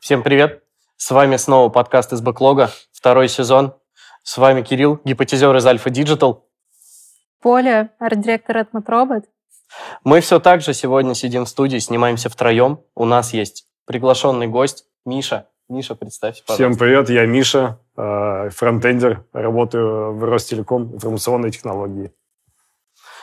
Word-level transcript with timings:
Всем 0.00 0.22
привет! 0.22 0.62
С 0.96 1.10
вами 1.10 1.36
снова 1.36 1.70
подкаст 1.70 2.12
из 2.12 2.20
бэклога, 2.20 2.70
второй 2.92 3.28
сезон. 3.28 3.74
С 4.22 4.38
вами 4.38 4.62
Кирилл, 4.62 5.00
гипотезер 5.04 5.56
из 5.56 5.66
Альфа 5.66 5.90
Digital. 5.90 6.42
Поля, 7.42 7.90
арт-директор 7.98 8.58
от 8.58 8.72
Матробот. 8.72 9.24
Мы 10.04 10.20
все 10.20 10.38
так 10.38 10.60
же 10.60 10.72
сегодня 10.72 11.14
сидим 11.14 11.44
в 11.44 11.48
студии, 11.48 11.78
снимаемся 11.78 12.28
втроем. 12.28 12.80
У 12.94 13.04
нас 13.04 13.32
есть 13.32 13.66
приглашенный 13.86 14.46
гость 14.46 14.84
Миша. 15.04 15.48
Миша, 15.68 15.96
представься, 15.96 16.44
пожалуйста. 16.46 16.64
Всем 16.64 16.78
привет, 16.78 17.10
я 17.10 17.26
Миша, 17.26 17.80
э, 17.96 18.50
фронтендер, 18.50 19.24
работаю 19.32 20.14
в 20.14 20.22
Ростелеком, 20.22 20.94
информационные 20.94 21.50
технологии. 21.50 22.12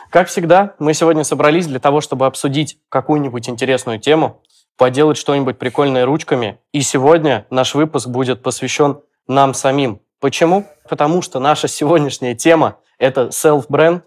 Как 0.09 0.27
всегда, 0.27 0.75
мы 0.79 0.93
сегодня 0.93 1.23
собрались 1.23 1.67
для 1.67 1.79
того, 1.79 2.01
чтобы 2.01 2.25
обсудить 2.25 2.77
какую-нибудь 2.89 3.49
интересную 3.49 3.99
тему, 3.99 4.41
поделать 4.77 5.17
что-нибудь 5.17 5.57
прикольное 5.57 6.05
ручками. 6.05 6.59
И 6.71 6.81
сегодня 6.81 7.45
наш 7.49 7.75
выпуск 7.75 8.07
будет 8.07 8.41
посвящен 8.43 8.99
нам 9.27 9.53
самим. 9.53 10.01
Почему? 10.19 10.65
Потому 10.87 11.21
что 11.21 11.39
наша 11.39 11.67
сегодняшняя 11.67 12.35
тема– 12.35 12.77
это 12.97 13.29
self-бренд 13.29 14.03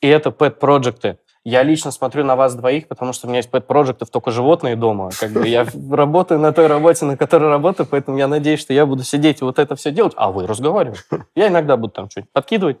и 0.00 0.08
это 0.08 0.30
pet-проекты. 0.30 1.18
Я 1.44 1.62
лично 1.62 1.92
смотрю 1.92 2.24
на 2.24 2.34
вас 2.34 2.56
двоих, 2.56 2.88
потому 2.88 3.12
что 3.12 3.26
у 3.26 3.30
меня 3.30 3.38
есть 3.38 3.50
пэт-проектов 3.52 4.10
только 4.10 4.32
животные 4.32 4.74
дома. 4.74 5.10
Как 5.18 5.30
бы 5.30 5.46
я 5.46 5.64
работаю 5.90 6.40
на 6.40 6.52
той 6.52 6.66
работе, 6.66 7.04
на 7.04 7.16
которой 7.16 7.48
работаю, 7.48 7.86
поэтому 7.88 8.18
я 8.18 8.26
надеюсь, 8.26 8.60
что 8.60 8.72
я 8.72 8.84
буду 8.84 9.04
сидеть 9.04 9.40
и 9.40 9.44
вот 9.44 9.60
это 9.60 9.76
все 9.76 9.92
делать, 9.92 10.12
а 10.16 10.32
вы 10.32 10.46
разговариваете. 10.46 11.02
Я 11.36 11.48
иногда 11.48 11.76
буду 11.76 11.92
там 11.92 12.10
что-нибудь 12.10 12.32
подкидывать. 12.32 12.78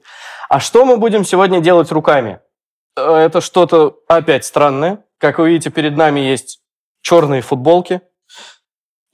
А 0.48 0.58
что 0.58 0.84
мы 0.84 0.96
будем 0.96 1.24
сегодня 1.24 1.60
делать 1.60 1.92
руками? 1.92 2.40
Это 2.96 3.40
что-то 3.40 4.00
опять 4.08 4.44
странное. 4.44 5.04
Как 5.18 5.38
вы 5.38 5.50
видите, 5.50 5.70
перед 5.70 5.96
нами 5.96 6.20
есть 6.20 6.60
черные 7.02 7.42
футболки, 7.42 8.00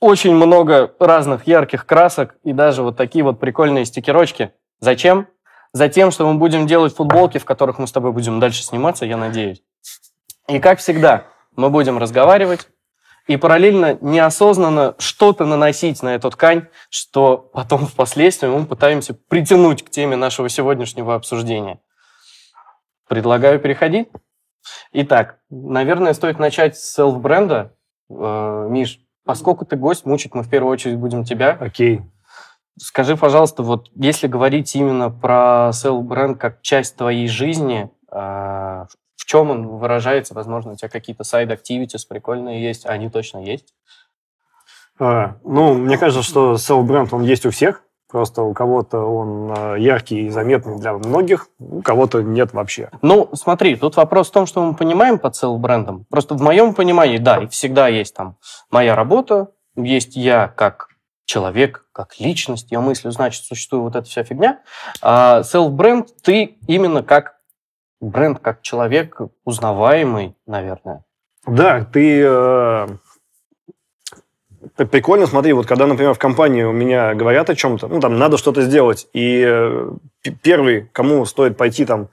очень 0.00 0.34
много 0.34 0.94
разных 0.98 1.46
ярких 1.46 1.86
красок 1.86 2.36
и 2.42 2.52
даже 2.52 2.82
вот 2.82 2.96
такие 2.96 3.24
вот 3.24 3.38
прикольные 3.38 3.84
стикерочки. 3.84 4.52
Зачем? 4.80 5.28
Затем, 5.72 6.10
что 6.10 6.30
мы 6.30 6.38
будем 6.38 6.66
делать 6.66 6.94
футболки, 6.94 7.38
в 7.38 7.44
которых 7.44 7.78
мы 7.78 7.86
с 7.86 7.92
тобой 7.92 8.12
будем 8.12 8.40
дальше 8.40 8.62
сниматься, 8.62 9.06
я 9.06 9.16
надеюсь. 9.16 9.62
И 10.48 10.58
как 10.58 10.80
всегда, 10.80 11.26
мы 11.54 11.70
будем 11.70 11.98
разговаривать 11.98 12.68
и 13.26 13.36
параллельно 13.36 13.96
неосознанно 14.00 14.96
что-то 14.98 15.44
наносить 15.44 16.02
на 16.02 16.14
эту 16.14 16.30
ткань, 16.30 16.66
что 16.90 17.36
потом 17.36 17.86
впоследствии 17.86 18.48
мы 18.48 18.66
пытаемся 18.66 19.14
притянуть 19.14 19.84
к 19.84 19.90
теме 19.90 20.16
нашего 20.16 20.48
сегодняшнего 20.48 21.14
обсуждения. 21.14 21.78
Предлагаю 23.12 23.60
переходить. 23.60 24.08
Итак, 24.92 25.36
наверное, 25.50 26.14
стоит 26.14 26.38
начать 26.38 26.78
с 26.78 26.94
селф-бренда. 26.94 27.74
Э, 28.08 28.66
Миш, 28.70 29.00
поскольку 29.26 29.66
ты 29.66 29.76
гость, 29.76 30.06
мучить 30.06 30.34
мы 30.34 30.42
в 30.42 30.48
первую 30.48 30.72
очередь 30.72 30.96
будем 30.96 31.22
тебя. 31.22 31.50
Окей. 31.60 32.00
Скажи, 32.78 33.18
пожалуйста, 33.18 33.62
вот 33.64 33.90
если 33.94 34.28
говорить 34.28 34.74
именно 34.74 35.10
про 35.10 35.72
селл-бренд 35.74 36.40
как 36.40 36.62
часть 36.62 36.96
твоей 36.96 37.28
жизни, 37.28 37.90
а, 38.10 38.86
в 39.16 39.26
чем 39.26 39.50
он 39.50 39.68
выражается? 39.68 40.32
Возможно, 40.32 40.72
у 40.72 40.76
тебя 40.76 40.88
какие-то 40.88 41.22
сайд-активитис 41.22 42.06
прикольные 42.06 42.62
есть, 42.64 42.86
а 42.86 42.92
они 42.92 43.10
точно 43.10 43.44
есть? 43.44 43.74
А, 44.98 45.36
ну, 45.44 45.74
мне 45.74 45.98
кажется, 45.98 46.22
что 46.22 46.56
селл-бренд, 46.56 47.12
он 47.12 47.24
есть 47.24 47.44
у 47.44 47.50
всех. 47.50 47.82
Просто 48.12 48.42
у 48.42 48.52
кого-то 48.52 48.98
он 48.98 49.54
а, 49.56 49.74
яркий 49.74 50.26
и 50.26 50.28
заметный 50.28 50.78
для 50.78 50.92
многих, 50.92 51.48
у 51.58 51.80
кого-то 51.80 52.22
нет 52.22 52.52
вообще. 52.52 52.90
Ну, 53.00 53.30
смотри, 53.32 53.74
тут 53.74 53.96
вопрос 53.96 54.28
в 54.28 54.32
том, 54.32 54.44
что 54.44 54.62
мы 54.62 54.74
понимаем 54.74 55.18
под 55.18 55.34
селл-брендом. 55.34 56.04
Просто 56.10 56.34
в 56.34 56.42
моем 56.42 56.74
понимании, 56.74 57.16
да, 57.16 57.38
и 57.38 57.46
всегда 57.46 57.88
есть 57.88 58.14
там 58.14 58.36
моя 58.70 58.94
работа, 58.94 59.48
есть 59.76 60.14
я 60.14 60.46
как 60.46 60.88
человек, 61.24 61.86
как 61.92 62.20
личность, 62.20 62.70
я 62.70 62.82
мыслю, 62.82 63.12
значит, 63.12 63.44
существует 63.44 63.84
вот 63.84 63.96
эта 63.96 64.06
вся 64.06 64.24
фигня. 64.24 64.60
А 65.00 65.40
self-бренд 65.40 66.08
ты 66.22 66.58
именно 66.66 67.02
как 67.02 67.36
бренд, 67.98 68.40
как 68.40 68.60
человек 68.60 69.22
узнаваемый, 69.44 70.36
наверное. 70.46 71.02
Да, 71.46 71.82
ты... 71.90 72.98
Прикольно, 74.76 75.26
смотри, 75.26 75.52
вот 75.52 75.66
когда, 75.66 75.86
например, 75.86 76.14
в 76.14 76.18
компании 76.18 76.62
у 76.62 76.72
меня 76.72 77.14
говорят 77.14 77.50
о 77.50 77.54
чем-то, 77.54 77.88
ну, 77.88 78.00
там, 78.00 78.18
надо 78.18 78.38
что-то 78.38 78.62
сделать, 78.62 79.06
и 79.12 79.44
э, 79.46 79.90
первый, 80.42 80.88
кому 80.92 81.26
стоит 81.26 81.58
пойти 81.58 81.84
там 81.84 82.08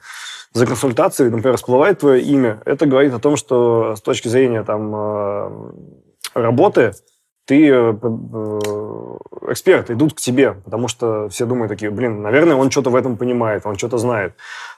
за 0.53 0.65
консультацией, 0.65 1.29
например, 1.29 1.55
всплывает 1.55 1.99
твое 1.99 2.21
имя, 2.21 2.61
это 2.65 2.85
говорит 2.85 3.13
о 3.13 3.19
том, 3.19 3.37
что 3.37 3.95
с 3.95 4.01
точки 4.01 4.27
зрения 4.27 4.63
там 4.63 4.93
э, 4.93 5.71
работы 6.33 6.93
ты 7.45 7.67
э, 7.67 7.95
э, 7.99 8.59
эксперты 9.51 9.93
идут 9.93 10.13
к 10.13 10.19
тебе, 10.19 10.53
потому 10.53 10.87
что 10.87 11.29
все 11.29 11.45
думают 11.45 11.69
такие, 11.69 11.89
блин, 11.89 12.21
наверное, 12.21 12.55
он 12.55 12.69
что-то 12.69 12.91
в 12.91 12.95
этом 12.95 13.17
понимает, 13.17 13.65
он 13.65 13.75
что-то 13.75 13.97
знает. 13.97 14.33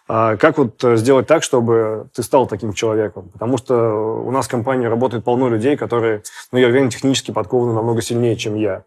А 0.08 0.36
как 0.38 0.58
вот 0.58 0.84
э, 0.84 0.98
сделать 0.98 1.28
так, 1.28 1.44
чтобы 1.44 2.08
ты 2.14 2.24
стал 2.24 2.48
таким 2.48 2.74
человеком? 2.74 3.30
Потому 3.32 3.58
что 3.58 4.24
у 4.26 4.32
нас 4.32 4.48
в 4.48 4.52
компании 4.52 4.88
работает 4.88 5.24
полно 5.24 5.50
людей, 5.50 5.78
которые, 5.78 6.24
ну, 6.52 6.60
я 6.60 6.68
уверен, 6.68 6.90
технически 6.90 7.32
подкованы 7.32 7.74
намного 7.74 8.02
сильнее, 8.02 8.36
чем 8.36 8.56
я. 8.56 8.84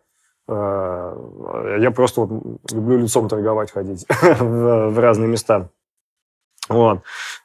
Я 0.47 1.91
просто 1.94 2.20
вот 2.20 2.60
люблю 2.70 2.98
лицом 2.98 3.30
торговать, 3.30 3.72
ходить 3.72 4.04
в 4.41 5.00
разные 5.00 5.26
места. 5.26 5.70
Вот. 6.69 7.00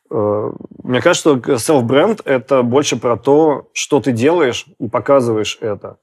Мне 0.09 1.01
кажется, 1.01 1.39
что 1.39 1.53
self-бренд– 1.53 2.21
это 2.25 2.61
больше 2.61 2.97
про 2.97 3.15
то, 3.15 3.69
что 3.71 4.01
ты 4.01 4.11
делаешь 4.11 4.65
и 4.79 4.89
показываешь 4.89 5.57
это. 5.61 5.97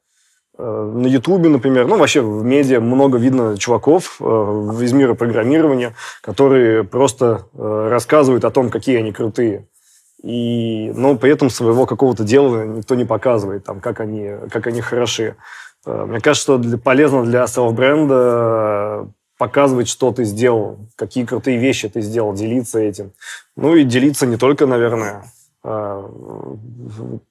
Э, 0.59 0.93
на 0.95 1.07
Ютубе, 1.07 1.49
например, 1.49 1.87
ну, 1.87 1.99
вообще 1.99 2.21
в 2.23 2.45
медиа 2.45 2.81
много 2.81 3.19
видно 3.19 3.57
чуваков 3.59 4.17
э, 4.21 4.25
из 4.81 4.93
мира 4.93 5.15
программирования, 5.15 5.95
которые 6.23 6.85
просто 6.85 7.47
э, 7.55 7.89
рассказывают 7.91 8.45
о 8.45 8.51
том, 8.51 8.71
какие 8.71 8.97
они 8.97 9.13
крутые. 9.13 9.67
И, 10.23 10.93
но 10.95 11.17
при 11.17 11.31
этом 11.31 11.51
своего 11.51 11.87
какого-то 11.87 12.25
дела 12.25 12.65
никто 12.65 12.95
не 12.95 13.05
показывает, 13.05 13.65
там, 13.65 13.81
как, 13.81 14.01
они, 14.01 14.31
как 14.51 14.67
они 14.67 14.81
хороши. 14.81 15.37
Мне 15.85 16.21
кажется, 16.21 16.43
что 16.43 16.59
для, 16.59 16.79
полезно 16.79 17.25
для 17.25 17.47
селф-бренда 17.47 19.09
показывать, 19.39 19.89
что 19.89 20.11
ты 20.11 20.25
сделал, 20.25 20.79
какие 20.97 21.25
крутые 21.25 21.59
вещи 21.59 21.89
ты 21.89 22.01
сделал, 22.01 22.33
делиться 22.33 22.81
этим. 22.81 23.13
Ну 23.57 23.77
и 23.77 23.85
делиться 23.85 24.27
не 24.27 24.37
только, 24.37 24.67
наверное, 24.67 25.31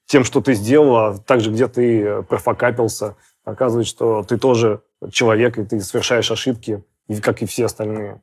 тем, 0.05 0.23
что 0.23 0.41
ты 0.41 0.53
сделал, 0.55 0.95
а 0.97 1.17
также 1.17 1.51
где 1.51 1.67
ты 1.67 2.23
профокапился, 2.23 3.15
показывает, 3.43 3.87
что 3.87 4.23
ты 4.23 4.37
тоже 4.37 4.81
человек, 5.11 5.57
и 5.57 5.63
ты 5.63 5.79
совершаешь 5.79 6.31
ошибки, 6.31 6.83
как 7.21 7.41
и 7.41 7.45
все 7.45 7.65
остальные. 7.65 8.21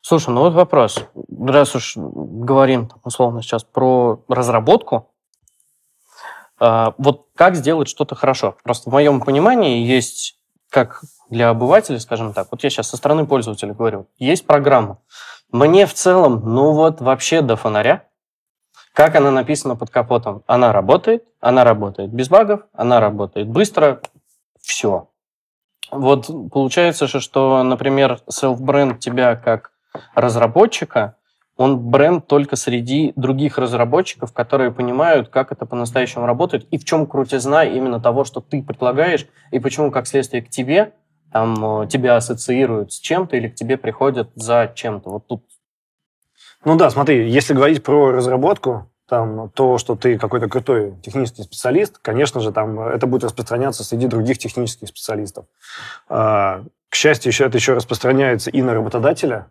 Слушай, 0.00 0.30
ну 0.30 0.42
вот 0.42 0.54
вопрос. 0.54 1.04
Раз 1.36 1.74
уж 1.74 1.94
говорим, 1.96 2.88
условно, 3.02 3.42
сейчас 3.42 3.64
про 3.64 4.22
разработку, 4.28 5.10
э, 6.60 6.92
вот 6.96 7.26
как 7.34 7.56
сделать 7.56 7.88
что-то 7.88 8.14
хорошо? 8.14 8.56
Просто 8.62 8.88
в 8.88 8.92
моем 8.92 9.20
понимании 9.20 9.84
есть, 9.84 10.38
как 10.70 11.02
для 11.28 11.50
обывателя, 11.50 11.98
скажем 11.98 12.32
так, 12.32 12.46
вот 12.52 12.62
я 12.62 12.70
сейчас 12.70 12.88
со 12.88 12.96
стороны 12.96 13.26
пользователя 13.26 13.74
говорю, 13.74 14.06
есть 14.16 14.46
программа. 14.46 14.98
Мне 15.50 15.86
в 15.86 15.94
целом, 15.94 16.40
ну 16.44 16.70
вот 16.70 17.00
вообще 17.00 17.42
до 17.42 17.56
фонаря, 17.56 18.04
как 18.96 19.14
она 19.14 19.30
написана 19.30 19.76
под 19.76 19.90
капотом? 19.90 20.42
Она 20.46 20.72
работает, 20.72 21.22
она 21.38 21.64
работает 21.64 22.10
без 22.10 22.30
багов, 22.30 22.62
она 22.72 22.98
работает 22.98 23.46
быстро, 23.46 24.00
все. 24.58 25.10
Вот 25.90 26.30
получается 26.50 27.06
что, 27.06 27.62
например, 27.62 28.20
self-бренд 28.26 28.98
тебя 28.98 29.36
как 29.36 29.72
разработчика, 30.14 31.16
он 31.58 31.78
бренд 31.78 32.26
только 32.26 32.56
среди 32.56 33.12
других 33.16 33.58
разработчиков, 33.58 34.32
которые 34.32 34.72
понимают, 34.72 35.28
как 35.28 35.52
это 35.52 35.66
по-настоящему 35.66 36.24
работает 36.24 36.66
и 36.70 36.78
в 36.78 36.86
чем 36.86 37.06
крутизна 37.06 37.66
именно 37.66 38.00
того, 38.00 38.24
что 38.24 38.40
ты 38.40 38.62
предлагаешь, 38.62 39.26
и 39.50 39.58
почему, 39.58 39.90
как 39.90 40.06
следствие, 40.06 40.42
к 40.42 40.48
тебе 40.48 40.94
там, 41.30 41.82
э, 41.82 41.86
тебя 41.86 42.16
ассоциируют 42.16 42.94
с 42.94 42.98
чем-то 42.98 43.36
или 43.36 43.48
к 43.48 43.56
тебе 43.56 43.76
приходят 43.76 44.30
за 44.36 44.72
чем-то. 44.74 45.10
Вот 45.10 45.26
тут 45.26 45.44
ну 46.66 46.76
да, 46.76 46.90
смотри, 46.90 47.30
если 47.30 47.54
говорить 47.54 47.84
про 47.84 48.10
разработку, 48.10 48.90
там, 49.08 49.50
то, 49.50 49.78
что 49.78 49.94
ты 49.94 50.18
какой-то 50.18 50.48
крутой 50.48 50.96
технический 51.00 51.44
специалист, 51.44 51.98
конечно 51.98 52.40
же, 52.40 52.50
там, 52.50 52.80
это 52.80 53.06
будет 53.06 53.22
распространяться 53.22 53.84
среди 53.84 54.08
других 54.08 54.38
технических 54.38 54.88
специалистов. 54.88 55.46
А, 56.08 56.64
к 56.88 56.96
счастью, 56.96 57.30
еще 57.30 57.46
это 57.46 57.56
еще 57.56 57.74
распространяется 57.74 58.50
и 58.50 58.62
на 58.62 58.74
работодателя, 58.74 59.46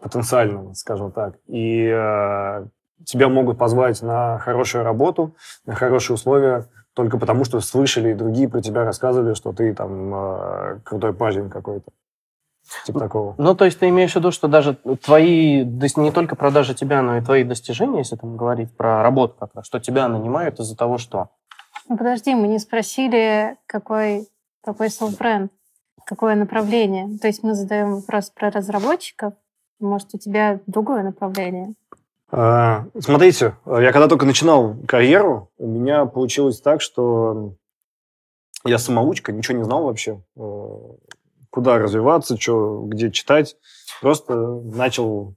потенциально, 0.00 0.74
скажем 0.74 1.12
так. 1.12 1.34
И 1.46 1.86
а, 1.92 2.66
тебя 3.04 3.28
могут 3.28 3.58
позвать 3.58 4.00
на 4.00 4.38
хорошую 4.38 4.84
работу, 4.84 5.36
на 5.66 5.74
хорошие 5.74 6.14
условия, 6.14 6.68
только 6.94 7.18
потому, 7.18 7.44
что 7.44 7.60
слышали 7.60 8.12
и 8.12 8.14
другие 8.14 8.48
про 8.48 8.62
тебя 8.62 8.84
рассказывали, 8.84 9.34
что 9.34 9.52
ты 9.52 9.74
там 9.74 10.14
а, 10.14 10.80
крутой 10.84 11.12
парень 11.12 11.50
какой-то. 11.50 11.90
Типа 12.84 13.00
такого. 13.00 13.34
Ну, 13.38 13.54
то 13.54 13.64
есть 13.64 13.78
ты 13.78 13.88
имеешь 13.88 14.12
в 14.12 14.16
виду, 14.16 14.30
что 14.30 14.48
даже 14.48 14.74
твои, 15.02 15.64
не 15.64 16.12
только 16.12 16.36
продажи 16.36 16.74
тебя, 16.74 17.02
но 17.02 17.16
и 17.16 17.20
твои 17.22 17.44
достижения, 17.44 17.98
если 17.98 18.16
там 18.16 18.36
говорить 18.36 18.76
про 18.76 19.02
работу 19.02 19.36
как 19.38 19.54
раз, 19.54 19.66
что 19.66 19.80
тебя 19.80 20.08
нанимают 20.08 20.60
из-за 20.60 20.76
того, 20.76 20.98
что... 20.98 21.28
Ну, 21.88 21.96
подожди, 21.96 22.34
мы 22.34 22.48
не 22.48 22.58
спросили, 22.58 23.56
какой, 23.66 24.28
какой 24.62 24.88
бренд 25.18 25.52
какое 26.08 26.34
направление. 26.36 27.18
То 27.18 27.26
есть 27.26 27.42
мы 27.42 27.54
задаем 27.54 27.96
вопрос 27.96 28.30
про 28.30 28.50
разработчиков. 28.50 29.34
Может, 29.78 30.14
у 30.14 30.18
тебя 30.18 30.58
другое 30.66 31.02
направление? 31.02 31.74
А, 32.30 32.86
Смотрите, 32.98 33.56
я 33.66 33.92
когда 33.92 34.08
только 34.08 34.24
начинал 34.24 34.74
карьеру, 34.86 35.50
у 35.58 35.66
меня 35.66 36.06
получилось 36.06 36.62
так, 36.62 36.80
что 36.80 37.52
я 38.64 38.78
самоучка, 38.78 39.32
ничего 39.32 39.58
не 39.58 39.64
знал 39.64 39.84
вообще, 39.84 40.22
э, 40.36 40.40
куда 41.50 41.78
развиваться, 41.78 42.38
что, 42.38 42.82
где 42.86 43.10
читать. 43.10 43.56
Просто 44.00 44.34
начал, 44.36 45.34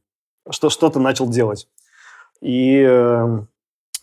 что, 0.49 0.69
что-то 0.69 0.99
начал 0.99 1.27
делать. 1.27 1.67
И 2.41 2.81
э, 2.81 3.39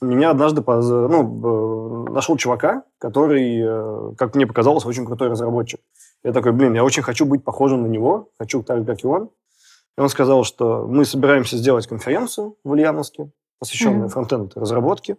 меня 0.00 0.30
однажды 0.30 0.62
поз- 0.62 0.86
ну, 0.88 2.06
э, 2.08 2.10
нашел 2.12 2.36
чувака, 2.36 2.84
который, 2.98 3.60
э, 3.60 4.14
как 4.16 4.34
мне 4.34 4.46
показалось, 4.46 4.84
очень 4.86 5.04
крутой 5.06 5.28
разработчик. 5.28 5.80
Я 6.24 6.32
такой, 6.32 6.52
блин, 6.52 6.74
я 6.74 6.84
очень 6.84 7.02
хочу 7.02 7.26
быть 7.26 7.44
похожим 7.44 7.82
на 7.82 7.86
него, 7.86 8.30
хочу 8.38 8.62
так 8.62 8.84
как 8.86 9.04
и 9.04 9.06
он. 9.06 9.30
И 9.96 10.00
он 10.00 10.08
сказал, 10.08 10.44
что 10.44 10.86
мы 10.88 11.04
собираемся 11.04 11.56
сделать 11.56 11.86
конференцию 11.86 12.56
в 12.64 12.70
Ульяновске, 12.70 13.30
посвященную 13.58 14.02
Мгм. 14.02 14.08
фронтенд 14.10 14.56
разработке. 14.56 15.16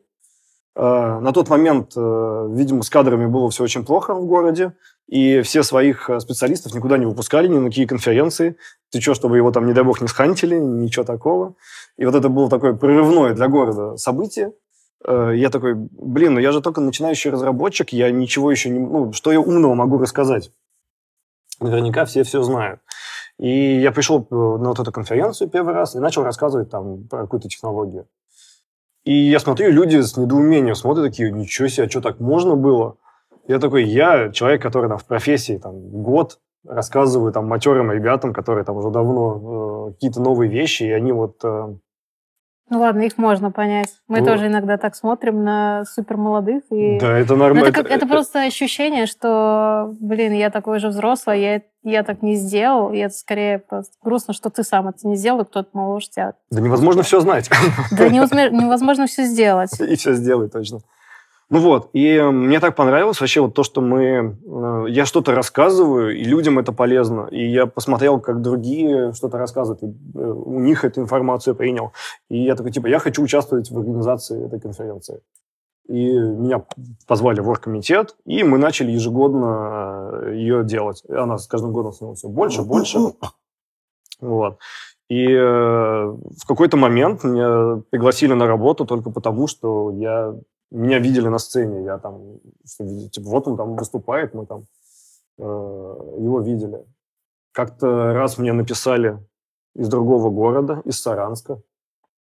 Э, 0.75 1.19
На 1.19 1.33
тот 1.33 1.50
момент, 1.50 1.94
э, 1.97 2.47
видимо, 2.51 2.83
с 2.83 2.89
кадрами 2.89 3.25
было 3.25 3.50
все 3.50 3.63
очень 3.63 3.86
плохо 3.86 4.13
в 4.13 4.25
городе, 4.25 4.74
и 5.10 5.42
все 5.42 5.64
своих 5.64 6.08
э, 6.10 6.20
специалистов 6.20 6.76
никуда 6.76 7.00
не 7.00 7.08
выпускали, 7.08 7.48
ни 7.48 7.58
на 7.58 7.70
какие 7.70 7.88
конференции. 7.88 8.58
Ты 8.92 9.02
что, 9.02 9.16
чтобы 9.16 9.38
его 9.38 9.52
там, 9.52 9.66
не 9.66 9.74
дай 9.74 9.84
бог, 9.84 10.02
не 10.02 10.08
схантили, 10.08 10.56
ничего 10.56 11.04
такого. 11.04 11.56
И 11.98 12.06
вот 12.06 12.14
это 12.14 12.30
было 12.30 12.48
такое 12.48 12.74
прорывное 12.74 13.34
для 13.34 13.48
города 13.48 13.98
событие. 13.98 14.54
Э, 15.04 15.34
Я 15.36 15.50
такой, 15.50 15.74
блин, 15.74 16.36
ну 16.36 16.40
я 16.40 16.52
же 16.52 16.62
только 16.62 16.80
начинающий 16.80 17.32
разработчик, 17.32 17.92
я 17.92 18.12
ничего 18.12 18.52
еще 18.52 18.70
не... 18.70 18.78
Ну, 18.78 19.12
что 19.12 19.32
я 19.32 19.40
умного 19.40 19.74
могу 19.74 19.98
рассказать? 19.98 20.52
Наверняка 21.60 22.06
все 22.06 22.24
все 22.24 22.44
знают. 22.44 22.80
И 23.40 23.80
я 23.80 23.92
пришел 23.92 24.28
э, 24.30 24.36
на 24.36 24.70
вот 24.70 24.80
эту 24.80 24.92
конференцию 24.92 25.50
первый 25.50 25.74
раз 25.74 25.96
и 25.96 26.00
начал 26.00 26.22
рассказывать 26.22 26.70
там 26.70 27.08
про 27.08 27.22
какую-то 27.22 27.50
технологию. 27.50 28.06
И 29.06 29.14
я 29.14 29.40
смотрю, 29.40 29.72
люди 29.72 30.02
с 30.02 30.18
недоумением 30.18 30.76
смотрят 30.76 31.08
такие, 31.08 31.32
ничего 31.32 31.68
себе, 31.68 31.88
а 31.88 31.90
что 31.90 32.00
так 32.00 32.20
можно 32.20 32.56
было? 32.56 32.98
Я 33.50 33.57
такой, 33.60 33.84
я 33.84 34.30
человек, 34.31 34.62
который 34.62 34.90
там, 34.90 35.00
в 35.00 35.06
профессии 35.06 35.57
там, 35.57 35.74
год, 36.04 36.38
рассказываю 36.68 37.34
там 37.34 37.48
матерым 37.48 37.92
ребятам, 37.92 38.31
которые 38.31 38.63
там 38.63 38.78
уже 38.78 38.92
давно 38.92 39.88
э, 39.90 39.94
какие-то 39.94 40.22
новые 40.22 40.51
вещи, 40.51 40.84
и 40.84 40.92
они 40.92 41.12
вот... 41.12 41.38
э, 41.44 41.74
Ну 42.69 42.80
ладно, 42.80 43.01
их 43.01 43.18
можно 43.18 43.50
понять. 43.50 43.90
Мы 44.07 44.19
Ну. 44.19 44.28
тоже 44.28 44.48
иногда 44.48 44.78
так 44.78 44.94
смотрим 44.96 45.44
на 45.44 45.84
супер 45.86 46.18
молодых 46.18 46.62
и 46.69 47.00
да, 47.00 47.18
это 47.18 47.34
Ну, 47.34 47.40
нормально. 47.40 47.69
это, 47.69 47.81
как- 47.81 47.90
это 47.92 48.06
просто 48.06 48.44
ощущение, 48.44 49.07
что, 49.07 49.96
блин, 50.00 50.34
я 50.34 50.51
такой 50.51 50.78
же 50.80 50.90
взрослый, 50.90 51.42
я, 51.42 51.62
я 51.81 52.04
так 52.04 52.22
не 52.22 52.36
сделал, 52.36 52.92
и 52.94 52.98
это 53.00 53.16
скорее 53.16 53.57
просто 53.57 53.94
грустно, 54.04 54.36
что 54.36 54.51
ты 54.51 54.63
сам 54.63 54.90
это 54.90 55.07
не 55.07 55.16
сделал, 55.16 55.42
и 55.42 55.46
кто-то 55.46 55.69
моложе 55.74 56.10
тебя. 56.12 56.34
Да 56.51 56.62
невозможно 56.62 57.01
все 57.01 57.19
знать. 57.19 57.50
Да 57.98 58.07
невозможно, 58.10 58.50
невозможно 58.51 59.07
все 59.07 59.24
сделать. 59.24 59.72
И 59.80 59.96
все 59.96 60.13
сделай, 60.13 60.50
точно. 60.50 60.81
Ну 61.51 61.60
вот, 61.60 61.90
и 61.94 62.13
э, 62.13 62.30
мне 62.30 62.60
так 62.60 62.75
понравилось 62.75 63.19
вообще 63.19 63.42
вот 63.42 63.56
то, 63.56 63.63
что 63.63 63.81
мы... 63.81 64.38
э, 64.46 64.86
Я 64.90 65.06
что-то 65.06 65.34
рассказываю, 65.34 66.16
и 66.16 66.24
людям 66.24 66.60
это 66.60 66.72
полезно. 66.72 67.28
И 67.31 67.44
я 67.44 67.66
посмотрел, 67.66 68.19
как 68.19 68.42
другие 68.42 69.13
что-то 69.13 69.40
рассказывают, 69.40 69.81
и 69.81 69.88
э, 69.88 70.19
у 70.19 70.60
них 70.60 70.86
эту 70.86 71.01
информацию 71.01 71.56
принял. 71.56 71.92
И 72.30 72.38
я 72.38 72.56
такой, 72.56 72.72
типа, 72.72 72.86
я 72.88 73.00
хочу 73.00 73.24
участвовать 73.24 73.72
в 73.72 73.78
организации 73.80 74.46
этой 74.46 74.60
конференции. 74.60 75.22
И 75.88 76.13
меня 76.13 76.63
позвали 77.07 77.40
в 77.40 77.50
оргкомитет, 77.50 78.16
и 78.25 78.44
мы 78.44 78.60
начали 78.60 78.92
ежегодно 78.92 80.30
ее 80.31 80.63
делать. 80.63 81.01
Она 81.10 81.40
с 81.40 81.48
каждым 81.48 81.72
годом 81.72 81.94
становилась 81.94 82.19
все 82.19 82.30
больше, 82.30 82.62
больше. 82.62 83.00
Вот. 84.22 84.60
И 85.10 85.25
в 85.25 86.46
какой-то 86.48 86.78
момент 86.78 87.24
меня 87.24 87.81
пригласили 87.90 88.34
на 88.34 88.46
работу 88.46 88.86
только 88.86 89.10
потому, 89.10 89.48
что 89.48 89.90
я 89.90 90.36
меня 90.71 91.00
видели 91.00 91.27
на 91.27 91.39
сцене, 91.39 91.83
я 91.83 91.98
там, 91.98 92.39
что, 92.66 93.10
типа, 93.10 93.30
вот 93.30 93.48
он 93.48 93.57
там 93.57 93.75
выступает, 93.75 94.33
мы 94.33 94.45
там 94.45 94.66
э, 95.38 95.42
его 95.42 96.42
видели. 96.42 96.86
Как-то 97.51 98.13
раз 98.13 98.38
мне 98.38 98.54
написали 98.54 99.19
из 99.75 99.89
другого 99.89 100.30
города, 100.30 100.81
из 100.86 101.01
Саранска, 101.01 101.62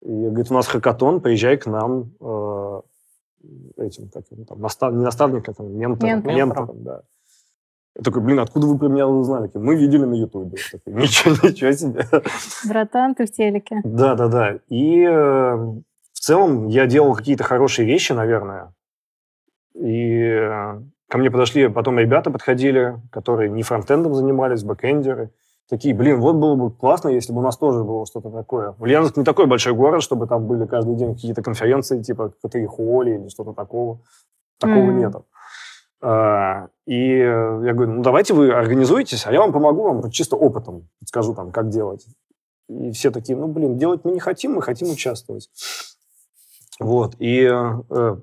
и 0.03 0.29
говорит, 0.29 0.51
у 0.51 0.55
нас 0.55 0.69
хакатон, 0.69 1.21
приезжай 1.21 1.57
к 1.57 1.67
нам 1.67 2.13
э, 2.21 2.81
этим, 3.79 4.09
как 4.11 4.25
там, 4.47 4.61
настав, 4.61 4.93
не 4.95 5.03
наставником, 5.03 5.55
а 5.55 5.57
там, 5.57 5.73
Ментором. 5.73 6.23
ментором, 6.25 6.85
да. 6.85 7.03
Я 7.97 8.03
такой, 8.05 8.23
блин, 8.23 8.39
откуда 8.39 8.69
вы 8.69 8.79
про 8.79 8.89
меня 8.89 9.09
узнали? 9.09 9.51
Мы 9.55 9.75
видели 9.75 10.05
на 10.05 10.15
Ютубе. 10.15 10.57
Ничего, 10.87 11.35
ничего 11.49 11.73
себе. 11.73 12.07
Братан, 12.69 13.17
ты 13.17 13.27
в 13.27 13.33
телеке. 13.33 13.81
Да, 13.83 14.15
да, 14.15 14.29
да. 14.29 14.61
И 14.69 15.03
э, 15.03 15.81
целом 16.29 16.69
я 16.69 16.87
делал 16.87 17.15
какие-то 17.15 17.43
хорошие 17.45 17.87
вещи, 17.87 18.13
наверное. 18.13 18.75
И 19.75 20.21
э, 20.21 20.81
ко 21.09 21.19
мне 21.19 21.31
подошли, 21.31 21.69
потом 21.69 21.99
ребята 21.99 22.31
подходили, 22.31 23.01
которые 23.11 23.51
не 23.51 23.63
фронтендом 23.63 24.15
занимались, 24.15 24.63
бэкэндеры. 24.63 25.31
Такие, 25.71 25.95
блин, 25.95 26.21
вот 26.21 26.37
было 26.37 26.55
бы 26.55 26.71
классно, 26.71 27.09
если 27.09 27.33
бы 27.33 27.41
у 27.41 27.43
нас 27.43 27.57
тоже 27.57 27.83
было 27.85 28.05
что-то 28.07 28.31
такое. 28.31 28.75
Ульяновск 28.79 29.17
не 29.17 29.25
такой 29.25 29.47
большой 29.47 29.75
город, 29.75 30.03
чтобы 30.03 30.27
там 30.27 30.47
были 30.47 30.67
каждый 30.67 30.97
день 30.97 31.15
какие-то 31.15 31.43
конференции, 31.43 32.03
типа 32.03 32.31
какой-то 32.31 32.63
Ихуоли 32.65 33.11
или 33.21 33.29
что-то 33.29 33.53
такого. 33.53 34.01
Такого 34.59 34.91
Мгм. 34.91 34.99
нету. 34.99 35.25
А, 36.01 36.69
И 36.87 37.19
я 37.19 37.73
говорю, 37.75 37.93
ну 37.93 38.03
давайте 38.03 38.35
вы 38.35 38.51
организуетесь, 38.53 39.27
а 39.27 39.33
я 39.33 39.41
вам 39.41 39.53
помогу, 39.53 39.83
вам 39.83 40.11
чисто 40.11 40.37
опытом 40.37 40.89
скажу 41.05 41.35
там, 41.35 41.51
как 41.53 41.69
делать. 41.69 42.07
И 42.69 42.91
все 42.93 43.11
такие, 43.11 43.37
ну, 43.39 43.47
блин, 43.47 43.77
делать 43.77 44.01
мы 44.05 44.13
не 44.13 44.21
хотим, 44.21 44.53
мы 44.55 44.63
хотим 44.63 44.91
участвовать. 44.91 45.49
Вот. 46.81 47.15
И, 47.19 47.43
э, 47.43 48.17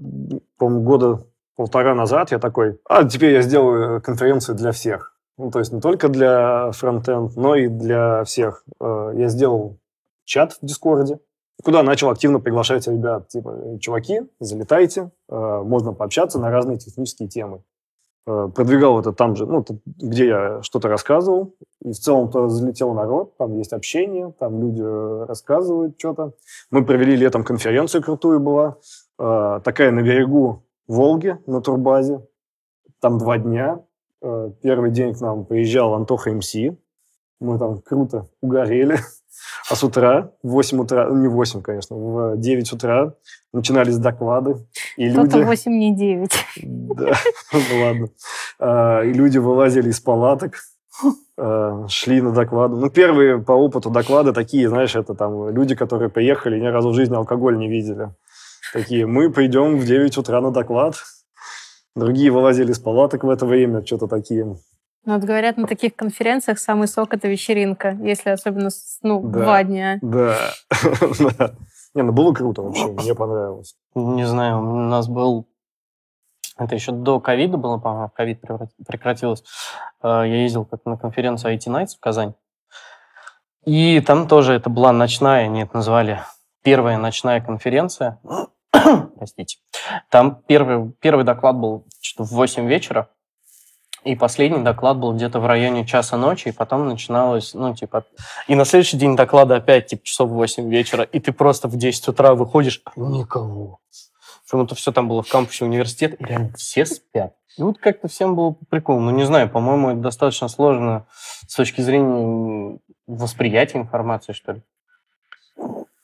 по-моему, 0.57 0.83
года 0.83 1.25
полтора 1.55 1.95
назад 1.95 2.31
я 2.31 2.39
такой, 2.39 2.79
а 2.87 3.03
теперь 3.03 3.33
я 3.33 3.41
сделаю 3.41 4.01
конференцию 4.01 4.55
для 4.55 4.71
всех. 4.71 5.13
Ну, 5.37 5.51
то 5.51 5.59
есть 5.59 5.73
не 5.73 5.81
только 5.81 6.07
для 6.07 6.71
фронтенд, 6.71 7.35
но 7.35 7.55
и 7.55 7.67
для 7.67 8.23
всех. 8.23 8.63
Э, 8.79 9.11
Я 9.15 9.27
сделал 9.27 9.77
чат 10.23 10.53
в 10.53 10.65
Дискорде, 10.65 11.19
куда 11.63 11.83
начал 11.83 12.09
активно 12.09 12.39
приглашать 12.39 12.87
ребят, 12.87 13.27
типа, 13.27 13.77
чуваки, 13.81 14.21
залетайте, 14.39 15.11
э, 15.29 15.61
можно 15.63 15.93
пообщаться 15.93 16.39
на 16.39 16.51
разные 16.51 16.77
технические 16.77 17.27
темы. 17.27 17.61
Э, 18.27 18.49
Продвигал 18.53 18.99
это 18.99 19.11
там 19.11 19.35
же, 19.35 19.45
ну, 19.45 19.63
где 19.85 20.27
я 20.27 20.61
что-то 20.63 20.87
рассказывал, 20.87 21.55
и 21.81 21.91
в 21.91 21.95
целом-то 21.95 22.49
залетел 22.49 22.93
народ, 22.93 23.37
там 23.37 23.55
есть 23.55 23.71
общение, 23.73 24.33
там 24.39 24.59
люди 24.59 24.81
э, 24.81 25.25
рассказывают 25.25 25.95
что-то. 25.99 26.33
Мы 26.71 26.83
провели 26.83 27.15
летом 27.15 27.43
конференцию 27.43 28.03
крутую 28.03 28.39
была, 28.39 28.77
э, 29.19 29.61
такая 29.63 29.91
на 29.91 30.01
берегу 30.01 30.63
Волги, 30.87 31.37
на 31.45 31.61
турбазе. 31.61 32.25
Там 32.99 33.17
два 33.17 33.37
дня. 33.37 33.83
Первый 34.61 34.91
день 34.91 35.13
к 35.13 35.21
нам 35.21 35.45
приезжал 35.45 35.93
Антоха 35.93 36.31
МС. 36.31 36.55
Мы 37.39 37.59
там 37.59 37.81
круто 37.81 38.27
угорели. 38.41 38.97
А 39.69 39.75
с 39.75 39.83
утра, 39.83 40.31
в 40.43 40.49
8 40.49 40.79
утра, 40.79 41.07
ну, 41.09 41.17
не 41.21 41.27
в 41.27 41.33
8, 41.33 41.61
конечно, 41.61 41.95
в 41.95 42.37
9 42.37 42.73
утра 42.73 43.13
начинались 43.51 43.97
доклады. 43.97 44.57
И 44.95 45.09
Кто-то 45.09 45.37
люди... 45.37 45.47
8, 45.47 45.71
не 45.71 45.95
9. 45.95 46.31
Да, 46.63 47.13
ну 47.51 47.83
ладно. 47.83 48.07
А, 48.59 49.01
И 49.01 49.11
люди 49.11 49.39
вылазили 49.39 49.89
из 49.89 49.99
палаток, 49.99 50.59
а, 51.37 51.87
шли 51.87 52.21
на 52.21 52.31
доклады. 52.31 52.75
Ну, 52.75 52.89
первые 52.91 53.39
по 53.39 53.53
опыту 53.53 53.89
доклады 53.89 54.33
такие, 54.33 54.69
знаешь, 54.69 54.95
это 54.95 55.15
там 55.15 55.49
люди, 55.49 55.75
которые 55.75 56.09
приехали, 56.09 56.59
ни 56.59 56.67
разу 56.67 56.89
в 56.89 56.93
жизни 56.93 57.15
алкоголь 57.15 57.57
не 57.57 57.67
видели. 57.67 58.13
Такие, 58.71 59.07
мы 59.07 59.31
придем 59.31 59.77
в 59.77 59.85
9 59.85 60.17
утра 60.17 60.41
на 60.41 60.51
доклад. 60.51 60.95
Другие 61.95 62.29
вылазили 62.29 62.71
из 62.71 62.79
палаток 62.79 63.23
в 63.23 63.29
это 63.29 63.45
время, 63.45 63.83
что-то 63.85 64.07
такие. 64.07 64.57
Ну, 65.05 65.13
вот 65.13 65.23
говорят, 65.23 65.57
на 65.57 65.67
таких 65.67 65.95
конференциях 65.95 66.57
самый 66.57 66.87
сок– 66.87 67.13
это 67.15 67.27
вечеринка, 67.27 67.91
если 68.01 68.31
особенно, 68.31 68.69
ну, 69.03 69.21
Да. 69.21 69.39
два 69.39 69.63
дня. 69.63 69.99
Да. 70.01 70.37
Да. 71.37 71.53
Не, 71.93 72.01
ну 72.01 72.11
было 72.11 72.33
круто 72.33 72.61
вообще, 72.61 72.87
мне 72.87 73.15
понравилось. 73.15 73.75
Не 73.93 74.25
знаю, 74.25 74.59
у 74.59 74.75
нас 74.81 75.07
был... 75.07 75.47
Это 76.57 76.75
еще 76.75 76.91
до 76.91 77.19
ковида 77.19 77.57
было, 77.57 77.77
по-моему, 77.77 78.09
ковид 78.13 78.41
прекратилось. 78.87 79.43
Э, 80.01 80.23
Я 80.25 80.41
ездил 80.43 80.65
как 80.65 80.85
на 80.85 80.97
конференцию 80.97 81.55
IT 81.55 81.67
Nights 81.67 81.95
в 81.97 81.99
Казань. 81.99 82.33
И 83.65 83.99
там 84.01 84.27
тоже 84.27 84.53
это 84.53 84.69
была 84.69 84.91
ночная, 84.91 85.45
они 85.45 85.63
это 85.63 85.75
назвали, 85.75 86.21
первая 86.63 86.97
ночная 86.97 87.41
конференция. 87.41 88.19
Простите. 88.71 89.57
Там 90.09 90.41
первый, 90.47 90.91
первый 90.99 91.23
доклад 91.25 91.55
был 91.57 91.85
что-то 92.01 92.29
в 92.29 92.33
8 92.33 92.67
вечера. 92.67 93.09
И 94.05 94.15
последний 94.15 94.63
доклад 94.63 94.97
был 94.97 95.13
где-то 95.13 95.39
в 95.39 95.47
районе 95.47 95.83
часа 95.83 96.15
ночи, 96.15 96.49
и 96.49 96.51
потом 96.51 96.87
начиналось, 96.87 97.55
ну, 97.55 97.73
типа... 97.73 98.05
И 98.47 98.53
на 98.53 98.63
следующий 98.63 98.97
день 98.97 99.15
доклада 99.15 99.55
опять, 99.55 99.87
типа, 99.87 100.05
часов 100.05 100.29
8 100.29 100.69
вечера, 100.69 101.03
и 101.03 101.19
ты 101.19 101.33
просто 101.33 101.67
в 101.67 101.75
10 101.75 102.07
утра 102.09 102.35
выходишь, 102.35 102.83
никого. 102.95 103.79
Почему-то 104.43 104.75
все 104.75 104.91
там 104.91 105.07
было 105.07 105.23
в 105.23 105.27
кампусе 105.27 105.65
университета, 105.65 106.17
и 106.17 106.23
реально 106.23 106.53
все 106.55 106.85
спят. 106.85 107.33
И 107.57 107.63
вот 107.63 107.79
как-то 107.79 108.07
всем 108.07 108.35
было 108.35 108.51
по 108.51 108.63
приколу. 108.65 108.99
Ну, 108.99 109.09
не 109.09 109.23
знаю, 109.23 109.49
по-моему, 109.49 109.89
это 109.89 110.01
достаточно 110.01 110.49
сложно 110.49 111.07
с 111.47 111.55
точки 111.55 111.81
зрения 111.81 112.77
восприятия 113.07 113.79
информации, 113.79 114.33
что 114.33 114.51
ли. 114.51 114.61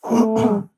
Ну, 0.09 0.69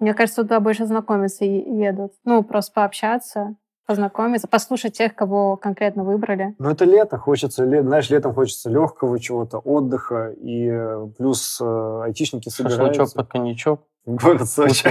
мне 0.00 0.14
кажется, 0.14 0.42
туда 0.42 0.58
больше 0.58 0.86
знакомиться 0.86 1.44
едут. 1.44 2.12
Ну, 2.24 2.42
просто 2.42 2.72
пообщаться, 2.72 3.54
познакомиться, 3.86 4.48
послушать 4.48 4.94
тех, 4.98 5.14
кого 5.14 5.56
конкретно 5.56 6.04
выбрали. 6.04 6.54
Ну, 6.58 6.70
это 6.70 6.84
лето, 6.84 7.18
хочется, 7.18 7.64
ле- 7.64 7.82
знаешь, 7.82 8.10
летом 8.10 8.34
хочется 8.34 8.68
легкого 8.68 9.18
чего-то, 9.18 9.58
отдыха, 9.58 10.30
и 10.32 10.68
э, 10.68 11.06
плюс 11.16 11.58
э, 11.60 12.00
айтишники 12.04 12.48
Шашлычок 12.48 12.72
собираются. 12.72 13.16
под 13.16 13.28
коньячок. 13.28 13.80
Город 14.04 14.48
Сочи. 14.48 14.86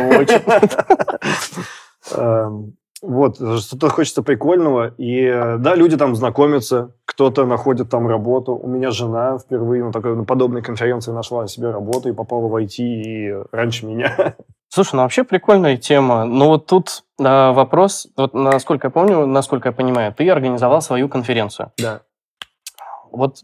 Вот, 3.02 3.36
что-то 3.38 3.90
хочется 3.90 4.24
прикольного. 4.24 4.94
И 4.98 5.22
э, 5.26 5.58
да, 5.58 5.76
люди 5.76 5.98
там 5.98 6.16
знакомятся, 6.16 6.92
кто-то 7.06 7.46
находит 7.46 7.90
там 7.90 8.08
работу. 8.08 8.56
У 8.56 8.68
меня 8.68 8.90
жена 8.92 9.38
впервые 9.38 9.84
на 9.84 9.92
такой 9.92 10.16
на 10.16 10.24
подобной 10.24 10.62
конференции 10.62 11.12
нашла 11.12 11.46
себе 11.48 11.72
работу 11.72 12.10
и 12.10 12.14
попала 12.14 12.48
в 12.48 12.56
IT 12.56 12.76
и 12.80 13.34
раньше 13.52 13.86
меня. 13.86 14.36
Слушай, 14.70 14.96
ну 14.96 15.02
вообще 15.04 15.24
прикольная 15.24 15.78
тема. 15.78 16.26
Но 16.26 16.48
вот 16.48 16.66
тут 16.68 17.04
а, 17.22 17.52
вопрос, 17.54 18.08
вот 18.18 18.34
насколько 18.34 18.88
я 18.88 18.92
помню, 18.92 19.26
насколько 19.26 19.70
я 19.70 19.74
понимаю, 19.74 20.14
ты 20.14 20.30
организовал 20.30 20.82
свою 20.82 21.08
конференцию. 21.10 21.72
Да. 21.78 22.02
Вот 23.12 23.38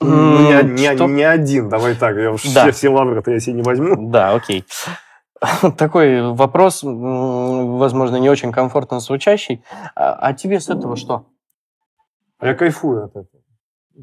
Ну, 0.00 0.38
не, 0.50 0.62
не- 0.80 0.94
что- 0.94 1.06
не 1.06 1.22
один, 1.24 1.68
давай 1.68 1.94
так. 1.94 2.16
Я 2.16 2.30
уж 2.32 2.42
Да. 2.54 2.62
все, 2.64 2.70
все 2.72 2.88
лавры-то 2.90 3.30
я 3.30 3.40
себе 3.40 3.56
не 3.56 3.62
возьму. 3.62 4.10
Да, 4.10 4.34
окей. 4.34 4.64
Такой 5.76 6.32
вопрос, 6.32 6.82
возможно, 6.82 8.16
не 8.16 8.30
очень 8.30 8.52
комфортно 8.52 9.00
звучащий. 9.00 9.62
А, 9.94 10.14
а 10.14 10.32
тебе 10.34 10.60
с 10.60 10.68
этого 10.68 10.96
что? 10.96 11.26
Я 12.40 12.54
кайфую 12.54 13.04
от 13.04 13.10
этого. 13.10 13.42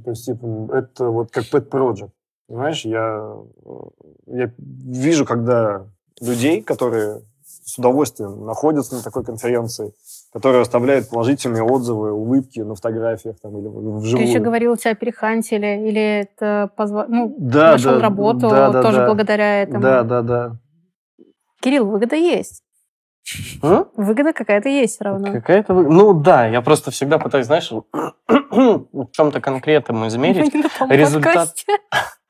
То 0.03 0.10
есть, 0.12 0.25
типа, 0.25 0.69
это 0.74 1.10
вот 1.10 1.31
как 1.31 1.45
pet 1.45 1.69
project. 1.69 2.12
Понимаешь, 2.48 2.86
я, 2.86 3.36
э, 3.65 3.71
я 4.27 4.51
вижу, 4.57 5.25
когда 5.25 5.86
людей, 6.19 6.62
которые 6.62 7.21
с 7.43 7.77
удовольствием 7.77 8.45
находятся 8.45 8.95
на 8.95 9.03
такой 9.03 9.24
конференции, 9.24 9.93
которые 10.33 10.62
оставляют 10.62 11.10
положительные 11.10 11.63
отзывы, 11.63 12.12
улыбки 12.12 12.60
на 12.60 12.75
фотографиях 12.75 13.39
там, 13.41 13.57
или 13.57 13.67
Ты 13.67 13.69
вживую. 13.69 14.27
еще 14.27 14.39
говорил, 14.39 14.75
тебя 14.77 14.95
перехантили, 14.95 15.88
или 15.88 16.21
это 16.21 16.69
позва... 16.75 17.05
ну, 17.07 17.36
да, 17.38 17.74
нашел 17.74 17.93
да, 17.93 18.00
работу 18.00 18.50
да, 18.50 18.71
да, 18.71 18.81
тоже 18.81 18.98
да. 18.98 19.05
благодаря 19.05 19.62
этому. 19.63 19.81
Да, 19.81 20.03
да, 20.03 20.21
да. 20.21 20.57
Кирилл, 21.62 21.86
выгода 21.86 22.15
есть. 22.15 22.63
М? 23.62 23.88
Выгода 23.96 24.34
какая-то 24.34 24.68
есть 24.68 24.96
все 24.96 25.03
равно. 25.06 25.32
Какая-то... 25.32 25.74
вы- 25.74 25.89
Ну 25.89 26.13
да, 26.13 26.48
я 26.48 26.62
просто 26.62 26.91
всегда 26.91 27.20
пытаюсь, 27.20 27.46
знаешь, 27.46 27.72
в 27.72 29.08
чем-то 29.12 29.39
конкретном 29.41 30.08
измерить, 30.08 30.53
результат. 30.89 31.50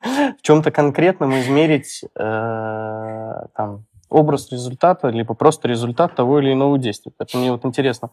в 0.02 0.42
чем-то 0.42 0.70
конкретном 0.70 1.32
измерить 1.40 2.04
э, 2.14 3.32
там, 3.56 3.84
образ 4.10 4.52
результата, 4.52 5.08
либо 5.08 5.34
просто 5.34 5.68
результат 5.68 6.14
того 6.14 6.40
или 6.40 6.52
иного 6.52 6.78
действия. 6.78 7.12
Это 7.18 7.38
мне 7.38 7.50
вот 7.52 7.64
интересно. 7.64 8.10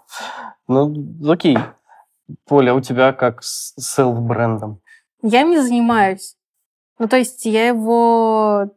Ну, 0.68 0.96
окей. 1.30 1.58
Поля, 2.48 2.74
у 2.76 2.80
тебя 2.82 3.12
как 3.12 3.44
с 3.44 3.74
селф-брендом? 3.78 4.80
Я 5.22 5.44
не 5.44 5.60
занимаюсь. 5.60 6.36
Ну, 7.00 7.08
то 7.08 7.18
есть 7.18 7.46
я 7.46 7.68
его 7.68 8.70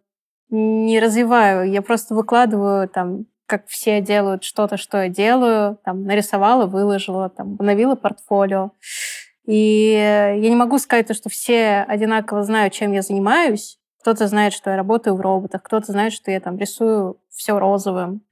не 0.52 1.00
развиваю, 1.00 1.70
я 1.70 1.82
просто 1.82 2.14
выкладываю 2.14 2.88
там, 2.88 3.24
как 3.46 3.66
все 3.66 4.00
делают 4.00 4.44
что-то, 4.44 4.76
что 4.76 5.02
я 5.02 5.08
делаю, 5.08 5.78
там, 5.84 6.04
нарисовала, 6.04 6.66
выложила, 6.66 7.28
там, 7.28 7.54
обновила 7.54 7.94
портфолио. 7.96 8.70
И 9.46 9.92
я 9.94 10.38
не 10.38 10.54
могу 10.54 10.78
сказать, 10.78 11.08
то, 11.08 11.14
что 11.14 11.28
все 11.28 11.84
одинаково 11.88 12.44
знают, 12.44 12.74
чем 12.74 12.92
я 12.92 13.02
занимаюсь. 13.02 13.78
Кто-то 14.00 14.26
знает, 14.26 14.52
что 14.52 14.70
я 14.70 14.76
работаю 14.76 15.16
в 15.16 15.20
роботах, 15.20 15.62
кто-то 15.62 15.90
знает, 15.90 16.12
что 16.12 16.30
я 16.30 16.40
там 16.40 16.58
рисую 16.58 17.18
все 17.30 17.58
розовым, 17.58 18.22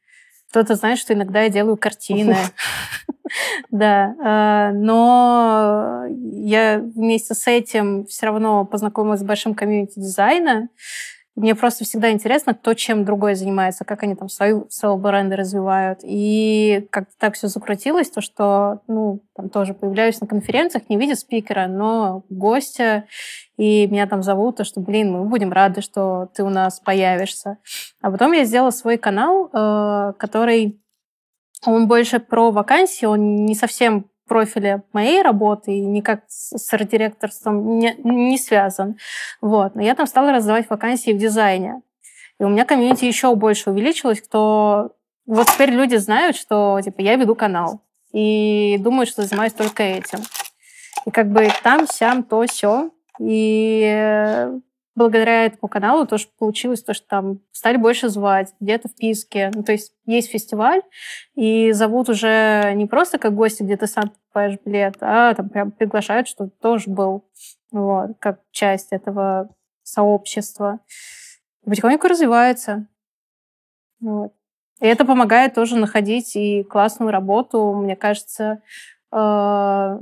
кто-то 0.50 0.74
знает, 0.74 0.98
что 0.98 1.14
иногда 1.14 1.42
я 1.42 1.48
делаю 1.48 1.76
картины. 1.76 2.36
Да, 3.70 4.70
э, 4.72 4.72
но 4.74 6.04
я 6.08 6.80
вместе 6.80 7.34
с 7.34 7.46
этим 7.46 8.04
все 8.06 8.26
равно 8.26 8.64
познакомилась 8.64 9.20
с 9.20 9.24
большим 9.24 9.54
комьюнити 9.54 10.00
дизайна. 10.00 10.68
Мне 11.40 11.54
просто 11.54 11.84
всегда 11.84 12.12
интересно, 12.12 12.52
кто 12.52 12.74
чем 12.74 13.06
другой 13.06 13.34
занимается, 13.34 13.86
как 13.86 14.02
они 14.02 14.14
там 14.14 14.28
свою, 14.28 14.66
своего 14.68 14.98
бренда 14.98 15.36
развивают. 15.36 16.00
И 16.02 16.86
как-то 16.90 17.14
так 17.18 17.34
все 17.34 17.48
закрутилось, 17.48 18.10
то 18.10 18.20
что, 18.20 18.82
ну, 18.88 19.22
там 19.34 19.48
тоже 19.48 19.72
появляюсь 19.72 20.20
на 20.20 20.26
конференциях, 20.26 20.90
не 20.90 20.98
видя 20.98 21.16
спикера, 21.16 21.66
но 21.66 22.24
гостя, 22.28 23.06
и 23.56 23.86
меня 23.86 24.06
там 24.06 24.22
зовут, 24.22 24.56
то 24.56 24.64
что, 24.64 24.80
блин, 24.80 25.12
мы 25.12 25.24
будем 25.24 25.50
рады, 25.50 25.80
что 25.80 26.28
ты 26.34 26.44
у 26.44 26.50
нас 26.50 26.78
появишься. 26.78 27.56
А 28.02 28.10
потом 28.10 28.32
я 28.32 28.44
сделала 28.44 28.70
свой 28.70 28.98
канал, 28.98 29.48
э, 29.50 30.12
который 30.18 30.78
он 31.64 31.88
больше 31.88 32.20
про 32.20 32.50
вакансии, 32.50 33.06
он 33.06 33.46
не 33.46 33.54
совсем 33.54 34.09
профиля 34.30 34.84
моей 34.92 35.22
работы 35.22 35.72
и 35.72 35.80
никак 35.80 36.20
с 36.28 36.72
арт-директорством 36.72 37.80
не, 37.80 37.96
не 38.04 38.38
связан. 38.38 38.96
Вот. 39.40 39.74
Но 39.74 39.82
я 39.82 39.96
там 39.96 40.06
стала 40.06 40.30
раздавать 40.30 40.70
вакансии 40.70 41.10
в 41.10 41.18
дизайне. 41.18 41.82
И 42.38 42.44
у 42.44 42.48
меня 42.48 42.64
комьюнити 42.64 43.06
еще 43.06 43.34
больше 43.34 43.70
увеличилось, 43.70 44.20
кто... 44.20 44.92
Вот 45.26 45.48
теперь 45.48 45.70
люди 45.70 45.96
знают, 45.96 46.36
что 46.36 46.80
типа, 46.80 47.00
я 47.00 47.16
веду 47.16 47.34
канал. 47.34 47.82
И 48.12 48.78
думают, 48.78 49.10
что 49.10 49.22
занимаюсь 49.22 49.52
только 49.52 49.82
этим. 49.82 50.20
И 51.06 51.10
как 51.10 51.28
бы 51.32 51.48
там, 51.64 51.88
сям, 51.88 52.22
то, 52.22 52.46
все. 52.46 52.92
И 53.18 53.82
э, 53.84 54.60
благодаря 54.94 55.46
этому 55.46 55.68
каналу 55.68 56.06
тоже 56.06 56.26
получилось 56.38 56.82
то, 56.82 56.94
что 56.94 57.06
там 57.06 57.40
стали 57.52 57.76
больше 57.76 58.08
звать, 58.08 58.54
где-то 58.60 58.88
в 58.88 58.94
Писке. 58.94 59.50
Ну, 59.54 59.62
то 59.62 59.72
есть 59.72 59.92
есть 60.06 60.30
фестиваль, 60.30 60.82
и 61.34 61.72
зовут 61.72 62.08
уже 62.08 62.72
не 62.74 62.86
просто 62.86 63.18
как 63.18 63.34
гости, 63.34 63.62
где 63.62 63.76
ты 63.76 63.86
сам 63.86 64.10
покупаешь 64.10 64.58
билет, 64.64 64.96
а 65.00 65.34
там 65.34 65.48
прям 65.48 65.70
приглашают, 65.70 66.28
что 66.28 66.48
тоже 66.48 66.90
был 66.90 67.24
вот, 67.70 68.10
как 68.18 68.40
часть 68.50 68.92
этого 68.92 69.54
сообщества. 69.82 70.80
И 71.64 71.70
потихоньку 71.70 72.08
развивается. 72.08 72.86
Вот. 74.00 74.32
И 74.80 74.86
это 74.86 75.04
помогает 75.04 75.54
тоже 75.54 75.76
находить 75.76 76.34
и 76.36 76.62
классную 76.64 77.10
работу. 77.10 77.74
Мне 77.74 77.96
кажется, 77.96 78.62
э, 79.12 79.98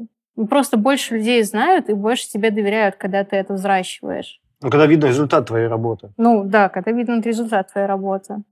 просто 0.49 0.77
больше 0.77 1.17
людей 1.17 1.43
знают 1.43 1.89
и 1.89 1.95
больше 1.95 2.29
тебе 2.29 2.51
доверяют, 2.51 2.97
когда 2.97 3.25
ты 3.25 3.37
это 3.37 3.55
взращиваешь. 3.55 4.41
Ну, 4.61 4.71
когда 4.71 4.87
видно 4.87 5.07
результат 5.07 5.47
твоей 5.47 5.69
работы. 5.69 6.11
Ну 6.17 6.45
да, 6.45 6.69
когда 6.69 6.91
видно 6.91 7.21
результат 7.21 7.73
твоей 7.73 7.87
работы. 7.87 8.43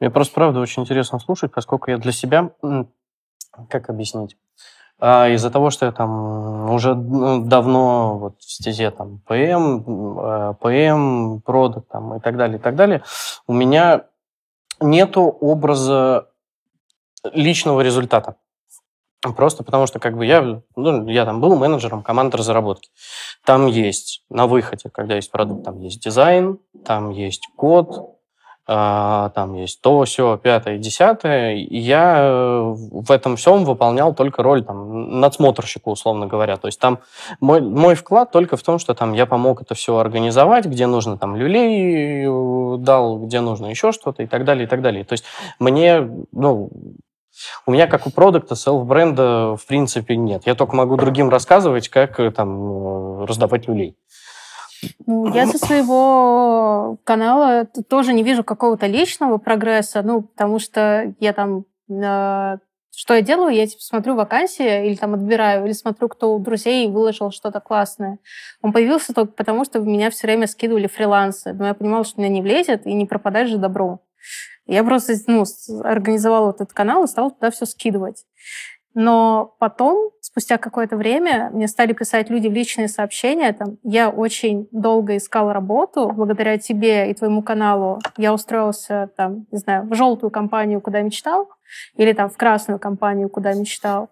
Мне 0.00 0.10
просто, 0.10 0.34
правда, 0.34 0.60
очень 0.60 0.82
интересно 0.82 1.18
слушать, 1.18 1.52
поскольку 1.52 1.90
я 1.90 1.98
для 1.98 2.12
себя, 2.12 2.50
как 3.68 3.90
объяснить, 3.90 4.36
А, 5.02 5.28
из-за 5.28 5.50
того, 5.50 5.70
что 5.70 5.86
я 5.86 5.92
там 5.92 6.70
уже 6.70 6.94
ну, 6.94 7.44
давно 7.44 8.18
вот 8.18 8.40
в 8.40 8.50
стезе 8.50 8.90
там 8.90 9.20
ПМ, 9.26 10.18
э, 10.18 10.54
ПМ, 10.60 11.40
продукт 11.40 11.88
там 11.88 12.16
и 12.16 12.20
так 12.20 12.36
далее, 12.36 12.58
и 12.58 12.60
так 12.60 12.76
далее, 12.76 13.02
у 13.46 13.54
меня 13.54 14.04
нету 14.80 15.22
образа 15.22 16.28
личного 17.32 17.80
результата. 17.80 18.36
Просто 19.36 19.62
потому 19.64 19.86
что 19.86 19.98
как 19.98 20.16
бы 20.16 20.24
я, 20.24 20.62
ну, 20.76 21.06
я 21.08 21.26
там 21.26 21.40
был 21.40 21.54
менеджером 21.54 22.02
команды 22.02 22.38
разработки. 22.38 22.88
Там 23.44 23.66
есть 23.66 24.24
на 24.30 24.46
выходе, 24.46 24.88
когда 24.90 25.16
есть 25.16 25.30
продукт, 25.30 25.64
там 25.64 25.78
есть 25.80 26.02
дизайн, 26.02 26.58
там 26.84 27.10
есть 27.10 27.42
код, 27.54 28.16
а, 28.72 29.30
там 29.30 29.54
есть 29.54 29.80
то, 29.82 30.04
все, 30.04 30.36
пятое, 30.36 30.78
десятое. 30.78 31.56
Я 31.56 32.18
э, 32.20 32.62
в 32.76 33.10
этом 33.10 33.34
всем 33.34 33.64
выполнял 33.64 34.14
только 34.14 34.44
роль 34.44 34.62
там, 34.64 35.18
надсмотрщика, 35.18 35.88
условно 35.88 36.28
говоря. 36.28 36.56
То 36.56 36.68
есть 36.68 36.78
там 36.78 37.00
мой, 37.40 37.60
мой 37.60 37.96
вклад 37.96 38.30
только 38.30 38.56
в 38.56 38.62
том, 38.62 38.78
что 38.78 38.94
там 38.94 39.12
я 39.12 39.26
помог 39.26 39.60
это 39.60 39.74
все 39.74 39.96
организовать, 39.96 40.66
где 40.66 40.86
нужно 40.86 41.18
там 41.18 41.34
люлей 41.34 42.24
э, 42.24 42.78
дал, 42.78 43.18
где 43.18 43.40
нужно 43.40 43.66
еще 43.66 43.90
что-то 43.90 44.22
и 44.22 44.26
так 44.26 44.44
далее, 44.44 44.66
и 44.66 44.68
так 44.68 44.82
далее. 44.82 45.04
То 45.04 45.14
есть 45.14 45.24
мне, 45.58 46.08
ну, 46.30 46.70
у 47.66 47.72
меня, 47.72 47.86
как 47.86 48.06
у 48.06 48.10
продукта, 48.10 48.54
селф-бренда, 48.54 49.56
в 49.56 49.66
принципе, 49.66 50.16
нет. 50.16 50.42
Я 50.46 50.54
только 50.54 50.76
могу 50.76 50.96
другим 50.96 51.28
рассказывать, 51.28 51.88
как 51.88 52.20
э, 52.20 52.30
там 52.30 53.22
э, 53.22 53.24
раздавать 53.26 53.68
люлей. 53.68 53.96
Ну, 55.06 55.32
я 55.34 55.46
со 55.46 55.58
своего 55.58 56.98
канала 57.04 57.66
тоже 57.88 58.12
не 58.12 58.22
вижу 58.22 58.44
какого-то 58.44 58.86
личного 58.86 59.38
прогресса, 59.38 60.02
ну, 60.02 60.22
потому 60.22 60.58
что 60.58 61.14
я 61.20 61.32
там 61.32 61.64
э, 61.90 62.58
что 63.00 63.14
я 63.14 63.22
делаю? 63.22 63.54
Я 63.54 63.66
типа 63.66 63.82
смотрю 63.82 64.14
вакансии 64.14 64.86
или 64.86 64.94
там 64.94 65.14
отбираю, 65.14 65.64
или 65.64 65.72
смотрю, 65.72 66.08
кто 66.08 66.34
у 66.34 66.38
друзей 66.38 66.86
выложил 66.88 67.30
что-то 67.30 67.60
классное. 67.60 68.18
Он 68.60 68.72
появился 68.72 69.14
только 69.14 69.32
потому, 69.32 69.64
что 69.64 69.78
меня 69.78 70.10
все 70.10 70.26
время 70.26 70.46
скидывали 70.46 70.86
фрилансы. 70.86 71.54
Но 71.54 71.68
я 71.68 71.74
понимала, 71.74 72.04
что 72.04 72.20
меня 72.20 72.28
не 72.30 72.42
влезет 72.42 72.86
и 72.86 72.92
не 72.92 73.06
пропадать 73.06 73.48
же 73.48 73.56
добро. 73.56 74.00
Я 74.70 74.84
просто 74.84 75.14
ну, 75.26 75.44
организовала 75.82 76.46
вот 76.46 76.60
этот 76.60 76.72
канал 76.72 77.02
и 77.02 77.08
стала 77.08 77.32
туда 77.32 77.50
все 77.50 77.66
скидывать. 77.66 78.24
Но 78.94 79.56
потом, 79.58 80.10
спустя 80.20 80.58
какое-то 80.58 80.96
время, 80.96 81.50
мне 81.52 81.66
стали 81.66 81.92
писать 81.92 82.30
люди 82.30 82.46
в 82.46 82.52
личные 82.52 82.86
сообщения. 82.86 83.52
Там, 83.52 83.78
я 83.82 84.10
очень 84.10 84.68
долго 84.70 85.16
искала 85.16 85.52
работу. 85.52 86.12
Благодаря 86.12 86.56
тебе 86.58 87.10
и 87.10 87.14
твоему 87.14 87.42
каналу 87.42 88.00
я 88.16 88.32
устроился, 88.32 89.10
там, 89.16 89.46
не 89.50 89.58
знаю, 89.58 89.88
в 89.88 89.94
желтую 89.94 90.30
компанию, 90.30 90.80
куда 90.80 91.02
мечтал, 91.02 91.48
или 91.96 92.12
там 92.12 92.30
в 92.30 92.36
красную 92.36 92.78
компанию, 92.78 93.28
куда 93.28 93.52
мечтал 93.54 94.10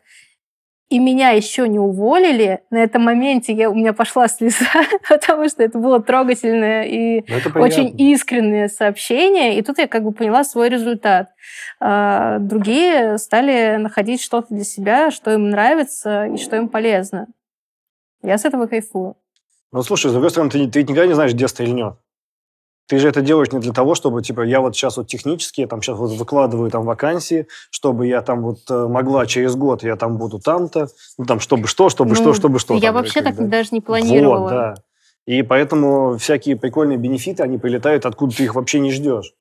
и 0.88 0.99
меня 0.99 1.30
еще 1.30 1.68
не 1.68 1.78
уволили, 1.78 2.62
на 2.71 2.78
этом 2.78 3.02
моменте 3.02 3.52
я, 3.52 3.68
у 3.68 3.75
меня 3.75 3.92
пошла 3.92 4.26
слеза, 4.26 4.66
потому 5.09 5.49
что 5.49 5.62
это 5.62 5.78
было 5.78 6.02
трогательное 6.02 6.85
и 6.85 7.25
ну, 7.28 7.61
очень 7.61 7.95
искреннее 7.99 8.68
сообщение. 8.68 9.59
И 9.59 9.62
тут 9.62 9.78
я 9.78 9.87
как 9.87 10.02
бы 10.02 10.12
поняла 10.12 10.45
свой 10.45 10.71
результат. 10.71 11.28
А 11.78 12.38
другие 12.38 13.18
стали 13.18 13.76
находить 13.76 14.23
что-то 14.23 14.54
для 14.54 14.64
себя, 14.64 15.11
что 15.11 15.33
им 15.33 15.50
нравится 15.50 16.26
и 16.26 16.38
что 16.38 16.57
им 16.57 16.68
полезно. 16.68 17.26
Я 18.23 18.38
с 18.38 18.47
этого 18.47 18.66
кайфую. 18.66 19.16
Ну, 19.71 19.83
слушай, 19.83 20.09
с 20.09 20.12
другой 20.12 20.30
стороны, 20.30 20.50
ты, 20.50 20.66
ты 20.68 20.83
никогда 20.83 21.07
не 21.07 21.14
знаешь, 21.14 21.35
где 21.35 21.47
стрельнет. 21.49 21.95
Ты 22.88 22.99
же 22.99 23.09
это 23.09 23.21
делаешь 23.21 23.52
не 23.52 23.59
для 23.59 23.73
того, 23.73 23.95
чтобы, 23.95 24.23
типа, 24.23 24.40
я 24.40 24.61
вот 24.62 24.75
сейчас 24.75 24.97
вот 24.97 25.09
технически, 25.09 25.61
я 25.61 25.66
там 25.66 25.83
сейчас 25.83 25.99
вот 25.99 26.12
выкладываю 26.12 26.71
там 26.71 26.85
вакансии, 26.85 27.47
чтобы 27.71 28.07
я 28.07 28.23
там 28.23 28.42
вот 28.42 28.61
э, 28.71 28.87
могла 28.88 29.26
через 29.26 29.57
год, 29.57 29.83
я 29.83 29.97
там 29.97 30.16
буду 30.16 30.40
там-то, 30.40 30.88
ну, 31.18 31.26
там, 31.26 31.38
чтобы 31.38 31.66
что, 31.66 31.90
чтобы 31.90 32.11
ну, 32.11 32.14
что, 32.16 32.33
чтобы 32.33 32.59
что. 32.59 32.75
Я 32.75 32.92
там, 32.92 32.95
вообще 32.95 33.21
так 33.21 33.37
да. 33.37 33.45
даже 33.45 33.68
не 33.73 33.83
планировала. 33.83 34.38
Вот, 34.38 34.50
да. 34.50 34.75
И 35.26 35.42
поэтому 35.42 36.16
всякие 36.16 36.57
прикольные 36.57 36.97
бенефиты, 36.97 37.42
они 37.42 37.59
прилетают, 37.59 38.07
откуда 38.07 38.35
ты 38.35 38.45
их 38.45 38.54
вообще 38.54 38.80
не 38.80 38.90
ждешь. 38.90 39.35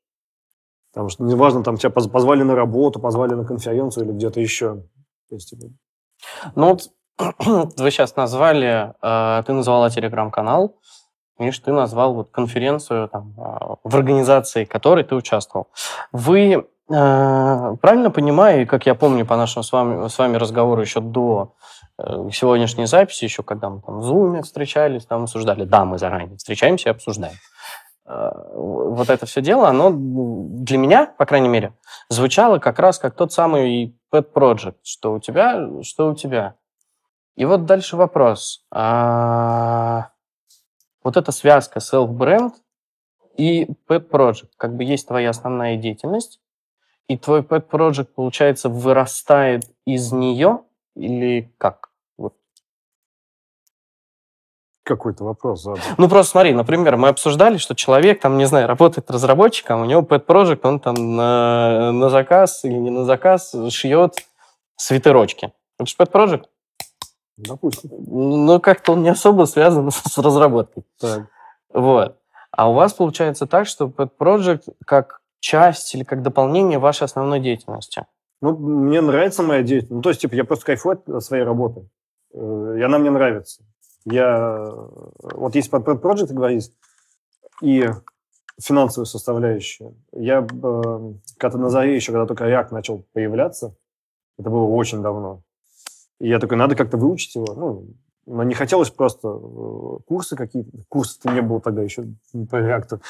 Потому 0.91 1.07
что 1.07 1.23
неважно, 1.23 1.63
там 1.63 1.77
тебя 1.77 1.91
позвали 1.91 2.43
на 2.43 2.53
работу, 2.53 2.99
позвали 2.99 3.33
на 3.33 3.45
конференцию 3.45 4.05
или 4.07 4.11
где-то 4.11 4.41
еще. 4.41 4.83
То 5.29 5.35
есть, 5.35 5.49
типа... 5.51 5.67
Ну 6.55 6.71
вот 6.71 6.89
вы 7.77 7.91
сейчас 7.91 8.17
назвали, 8.17 8.93
э, 9.01 9.43
ты 9.43 9.53
назвала 9.53 9.89
телеграм-канал, 9.89 10.75
Видишь, 11.39 11.60
ты 11.60 11.72
назвал 11.72 12.13
вот 12.13 12.29
конференцию, 12.32 13.10
там, 13.10 13.34
а, 13.38 13.75
в 13.84 13.96
организации 13.96 14.65
которой 14.65 15.03
ты 15.03 15.15
участвовал. 15.15 15.67
Вы 16.12 16.51
э, 16.53 16.63
правильно 16.89 18.10
понимаю, 18.10 18.65
как 18.65 18.86
я 18.88 18.96
помню 18.96 19.25
по 19.25 19.38
нашему 19.38 19.63
с 19.63 19.72
вами, 19.72 20.08
с 20.08 20.17
вами 20.17 20.38
разговору 20.38 20.82
еще 20.82 21.00
до 21.00 21.53
э, 22.00 22.29
сегодняшней 22.34 22.88
записи, 22.88 23.25
еще 23.25 23.44
когда 23.44 23.70
мы 23.70 23.82
там 23.82 24.00
в 24.00 24.12
Zoom 24.12 24.41
встречались, 24.41 25.06
там 25.06 25.24
обсуждали, 25.24 25.65
да, 25.65 25.86
мы 25.86 26.00
заранее 26.00 26.38
встречаемся 26.38 26.89
и 26.89 26.91
обсуждаем. 26.91 27.36
Э, 28.08 28.32
вот 28.56 29.10
это 29.10 29.27
все 29.27 29.41
дело, 29.41 29.67
оно 29.70 29.91
для 29.94 30.79
меня, 30.79 31.06
по 31.06 31.25
крайней 31.27 31.50
мере, 31.50 31.74
звучало 32.10 32.58
как 32.58 32.79
раз 32.79 32.98
как 32.98 33.15
тот 33.15 33.32
самый 33.32 33.96
pet 34.12 34.34
project, 34.34 34.77
что 34.84 35.13
у 35.13 35.20
тебя, 35.20 35.84
что 35.84 36.10
у 36.10 36.15
тебя. 36.15 36.56
И 37.36 37.46
вот 37.46 37.65
дальше 37.65 37.96
вопрос. 37.96 38.65
А 38.72 40.10
вот 41.07 41.15
эта 41.15 41.31
связка 41.31 41.79
self-бренд 41.79 42.53
и 43.37 43.69
pet 43.87 44.09
project, 44.09 44.49
как 44.57 44.75
бы 44.75 44.83
есть 44.83 45.07
твоя 45.07 45.29
основная 45.29 45.77
деятельность, 45.77 46.41
и 47.07 47.17
твой 47.17 47.43
pet 47.43 47.69
project, 47.69 48.09
получается, 48.13 48.67
вырастает 48.67 49.63
из 49.85 50.11
нее 50.11 50.63
или 50.97 51.49
как? 51.57 51.91
Вот. 52.17 52.33
Какой-то 54.83 55.23
вопрос 55.23 55.63
задал. 55.63 55.79
Ну, 55.97 56.09
просто 56.09 56.31
смотри, 56.31 56.53
например, 56.53 56.97
мы 56.97 57.07
обсуждали, 57.07 57.55
что 57.55 57.73
человек, 57.73 58.19
там, 58.19 58.37
не 58.37 58.45
знаю, 58.45 58.67
работает 58.67 59.09
разработчиком, 59.09 59.83
у 59.83 59.85
него 59.85 60.01
pet 60.01 60.25
project, 60.25 60.59
он 60.63 60.81
там 60.81 61.15
на, 61.15 61.93
на 61.93 62.09
заказ 62.09 62.65
или 62.65 62.73
не 62.73 62.89
на 62.89 63.05
заказ 63.05 63.55
шьет 63.69 64.15
свитерочки. 64.75 65.53
Это 65.79 65.89
же 65.89 65.95
pet 65.97 66.12
project. 66.12 66.47
Допустим. 67.38 67.91
Ну, 68.08 68.60
как-то 68.60 68.93
он 68.93 69.04
не 69.04 69.10
особо 69.10 69.45
связан 69.45 69.91
с 69.91 70.17
разработкой. 70.17 70.84
Так. 71.00 71.28
Вот. 71.73 72.17
А 72.52 72.69
у 72.69 72.73
вас 72.73 72.93
получается 72.93 73.45
так, 73.45 73.67
что 73.67 73.86
Pet 73.86 74.10
Project 74.19 74.73
как 74.86 75.21
часть 75.39 75.93
или 75.93 76.04
как 76.04 76.23
дополнение 76.23 76.80
вашей 76.80 77.04
основной 77.04 77.39
деятельности? 77.39 78.06
Ну, 78.41 78.58
мне 78.58 79.02
нравится 79.02 79.43
моя 79.43 79.62
деятельность. 79.62 79.91
Ну, 79.91 80.02
то 80.02 80.10
есть, 80.10 80.21
типа, 80.21 80.36
я 80.36 80.43
просто 80.43 80.65
кайфую 80.65 81.02
от 81.08 81.23
своей 81.23 81.43
работы. 81.43 81.88
Э, 82.34 82.76
и 82.78 82.82
она 82.82 82.97
мне 82.97 83.12
нравится. 83.12 83.63
Я... 84.06 84.71
Вот 85.19 85.56
если 85.56 85.69
про 85.69 85.80
Pet 85.80 86.02
Project 86.02 86.34
говорить, 86.34 86.71
и 87.62 87.89
финансовую 88.60 89.06
составляющую. 89.06 89.95
Я 90.12 90.39
э, 90.39 91.13
когда-то 91.38 91.58
на 91.58 91.69
заре 91.69 91.95
еще, 91.95 92.12
когда 92.12 92.26
только 92.26 92.45
React 92.45 92.67
начал 92.71 93.04
появляться, 93.13 93.76
это 94.38 94.50
было 94.50 94.65
очень 94.65 95.02
давно, 95.02 95.43
и 96.19 96.30
я 96.30 96.39
такой, 96.39 96.58
надо 96.58 96.75
как-то 96.75 96.97
выучить 96.97 97.36
его. 97.36 97.53
Ну, 97.56 97.88
но 98.27 98.43
не 98.43 98.53
хотелось 98.53 98.89
просто 98.89 99.30
э, 99.30 99.97
курсы 100.06 100.36
какие-то. 100.36 100.69
Курсов-то 100.89 101.32
не 101.32 101.41
было 101.41 101.62
тогда 101.62 101.82
еще 101.82 102.06
по 102.49 102.58
реакту. 102.58 103.01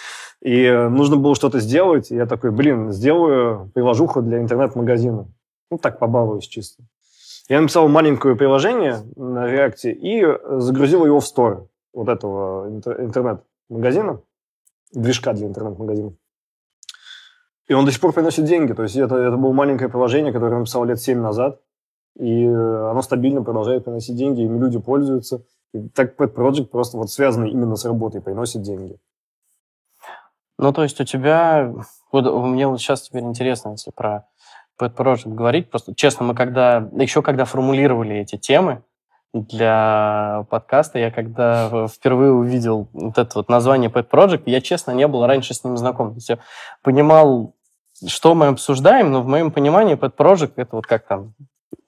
И 0.42 0.64
э, 0.64 0.90
нужно 0.90 1.18
было 1.18 1.36
что-то 1.36 1.60
сделать. 1.60 2.12
И 2.12 2.16
я 2.16 2.28
такой, 2.28 2.52
блин, 2.52 2.92
сделаю 2.92 3.72
приложуху 3.74 4.22
для 4.22 4.40
интернет-магазина. 4.40 5.28
Ну, 5.72 5.78
так 5.78 6.00
побалуюсь 6.00 6.48
чисто. 6.48 6.84
Я 7.50 7.62
написал 7.62 7.88
маленькое 7.88 8.36
приложение 8.36 9.00
на 9.16 9.48
реакте 9.48 9.92
и 9.92 10.24
загрузил 10.60 11.06
его 11.06 11.20
в 11.20 11.26
стор 11.26 11.68
вот 11.94 12.10
этого 12.10 12.68
интернет-магазина, 12.70 14.22
движка 14.94 15.34
для 15.34 15.48
интернет-магазина. 15.48 16.14
И 17.68 17.74
он 17.74 17.86
до 17.86 17.92
сих 17.92 18.02
пор 18.02 18.14
приносит 18.14 18.46
деньги. 18.46 18.74
То 18.74 18.84
есть 18.84 18.96
это, 18.98 19.16
это 19.16 19.38
было 19.38 19.52
маленькое 19.52 19.90
приложение, 19.90 20.32
которое 20.32 20.54
я 20.54 20.60
написал 20.60 20.86
лет 20.86 21.00
7 21.00 21.20
назад 21.20 21.60
и 22.20 22.46
оно 22.46 23.02
стабильно 23.02 23.44
продолжает 23.44 23.86
приносить 23.86 24.16
деньги, 24.16 24.42
им 24.42 24.62
люди 24.62 24.80
пользуются. 24.80 25.44
И 25.74 25.88
так 25.90 26.20
Pet 26.20 26.34
Project 26.34 26.66
просто 26.66 26.98
вот 26.98 27.12
связанный 27.12 27.52
именно 27.52 27.76
с 27.76 27.86
работой, 27.86 28.22
приносит 28.22 28.62
деньги. 28.62 28.98
Ну, 30.58 30.74
то 30.74 30.84
есть 30.84 31.00
у 31.00 31.04
тебя... 31.04 31.72
Вот, 32.12 32.26
мне 32.46 32.68
вот 32.68 32.80
сейчас 32.80 33.02
теперь 33.02 33.24
интересно, 33.24 33.72
если 33.72 33.92
про 33.92 34.26
Pet 34.80 34.96
Project 34.96 35.34
говорить. 35.34 35.70
Просто, 35.70 35.94
честно, 35.94 36.26
мы 36.26 36.36
когда... 36.36 36.90
Еще 36.94 37.22
когда 37.22 37.46
формулировали 37.46 38.16
эти 38.16 38.38
темы 38.38 38.82
для 39.34 40.46
подкаста, 40.50 40.98
я 40.98 41.12
когда 41.12 41.88
впервые 41.88 42.32
увидел 42.32 42.88
вот 42.94 43.18
это 43.20 43.32
вот 43.36 43.50
название 43.50 43.92
Pet 43.92 44.10
Project, 44.10 44.44
я, 44.48 44.62
честно, 44.62 44.92
не 44.92 45.08
был 45.08 45.26
раньше 45.28 45.54
с 45.54 45.64
ним 45.64 45.78
знаком. 45.78 46.12
То 46.12 46.16
есть 46.16 46.30
я 46.30 46.40
понимал, 46.82 47.54
что 48.08 48.34
мы 48.34 48.48
обсуждаем, 48.48 49.12
но 49.12 49.22
в 49.22 49.28
моем 49.28 49.52
понимании 49.52 49.96
Pet 49.96 50.16
Project 50.16 50.54
это 50.56 50.78
вот 50.78 50.88
как 50.88 51.06
там 51.06 51.36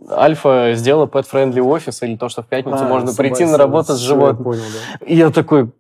Альфа 0.10 0.74
сделала 0.74 1.06
pet-friendly 1.06 1.62
офис, 1.62 2.02
или 2.02 2.16
то, 2.16 2.30
что 2.30 2.42
в 2.42 2.48
пятницу 2.48 2.84
а, 2.84 2.88
можно 2.88 3.14
прийти 3.14 3.46
на 3.46 3.58
работу 3.58 3.94
с 3.94 4.00
животным. 4.00 4.44
Понял, 4.44 4.62
да. 4.62 5.06
И 5.06 5.16
я 5.16 5.30
такой, 5.30 5.72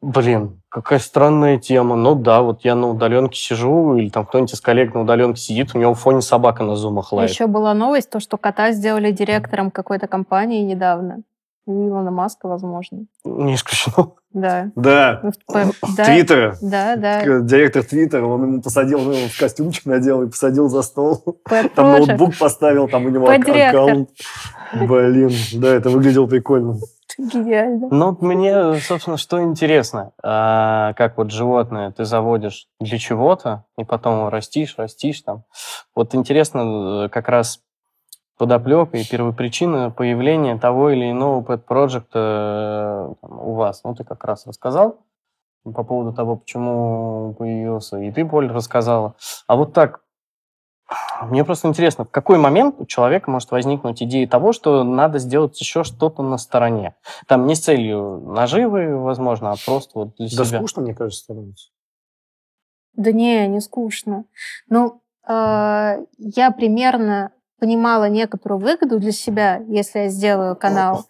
блин, 0.00 0.62
какая 0.68 0.98
странная 0.98 1.58
тема. 1.58 1.96
Ну 1.96 2.14
да, 2.14 2.42
вот 2.42 2.64
я 2.64 2.74
на 2.74 2.88
удаленке 2.88 3.38
сижу, 3.38 3.96
или 3.96 4.08
там 4.08 4.26
кто-нибудь 4.26 4.54
из 4.54 4.60
коллег 4.60 4.94
на 4.94 5.02
удаленке 5.02 5.40
сидит, 5.40 5.74
у 5.74 5.78
него 5.78 5.94
в 5.94 5.98
фоне 5.98 6.22
собака 6.22 6.62
на 6.62 6.76
зумах 6.76 7.12
лает. 7.12 7.30
Еще 7.30 7.46
была 7.46 7.74
новость, 7.74 8.10
то, 8.10 8.20
что 8.20 8.38
кота 8.38 8.72
сделали 8.72 9.10
директором 9.10 9.70
какой-то 9.70 10.06
компании 10.06 10.62
недавно. 10.62 11.22
Илона 11.68 12.10
Маска, 12.10 12.48
возможно. 12.48 13.06
Не 13.24 13.54
исключено. 13.54 14.12
Да. 14.32 14.70
Да. 14.76 15.20
Ну, 15.22 15.32
да. 15.96 16.04
Твиттера. 16.04 16.56
Да, 16.60 16.96
да. 16.96 17.40
Директор 17.40 17.82
Твиттера, 17.82 18.26
он 18.26 18.42
ему 18.42 18.62
посадил, 18.62 19.00
ну, 19.00 19.14
в 19.14 19.38
костюмчик 19.38 19.86
надел 19.86 20.22
и 20.22 20.26
посадил 20.28 20.68
за 20.68 20.82
стол. 20.82 21.22
Pet 21.48 21.70
там 21.74 21.86
project. 21.86 22.06
ноутбук 22.06 22.38
поставил, 22.38 22.88
там 22.88 23.06
у 23.06 23.08
него 23.08 23.28
аккаунт. 23.28 24.10
Блин, 24.74 25.30
да, 25.54 25.74
это 25.74 25.90
выглядело 25.90 26.26
прикольно. 26.26 26.76
Гениально. 27.16 27.88
Ну, 27.90 28.16
мне, 28.20 28.74
собственно, 28.80 29.16
что 29.16 29.42
интересно, 29.42 30.12
а, 30.22 30.92
как 30.92 31.16
вот 31.16 31.32
животное 31.32 31.90
ты 31.90 32.04
заводишь 32.04 32.68
для 32.78 32.98
чего-то, 32.98 33.64
и 33.76 33.84
потом 33.84 34.28
растишь, 34.28 34.74
растишь 34.76 35.22
там. 35.22 35.44
Вот 35.96 36.14
интересно 36.14 37.06
э, 37.06 37.08
как 37.08 37.28
раз 37.28 37.60
подоплека 38.38 38.96
и 38.96 39.04
первопричина 39.04 39.90
появления 39.90 40.56
того 40.58 40.90
или 40.90 41.10
иного 41.10 41.42
pet 41.42 41.64
project 41.68 43.16
у 43.22 43.52
вас. 43.54 43.82
Ну, 43.84 43.94
ты 43.94 44.04
как 44.04 44.24
раз 44.24 44.46
рассказал 44.46 45.00
по 45.64 45.84
поводу 45.84 46.14
того, 46.14 46.36
почему 46.36 47.34
появился, 47.38 47.98
и 47.98 48.10
ты, 48.10 48.24
Поль, 48.24 48.50
рассказала. 48.50 49.14
А 49.46 49.56
вот 49.56 49.72
так, 49.74 50.00
мне 51.22 51.44
просто 51.44 51.68
интересно, 51.68 52.04
в 52.04 52.10
какой 52.10 52.38
момент 52.38 52.76
у 52.78 52.86
человека 52.86 53.30
может 53.30 53.50
возникнуть 53.50 54.02
идея 54.02 54.26
того, 54.26 54.52
что 54.52 54.84
надо 54.84 55.18
сделать 55.18 55.60
еще 55.60 55.84
что-то 55.84 56.22
на 56.22 56.38
стороне? 56.38 56.94
Там 57.26 57.46
не 57.46 57.54
с 57.54 57.60
целью 57.60 58.20
наживы, 58.20 58.96
возможно, 58.96 59.52
а 59.52 59.56
просто 59.64 59.98
вот 59.98 60.16
для 60.16 60.26
да 60.26 60.44
себя. 60.44 60.44
Да 60.44 60.58
скучно, 60.58 60.82
мне 60.82 60.94
кажется, 60.94 61.24
становится. 61.24 61.70
Да 62.94 63.12
не, 63.12 63.46
не 63.48 63.60
скучно. 63.60 64.24
Ну, 64.68 65.02
э, 65.28 66.04
я 66.18 66.50
примерно 66.50 67.32
понимала 67.58 68.08
некоторую 68.08 68.60
выгоду 68.60 68.98
для 68.98 69.12
себя, 69.12 69.62
если 69.68 70.00
я 70.00 70.08
сделаю 70.08 70.56
канал, 70.56 71.06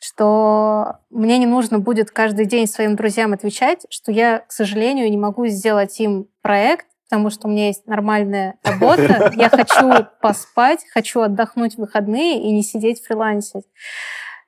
что 0.00 0.98
мне 1.10 1.38
не 1.38 1.46
нужно 1.46 1.78
будет 1.78 2.10
каждый 2.10 2.46
день 2.46 2.66
своим 2.66 2.94
друзьям 2.96 3.32
отвечать, 3.32 3.86
что 3.88 4.12
я, 4.12 4.40
к 4.40 4.52
сожалению, 4.52 5.10
не 5.10 5.16
могу 5.16 5.46
сделать 5.46 5.98
им 5.98 6.28
проект, 6.42 6.86
потому 7.08 7.30
что 7.30 7.48
у 7.48 7.50
меня 7.50 7.68
есть 7.68 7.86
нормальная 7.86 8.56
работа, 8.64 9.32
я 9.36 9.48
хочу 9.48 10.06
поспать, 10.20 10.80
хочу 10.92 11.20
отдохнуть 11.20 11.76
в 11.76 11.78
выходные 11.78 12.42
и 12.42 12.52
не 12.52 12.62
сидеть 12.62 13.02
фрилансить. 13.02 13.64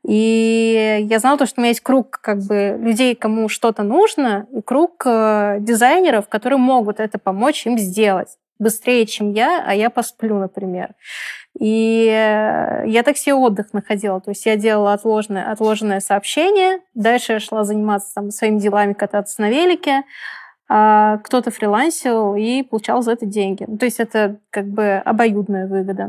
И 0.06 1.06
я 1.08 1.18
знала 1.18 1.38
то, 1.38 1.46
что 1.46 1.60
у 1.60 1.62
меня 1.62 1.70
есть 1.70 1.80
круг 1.80 2.20
как 2.22 2.38
бы 2.38 2.76
людей, 2.80 3.14
кому 3.14 3.48
что-то 3.48 3.82
нужно, 3.82 4.46
и 4.52 4.60
круг 4.60 5.02
э, 5.04 5.56
дизайнеров, 5.60 6.28
которые 6.28 6.58
могут 6.58 7.00
это 7.00 7.18
помочь 7.18 7.66
им 7.66 7.76
сделать 7.76 8.36
быстрее, 8.58 9.06
чем 9.06 9.32
я, 9.32 9.64
а 9.66 9.74
я 9.74 9.90
посплю, 9.90 10.38
например. 10.38 10.90
И 11.58 12.06
э, 12.08 12.84
я 12.86 13.02
так 13.02 13.16
себе 13.16 13.34
отдых 13.34 13.72
находила. 13.72 14.20
То 14.20 14.30
есть 14.30 14.44
я 14.46 14.56
делала 14.56 14.92
отложенное, 14.92 15.50
отложенное 15.50 16.00
сообщение, 16.00 16.80
дальше 16.94 17.34
я 17.34 17.40
шла 17.40 17.64
заниматься 17.64 18.14
там, 18.14 18.30
своими 18.30 18.58
делами, 18.58 18.92
кататься 18.92 19.40
на 19.40 19.48
велике, 19.48 20.02
а 20.68 21.18
кто-то 21.18 21.50
фрилансил 21.50 22.34
и 22.34 22.62
получал 22.62 23.02
за 23.02 23.12
это 23.12 23.24
деньги. 23.24 23.64
Ну, 23.66 23.78
то 23.78 23.84
есть 23.84 24.00
это 24.00 24.38
как 24.50 24.66
бы 24.66 24.96
обоюдная 25.04 25.66
выгода. 25.66 26.08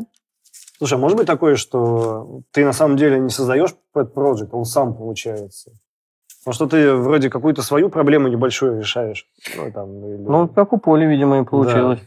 Слушай, 0.77 0.95
а 0.95 0.97
может 0.97 1.17
быть 1.17 1.27
такое, 1.27 1.55
что 1.55 2.41
ты 2.51 2.65
на 2.65 2.73
самом 2.73 2.97
деле 2.97 3.19
не 3.19 3.29
создаешь 3.29 3.73
pet 3.95 4.13
project, 4.13 4.49
он 4.51 4.65
сам 4.65 4.95
получается? 4.95 5.71
Ну, 6.45 6.53
что 6.53 6.67
ты 6.67 6.93
вроде 6.93 7.29
какую-то 7.29 7.61
свою 7.61 7.89
проблему 7.89 8.27
небольшую 8.27 8.79
решаешь. 8.79 9.27
Ну, 9.55 9.71
там, 9.71 10.05
или... 10.05 10.17
ну 10.17 10.47
как 10.47 10.73
у 10.73 10.77
Поли, 10.77 11.05
видимо, 11.05 11.41
и 11.41 11.43
получилось. 11.43 11.99
Да. 11.99 12.05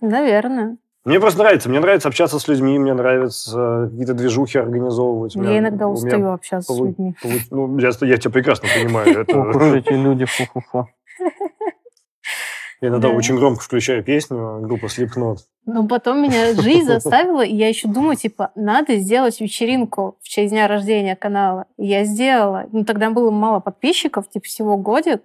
Наверное. 0.00 0.76
Мне 1.04 1.18
просто 1.18 1.38
нравится. 1.40 1.68
Мне 1.68 1.80
нравится 1.80 2.08
общаться 2.08 2.38
с 2.38 2.46
людьми, 2.46 2.78
мне 2.78 2.92
нравится 2.92 3.88
какие-то 3.90 4.14
движухи 4.14 4.58
организовывать. 4.58 5.34
Я 5.34 5.40
меня, 5.40 5.58
иногда 5.58 5.88
устаю 5.88 6.32
общаться 6.32 6.68
полу... 6.68 6.84
с 6.84 6.88
людьми. 6.88 7.14
Полу... 7.22 7.68
Ну, 7.68 7.78
я, 7.78 7.90
я 8.02 8.16
тебя 8.18 8.30
прекрасно 8.30 8.68
понимаю. 8.74 9.26
Ох, 9.28 9.62
эти 9.74 9.92
люди, 9.92 10.26
фу-фу-фу. 10.26 10.88
Я 12.82 12.88
иногда 12.88 13.08
да. 13.08 13.14
очень 13.14 13.36
громко 13.36 13.62
включаю 13.62 14.02
песню 14.02 14.60
группы 14.62 14.86
Slipknot. 14.86 15.38
Но 15.66 15.86
потом 15.86 16.22
меня 16.22 16.54
жизнь 16.54 16.86
заставила, 16.86 17.42
и 17.42 17.54
я 17.54 17.68
еще 17.68 17.88
думаю, 17.88 18.16
типа, 18.16 18.52
надо 18.54 18.96
сделать 18.96 19.38
вечеринку 19.40 20.16
в 20.22 20.28
честь 20.28 20.50
дня 20.50 20.66
рождения 20.66 21.14
канала. 21.14 21.66
И 21.76 21.86
я 21.86 22.04
сделала. 22.04 22.66
Ну, 22.72 22.84
тогда 22.84 23.10
было 23.10 23.30
мало 23.30 23.60
подписчиков, 23.60 24.28
типа, 24.30 24.44
всего 24.46 24.78
годик. 24.78 25.22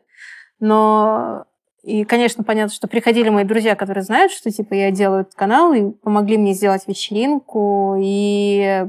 Но 0.59 1.45
и, 1.85 2.03
конечно, 2.03 2.43
понятно, 2.43 2.73
что 2.73 2.87
приходили 2.87 3.29
мои 3.29 3.43
друзья, 3.43 3.75
которые 3.75 4.03
знают, 4.03 4.31
что 4.31 4.49
типа 4.49 4.73
я 4.73 4.89
делаю 4.89 5.21
этот 5.21 5.35
канал, 5.35 5.71
и 5.73 5.91
помогли 5.91 6.35
мне 6.35 6.53
сделать 6.53 6.87
вечеринку. 6.87 7.95
И 8.01 8.85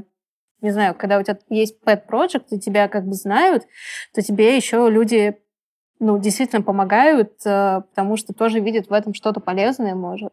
не 0.63 0.71
знаю, 0.71 0.95
когда 0.95 1.19
у 1.19 1.23
тебя 1.23 1.39
есть 1.51 1.77
pet 1.85 2.05
project, 2.11 2.47
и 2.53 2.59
тебя 2.59 2.89
как 2.89 3.07
бы 3.07 3.13
знают, 3.13 3.65
то 4.15 4.23
тебе 4.23 4.57
еще 4.57 4.89
люди 4.91 5.37
ну, 5.99 6.19
действительно 6.19 6.63
помогают, 6.63 7.33
э, 7.45 7.83
потому 7.91 8.17
что 8.17 8.33
тоже 8.33 8.61
видят 8.61 8.89
в 8.89 8.93
этом 8.95 9.13
что-то 9.13 9.41
полезное, 9.41 9.95
может. 9.95 10.33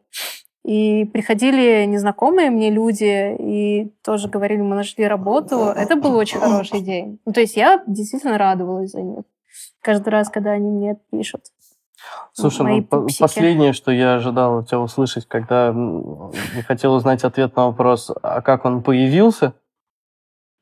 И 0.64 1.04
приходили 1.12 1.84
незнакомые 1.84 2.50
мне 2.50 2.70
люди 2.70 3.36
и 3.40 3.94
тоже 4.06 4.30
говорили, 4.30 4.62
мы 4.62 4.78
нашли 4.78 5.06
работу. 5.06 5.58
Это 5.58 5.98
был 5.98 6.16
очень 6.16 6.40
хороший 6.40 6.80
день. 6.80 7.20
Ну, 7.26 7.34
то 7.34 7.42
есть 7.42 7.58
я 7.58 7.84
действительно 7.88 8.38
радовалась 8.38 8.92
за 8.92 9.02
них 9.02 9.24
каждый 9.82 10.10
раз, 10.10 10.30
когда 10.30 10.52
они 10.52 10.70
мне 10.70 10.98
пишут. 11.12 11.42
Слушай, 12.34 12.78
ну, 12.78 12.84
по- 12.84 13.08
последнее, 13.20 13.74
что 13.74 13.92
я 13.92 14.16
ожидал 14.16 14.64
тебя 14.64 14.80
услышать, 14.80 15.28
когда 15.28 15.74
хотел 16.68 16.94
узнать 16.94 17.24
ответ 17.24 17.56
на 17.56 17.68
вопрос, 17.68 18.12
а 18.22 18.42
как 18.42 18.66
он 18.66 18.82
появился, 18.82 19.54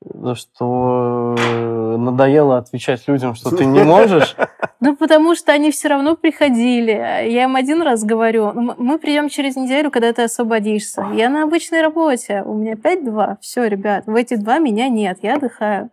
за 0.04 0.36
что 0.36 1.36
э, 1.38 1.98
надоело 1.98 2.58
отвечать 2.58 3.08
людям, 3.08 3.36
что 3.36 3.56
ты 3.56 3.66
не 3.66 3.84
можешь. 3.84 4.36
Ну, 4.80 4.96
потому 4.96 5.36
что 5.36 5.52
они 5.52 5.72
все 5.72 5.90
равно 5.90 6.16
приходили. 6.16 6.92
Я 6.92 7.44
им 7.44 7.56
один 7.56 7.84
раз 7.84 8.04
говорю, 8.04 8.52
«Ну, 8.52 8.74
мы 8.78 8.98
придем 8.98 9.30
через 9.30 9.56
неделю, 9.56 9.92
когда 9.92 10.12
ты 10.12 10.24
освободишься. 10.24 11.08
Я 11.14 11.30
на 11.30 11.44
обычной 11.44 11.82
работе, 11.82 12.42
у 12.44 12.56
меня 12.56 12.74
5-2. 12.74 13.38
Все, 13.42 13.66
ребят, 13.68 14.08
в 14.08 14.16
эти 14.16 14.36
два 14.36 14.58
меня 14.58 14.90
нет, 14.90 15.20
я 15.22 15.36
отдыхаю. 15.36 15.92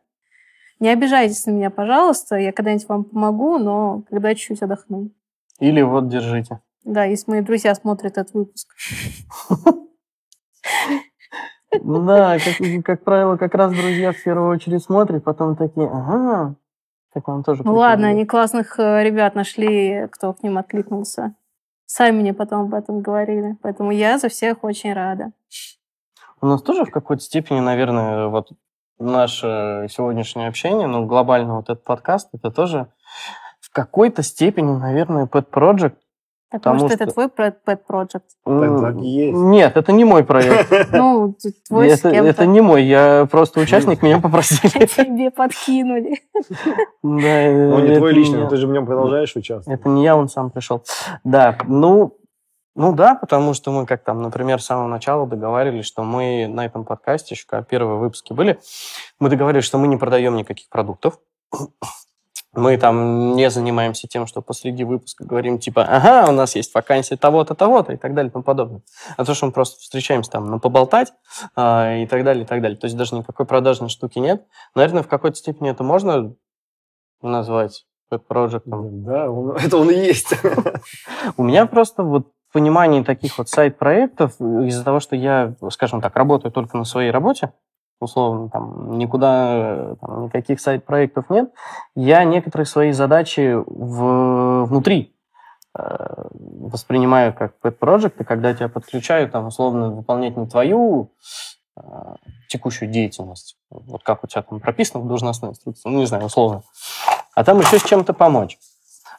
Не 0.80 0.90
обижайтесь 0.90 1.44
на 1.44 1.50
меня, 1.50 1.70
пожалуйста, 1.70 2.37
я 2.37 2.52
когда-нибудь 2.52 2.88
вам 2.88 3.04
помогу, 3.04 3.58
но 3.58 4.04
когда 4.08 4.34
чуть-чуть 4.34 4.62
отдохну. 4.62 5.11
Или 5.59 5.83
вот, 5.83 6.09
держите. 6.09 6.61
Да, 6.85 7.05
если 7.05 7.31
мои 7.31 7.40
друзья 7.42 7.75
смотрят 7.75 8.16
этот 8.16 8.35
выпуск. 8.35 8.68
Да, 11.83 12.38
как, 12.83 13.05
правило, 13.05 13.37
как 13.37 13.55
раз 13.55 13.73
друзья 13.73 14.12
в 14.12 14.23
первую 14.23 14.51
очередь 14.51 14.83
смотрят, 14.83 15.23
потом 15.23 15.55
такие, 15.55 15.87
ага, 15.87 16.57
так 17.12 17.29
вам 17.29 17.42
тоже 17.42 17.62
Ну 17.64 17.75
ладно, 17.75 18.09
они 18.09 18.25
классных 18.25 18.79
э, 18.79 19.05
ребят 19.05 19.35
нашли, 19.35 20.07
кто 20.11 20.33
к 20.33 20.42
ним 20.42 20.57
откликнулся. 20.57 21.35
Сами 21.85 22.21
мне 22.21 22.35
потом 22.35 22.66
об 22.66 22.75
этом 22.75 23.01
говорили. 23.01 23.57
Поэтому 23.62 23.90
я 23.90 24.18
за 24.18 24.29
всех 24.29 24.64
очень 24.64 24.92
рада. 24.92 25.33
У 26.40 26.47
нас 26.47 26.62
тоже 26.62 26.85
в 26.85 26.90
какой-то 26.90 27.23
степени, 27.23 27.61
наверное, 27.61 28.29
вот 28.29 28.51
наше 28.99 29.87
сегодняшнее 29.90 30.49
общение, 30.49 30.87
ну, 30.87 31.07
глобально 31.07 31.57
вот 31.57 31.71
этот 31.71 31.85
подкаст, 31.85 32.29
это 32.33 32.51
тоже 32.51 32.92
какой-то 33.79 34.23
степени, 34.23 34.77
наверное, 34.77 35.27
pet 35.27 35.47
project, 35.53 35.95
так 36.51 36.62
Потому 36.62 36.81
может, 36.81 36.97
что 36.97 37.05
это 37.05 37.12
твой 37.12 37.27
pet 37.27 37.79
project? 37.87 38.23
Так 38.45 38.97
есть. 38.97 39.38
Нет, 39.38 39.77
это 39.77 39.93
не 39.93 40.05
мой 40.05 40.25
проект. 40.25 40.73
Ну, 40.93 41.37
твой 41.69 41.91
это, 41.91 42.09
это 42.09 42.47
не 42.47 42.62
мой, 42.62 42.85
я 42.85 43.29
просто 43.31 43.61
участник, 43.61 44.03
меня 44.03 44.19
попросили. 44.19 44.87
Тебе 44.87 45.31
подкинули. 45.31 46.23
Да, 47.03 47.75
Он 47.77 47.85
не 47.85 47.97
твой 47.97 48.12
личный, 48.14 48.49
ты 48.49 48.57
же 48.57 48.67
в 48.67 48.71
нем 48.71 48.87
продолжаешь 48.87 49.37
участвовать. 49.37 49.79
Это 49.79 49.88
не 49.91 50.05
я, 50.05 50.17
он 50.17 50.29
сам 50.29 50.51
пришел. 50.51 50.83
Да, 51.23 51.59
ну, 51.67 52.17
ну 52.75 52.95
да, 52.95 53.14
потому 53.14 53.53
что 53.53 53.71
мы 53.71 53.85
как 53.85 54.03
там, 54.03 54.23
например, 54.23 54.62
с 54.62 54.67
самого 54.67 54.88
начала 54.88 55.27
договаривались, 55.27 55.85
что 55.85 56.03
мы 56.03 56.49
на 56.49 56.64
этом 56.64 56.85
подкасте, 56.85 57.35
еще 57.35 57.45
когда 57.47 57.62
первые 57.62 57.99
выпуски 57.99 58.33
были, 58.33 58.59
мы 59.21 59.29
договорились, 59.29 59.64
что 59.64 59.77
мы 59.77 59.87
не 59.87 59.99
продаем 59.99 60.35
никаких 60.35 60.71
продуктов. 60.71 61.19
Мы 62.59 62.77
там 62.77 63.37
не 63.37 63.51
занимаемся 63.51 64.09
тем, 64.09 64.27
что 64.27 64.42
посреди 64.42 64.85
выпуска 64.85 65.25
говорим, 65.25 65.59
типа, 65.59 65.83
ага, 65.85 66.29
у 66.29 66.33
нас 66.33 66.57
есть 66.57 66.75
вакансия 66.75 67.16
того-то, 67.16 67.55
того-то 67.55 67.92
и 67.92 67.97
так 67.97 68.14
далее 68.14 68.31
и 68.31 68.33
тому 68.33 68.42
подобное. 68.42 68.83
А 69.16 69.25
то, 69.25 69.35
что 69.35 69.47
мы 69.47 69.53
просто 69.53 69.81
встречаемся 69.81 70.31
там 70.31 70.51
на 70.51 70.59
поболтать 70.59 71.12
а, 71.55 71.97
и 71.97 72.07
так 72.07 72.25
далее, 72.25 72.44
и 72.44 72.47
так 72.47 72.61
далее. 72.61 72.77
То 72.77 72.87
есть 72.87 72.97
даже 72.97 73.14
никакой 73.14 73.47
продажной 73.47 73.88
штуки 73.88 74.18
нет. 74.18 74.44
Наверное, 74.75 75.03
в 75.03 75.09
какой-то 75.09 75.37
степени 75.37 75.71
это 75.71 75.85
можно 75.85 76.35
назвать 77.23 77.85
проектом. 78.27 79.05
Да, 79.05 79.31
он, 79.31 79.51
это 79.57 79.77
он 79.77 79.90
и 79.90 79.94
есть. 79.94 80.33
У 81.37 81.44
меня 81.44 81.66
просто 81.66 82.03
вот 82.03 82.33
понимание 82.53 83.05
таких 83.05 83.38
вот 83.38 83.49
сайт-проектов 83.49 84.40
из-за 84.40 84.85
того, 84.85 85.01
что 85.01 85.16
я, 85.16 85.55
скажем 85.71 86.01
так, 86.01 86.16
работаю 86.16 86.51
только 86.51 86.77
на 86.77 86.85
своей 86.85 87.11
работе, 87.11 87.53
условно, 88.00 88.48
там, 88.50 88.98
никуда, 88.98 89.96
там, 90.00 90.24
никаких 90.24 90.61
сайт-проектов 90.61 91.30
нет, 91.30 91.52
я 91.94 92.24
некоторые 92.24 92.66
свои 92.66 92.92
задачи 92.92 93.54
в, 93.54 94.64
внутри 94.66 95.14
э, 95.76 96.28
воспринимаю 96.32 97.34
как 97.34 97.54
pet 97.62 97.78
project, 97.78 98.14
и 98.20 98.24
когда 98.24 98.54
тебя 98.54 98.68
подключают, 98.68 99.32
там, 99.32 99.46
условно, 99.46 99.90
выполнять 99.90 100.37
не 100.37 100.46
твою 100.46 101.12
э, 101.76 101.80
текущую 102.48 102.90
деятельность, 102.90 103.56
вот 103.70 104.02
как 104.02 104.24
у 104.24 104.26
тебя 104.26 104.42
там 104.42 104.61
прописано 104.61 105.02
в 105.02 105.08
должностной 105.08 105.50
инструкции, 105.50 105.88
ну, 105.88 105.98
не 105.98 106.06
знаю, 106.06 106.24
условно, 106.24 106.62
а 107.34 107.44
там 107.44 107.61
еще 107.61 107.78
с 107.78 107.84
чем-то 107.84 108.12
помочь. 108.14 108.58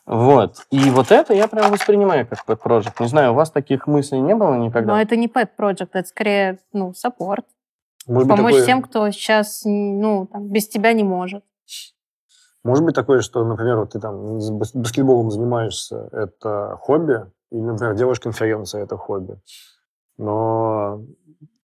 Вот. 0.06 0.66
И 0.72 0.90
вот 0.90 1.12
это 1.12 1.36
я 1.36 1.48
прям 1.48 1.72
воспринимаю 1.72 2.26
как 2.28 2.44
pet 2.48 2.60
project. 2.60 2.96
Не 3.00 3.08
знаю, 3.08 3.32
у 3.32 3.36
вас 3.36 3.52
таких 3.52 3.86
мыслей 3.86 4.20
не 4.22 4.34
было 4.34 4.56
никогда? 4.56 4.94
Но 4.94 5.00
это 5.00 5.16
не 5.16 5.28
pet 5.28 5.50
project, 5.56 5.90
это 5.94 6.08
скорее, 6.08 6.60
ну, 6.74 6.96
саппорт. 6.96 7.46
Может 8.10 8.28
помочь 8.28 8.54
такое... 8.54 8.66
тем, 8.66 8.82
кто 8.82 9.10
сейчас 9.12 9.62
ну, 9.66 10.28
там, 10.32 10.50
без 10.50 10.68
тебя 10.68 10.94
не 10.94 11.04
может. 11.04 11.44
Может 12.64 12.84
быть 12.84 12.96
такое, 12.96 13.22
что, 13.22 13.46
например, 13.46 13.78
вот 13.78 13.92
ты 13.92 14.00
там 14.00 14.40
баскетболом 14.74 15.32
занимаешься, 15.32 16.10
это 16.12 16.78
хобби, 16.82 17.26
или, 17.52 17.62
например, 17.62 17.96
делаешь 17.96 18.20
конференции, 18.20 18.82
это 18.82 18.98
хобби. 18.98 19.40
Но 20.18 21.02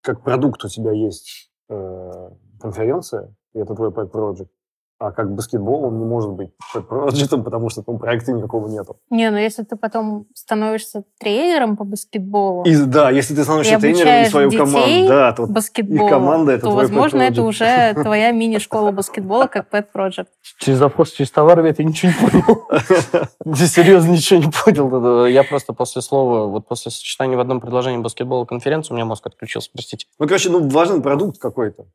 как 0.01 0.21
продукт 0.21 0.63
у 0.63 0.69
тебя 0.69 0.91
есть 0.91 1.51
э, 1.67 2.29
конференция, 2.61 3.35
и 3.53 3.59
это 3.59 3.73
твой 3.73 3.89
pet 3.89 4.11
project, 4.11 4.49
А 4.97 5.11
как 5.11 5.35
баскетбол, 5.35 5.83
он 5.85 5.99
не 5.99 6.05
может 6.05 6.31
быть 6.31 6.51
проектом, 6.87 7.43
потому 7.43 7.69
что 7.69 7.83
там 7.83 7.99
проекта 7.99 8.31
никакого 8.31 8.69
нету. 8.69 8.97
Не, 9.09 9.29
ну 9.29 9.35
если 9.37 9.63
ты 9.63 9.75
потом 9.75 10.25
становишься 10.33 11.03
тренером 11.19 11.75
по 11.75 11.83
баскетболу, 11.83 12.63
И 12.63 12.77
да, 12.77 13.09
если 13.09 13.35
ты 13.35 13.43
становишься 13.43 13.75
И 13.75 13.77
тренером 13.77 14.23
и 14.23 14.29
свою 14.29 14.49
детей 14.49 14.63
команду, 14.63 15.07
да, 15.09 15.33
то 15.33 15.47
баскетболу, 15.47 16.05
их 16.05 16.09
команда 16.09 16.51
это 16.53 16.61
то, 16.61 16.71
твой 16.71 16.83
возможно, 16.83 17.21
это 17.23 17.41
уже 17.41 17.93
твоя 18.01 18.31
мини-школа 18.31 18.91
баскетбола, 18.91 19.47
как 19.47 19.69
Pet 19.69 19.87
Project. 19.93 20.27
Через 20.59 20.79
вопрос, 20.79 21.11
через 21.11 21.29
товар 21.29 21.59
я 21.65 21.71
ничего 21.83 22.11
не 22.11 22.29
понял. 22.29 22.67
Я 23.45 23.67
серьезно 23.67 24.11
ничего 24.11 24.39
не 24.39 24.51
понял. 24.51 25.25
Я 25.25 25.43
просто 25.43 25.73
после 25.73 26.01
слова, 26.01 26.45
вот 26.45 26.67
после 26.67 26.91
сочетания 26.91 27.35
в 27.35 27.41
одном 27.41 27.59
предложении 27.59 27.97
баскетбола 28.01 28.45
конференции 28.45 28.93
у 28.93 28.95
меня 28.95 29.05
мозг 29.05 29.27
отключился, 29.27 29.69
простите. 29.73 30.07
Ну, 30.19 30.25
короче, 30.25 30.49
ну, 30.49 30.67
важен 30.69 31.01
продукт 31.01 31.37
какой-то, 31.37 31.85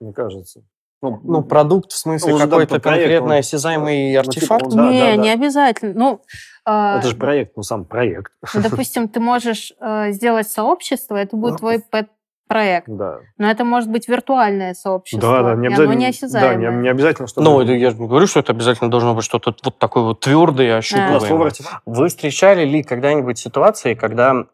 мне 0.00 0.12
кажется. 0.12 0.64
Ну, 1.02 1.18
Ну, 1.24 1.42
продукт 1.42 1.92
в 1.92 1.96
смысле 1.96 2.34
да, 2.34 2.40
какой-то 2.40 2.78
проекту, 2.78 2.88
конкретно 2.90 3.34
он- 3.34 3.38
осязаемый 3.38 4.16
ну, 4.16 4.22
типа, 4.22 4.28
артефакт? 4.28 4.62
он- 4.64 4.70
Да, 4.76 4.90
не, 4.90 5.00
да, 5.00 5.06
да. 5.06 5.16
не 5.16 5.30
обязательно. 5.30 5.92
Ну, 5.94 6.22
а, 6.66 6.98
это 6.98 7.08
же 7.08 7.16
проект, 7.16 7.56
ну, 7.56 7.62
сам 7.62 7.84
проект. 7.86 8.32
ну, 8.54 8.60
допустим, 8.62 9.08
ты 9.08 9.18
можешь 9.18 9.72
э, 9.80 10.12
сделать 10.12 10.50
сообщество, 10.50 11.16
это 11.16 11.36
будет 11.36 11.56
твой 11.56 11.82
Pet-проект. 11.90 12.86
Да. 12.86 13.20
Но 13.38 13.50
это 13.50 13.64
может 13.64 13.90
быть 13.90 14.08
виртуальное 14.08 14.74
сообщество. 14.74 15.20
Да, 15.20 15.42
да, 15.42 15.54
не 15.54 15.68
и 15.68 15.72
оно 15.72 15.90
обязательно. 15.90 16.28
не 16.28 16.40
Да, 16.40 16.54
не, 16.54 16.82
не 16.82 16.88
обязательно, 16.90 17.28
что... 17.28 17.40
Ну, 17.40 17.62
я 17.62 17.90
же 17.90 17.96
не 17.96 18.06
говорю, 18.06 18.26
что 18.26 18.40
это 18.40 18.52
обязательно 18.52 18.90
должно 18.90 19.14
быть 19.14 19.24
что-то 19.24 19.54
вот 19.64 19.78
такое 19.78 20.02
вот 20.02 20.20
твердое 20.20 20.66
и 20.66 20.70
ощупываемое. 20.70 21.46
артефакт. 21.46 21.82
Вы 21.86 22.08
встречали 22.08 22.66
ли 22.66 22.82
когда-нибудь 22.82 23.38
ситуации, 23.38 23.94
когда 23.94 24.44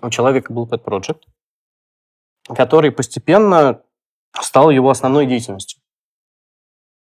у 0.00 0.08
человека 0.08 0.54
был 0.54 0.66
pet 0.66 0.82
project, 0.82 1.20
который 2.48 2.90
постепенно 2.90 3.82
стал 4.40 4.70
его 4.70 4.88
основной 4.88 5.26
деятельностью? 5.26 5.81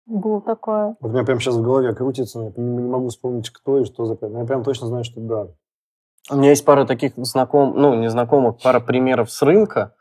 Было 0.10 0.42
такое. 0.42 0.96
Вот 1.00 1.10
у 1.10 1.14
меня 1.14 1.24
прямо 1.24 1.40
сейчас 1.40 1.56
в 1.56 1.62
голове 1.62 1.94
крутится, 1.94 2.40
но 2.40 2.46
я 2.46 2.54
не 2.58 2.90
могу 2.90 3.10
вспомнить, 3.10 3.52
кто 3.52 3.80
и 3.80 3.86
что 3.86 4.06
за. 4.06 4.18
Но 4.22 4.40
я 4.40 4.46
прям 4.46 4.64
точно 4.64 4.88
знаю, 4.88 5.04
что 5.04 5.22
да. 5.22 5.48
У 6.32 6.36
меня 6.36 6.50
есть 6.50 6.66
пара 6.66 6.86
таких 6.86 7.14
знакомых, 7.16 7.76
ну, 7.76 7.94
незнакомых, 7.94 8.58
пара 8.62 8.80
примеров 8.80 9.30
с 9.30 9.40
рынка, 9.44 9.94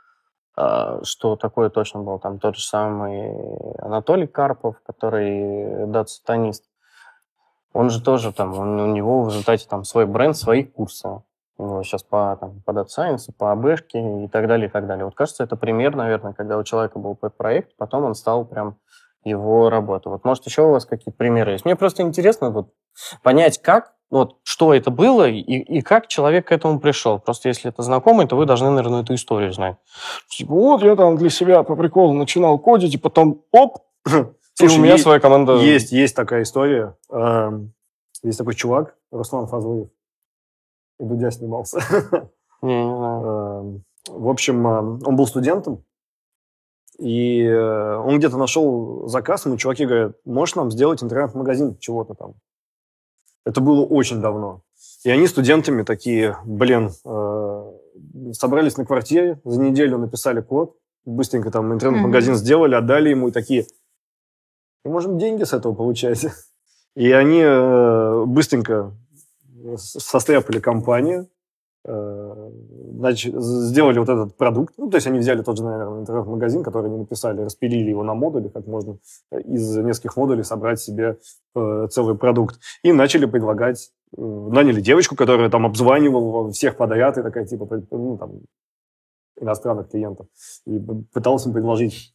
а, 0.57 1.01
что 1.05 1.37
такое 1.37 1.69
точно 1.69 2.01
был. 2.01 2.19
Там 2.19 2.39
тот 2.39 2.57
же 2.57 2.63
самый 2.63 3.35
Анатолий 3.79 4.27
Карпов, 4.27 4.81
который 4.87 5.87
дат-сатанист. 5.87 6.65
Он 7.75 7.91
же 7.91 8.03
тоже 8.03 8.33
там, 8.33 8.59
он- 8.59 8.81
у 8.81 8.87
него 8.87 9.23
в 9.25 9.29
результате 9.29 9.69
там 9.69 9.85
свой 9.85 10.07
бренд, 10.07 10.37
свои 10.39 10.65
курсы. 10.65 11.21
У 11.59 11.65
него 11.65 11.83
сейчас 11.83 12.03
по, 12.03 12.35
там, 12.41 12.63
по 12.65 12.71
Data 12.71 12.87
Science, 12.87 13.31
по 13.37 13.53
АБшке 13.53 14.25
и 14.25 14.29
так 14.29 14.49
далее, 14.49 14.69
и 14.69 14.71
так 14.71 14.87
далее. 14.87 15.05
Вот 15.05 15.15
кажется, 15.15 15.45
это 15.45 15.57
пример, 15.57 15.97
наверное, 15.97 16.33
когда 16.33 16.57
у 16.57 16.63
человека 16.63 16.99
был 16.99 17.15
проект, 17.15 17.77
потом 17.77 18.05
он 18.05 18.15
стал 18.15 18.47
прям 18.47 18.79
его 19.25 19.69
работа. 19.71 20.11
Вот 20.11 20.25
может 20.25 20.47
еще 20.47 20.63
у 20.63 20.71
вас 20.71 20.85
какие-то 20.87 21.17
примеры 21.17 21.53
есть? 21.53 21.65
Мне 21.65 21.77
просто 21.77 22.03
интересно 22.03 22.51
вот 22.51 22.73
понять, 23.23 23.61
как, 23.61 23.95
вот, 24.11 24.37
что 24.43 24.73
это 24.73 24.91
было 24.91 25.29
и, 25.29 25.41
и 25.41 25.83
как 25.83 26.07
человек 26.07 26.49
к 26.49 26.53
этому 26.53 26.81
пришел. 26.81 27.19
Просто 27.19 27.49
если 27.49 27.71
это 27.71 27.83
знакомый, 27.83 28.27
то 28.27 28.37
вы 28.37 28.47
должны, 28.47 28.71
наверное, 28.71 29.03
эту 29.03 29.15
историю 29.15 29.53
знать. 29.53 29.77
Типа, 30.31 30.55
вот 30.55 30.83
я 30.83 30.97
там 30.97 31.17
для 31.17 31.31
себя 31.31 31.63
по 31.63 31.77
приколу 31.77 32.13
начинал 32.15 32.59
кодить, 32.59 32.95
и 32.95 32.99
потом, 32.99 33.43
оп, 33.53 33.79
и 34.07 34.11
Слушай, 34.55 34.79
у 34.79 34.83
меня 34.83 34.93
есть- 34.93 35.05
своя 35.05 35.21
команда. 35.21 35.57
Есть, 35.57 35.93
есть 35.93 36.17
такая 36.17 36.43
история. 36.43 36.97
Эм, 37.11 37.75
Есть 38.23 38.39
такой 38.39 38.55
чувак, 38.55 38.97
Руслан 39.13 39.47
Фазлыев. 39.47 39.89
И 40.99 41.05
Дудя 41.05 41.31
снимался. 41.31 41.79
Не, 42.63 42.85
не 42.85 42.97
знаю. 42.97 43.25
Эм, 43.27 43.85
В 44.09 44.29
общем, 44.29 44.67
эм, 44.67 45.01
он 45.05 45.15
был 45.17 45.27
студентом, 45.27 45.85
и 46.99 47.45
э, 47.45 47.97
он 47.97 48.19
где-то 48.19 48.37
нашел 48.37 49.07
заказ, 49.09 49.47
ему 49.47 49.57
чуваки 49.57 49.87
говорят, 49.87 50.17
можешь 50.25 50.57
нам 50.57 50.71
сделать 50.71 51.03
интернет-магазин 51.03 51.77
чего-то 51.79 52.15
там. 52.15 52.35
Это 53.45 53.61
было 53.61 53.85
очень 53.85 54.21
давно. 54.21 54.63
И 55.05 55.11
они 55.11 55.27
студентами 55.29 55.83
такие, 55.85 56.37
блин, 56.45 56.91
э, 57.05 57.73
собрались 58.33 58.77
на 58.77 58.85
квартире, 58.85 59.41
за 59.45 59.61
неделю 59.61 59.99
написали 59.99 60.41
код, 60.41 60.77
быстренько 61.05 61.51
там 61.51 61.73
интернет-магазин 61.73 62.33
Мгм. 62.33 62.39
сделали, 62.41 62.75
отдали 62.75 63.11
ему 63.11 63.29
и 63.29 63.33
такие, 63.33 63.67
мы 64.85 64.93
можем 64.93 65.19
деньги 65.19 65.45
с 65.45 65.53
этого 65.53 65.75
получать. 65.75 66.27
И 66.97 67.13
они 67.13 67.41
э, 67.45 68.25
быстренько 68.27 68.93
состряпали 69.77 70.59
компанию, 70.59 71.29
сделали 71.89 73.99
вот 73.99 74.09
этот 74.09 74.37
продукт. 74.37 74.75
Ну, 74.77 74.91
то 74.91 74.97
есть 74.97 75.07
они 75.07 75.19
взяли 75.19 75.43
тот 75.43 75.57
же, 75.57 75.65
наверное, 75.65 76.01
интернет-магазин, 76.01 76.63
который 76.63 76.87
они 76.87 76.99
написали, 76.99 77.41
распилили 77.41 77.91
его 77.91 78.03
на 78.03 78.15
модули, 78.15 78.49
как 78.49 78.67
можно 78.67 78.99
э, 79.31 79.41
из 79.41 79.77
нескольких 79.77 80.17
модулей 80.17 80.45
собрать 80.45 80.81
себе 80.81 81.19
э, 81.55 81.89
целый 81.91 82.17
продукт. 82.17 82.61
И 82.83 82.93
начали 82.93 83.27
предлагать, 83.27 83.91
э, 84.17 84.21
наняли 84.21 84.81
девочку, 84.81 85.17
которая 85.17 85.49
там 85.49 85.65
обзванивала 85.65 86.51
всех 86.51 86.77
подряд, 86.77 87.17
и 87.17 87.23
такая, 87.23 87.47
типа, 87.47 87.67
ну, 87.91 88.19
там, 88.19 88.41
иностранных 89.41 89.89
клиентов, 89.89 90.27
и 90.67 90.79
пыталась 91.13 91.47
им 91.47 91.53
предложить 91.53 92.15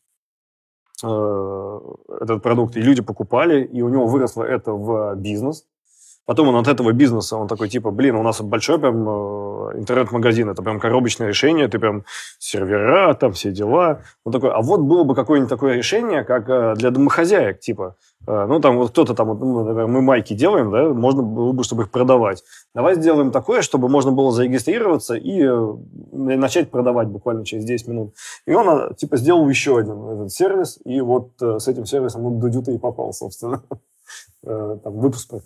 э, 1.04 1.80
этот 2.22 2.44
продукт, 2.44 2.78
и 2.78 2.82
люди 2.82 3.02
покупали, 3.02 3.64
и 3.64 3.82
у 3.82 3.90
него 3.90 4.06
выросло 4.06 4.44
это 4.44 4.74
в 4.74 5.16
бизнес. 5.16 5.66
Потом 6.26 6.48
он 6.48 6.56
от 6.56 6.70
этого 6.70 6.94
бизнеса, 6.94 7.36
он 7.36 7.50
такой, 7.50 7.68
типа, 7.68 7.92
блин, 7.92 8.16
у 8.16 8.24
нас 8.24 8.42
большой 8.42 8.80
прям 8.80 9.10
э, 9.10 9.80
интернет-магазин, 9.80 10.50
это 10.50 10.62
прям 10.62 10.80
коробочное 10.80 11.28
решение, 11.28 11.68
ты 11.68 11.80
прям 11.80 12.06
сервера, 12.40 13.14
там 13.14 13.34
все 13.34 13.52
дела. 13.52 14.04
Он 14.24 14.32
такой, 14.32 14.52
а 14.52 14.62
вот 14.62 14.80
было 14.80 15.04
бы 15.04 15.16
какое-нибудь 15.16 15.50
такое 15.50 15.76
решение, 15.76 16.24
как 16.24 16.48
э, 16.48 16.76
для 16.78 16.92
домохозяек, 16.92 17.60
типа, 17.60 17.98
э, 18.26 18.46
ну, 18.48 18.62
там 18.62 18.78
вот 18.78 18.92
кто-то 18.92 19.16
там, 19.16 19.38
ну, 19.38 19.66
например, 19.66 19.88
мы 19.88 20.02
майки 20.02 20.34
делаем, 20.34 20.72
да, 20.72 20.94
можно 20.94 21.24
было 21.24 21.52
бы, 21.52 21.66
чтобы 21.66 21.84
их 21.84 21.92
продавать. 21.92 22.42
Давай 22.74 22.96
сделаем 22.96 23.32
такое, 23.32 23.62
чтобы 23.62 23.90
можно 23.90 24.14
было 24.14 24.32
зарегистрироваться 24.32 25.16
и 25.16 25.46
начать 26.14 26.72
продавать 26.72 27.10
буквально 27.10 27.44
через 27.44 27.66
10 27.66 27.88
минут. 27.90 28.16
И 28.46 28.54
он, 28.54 28.96
типа, 28.96 29.18
сделал 29.18 29.50
еще 29.50 29.78
один 29.78 30.02
этот 30.08 30.32
сервис, 30.32 30.80
и 30.86 31.02
вот 31.02 31.32
с 31.42 31.68
этим 31.68 31.86
сервисом 31.86 32.26
он 32.26 32.40
Дудю-то 32.40 32.72
и 32.72 32.78
попал, 32.78 33.12
собственно. 33.12 33.62
Там 34.46 34.94
выпуск 35.00 35.30
про 35.30 35.40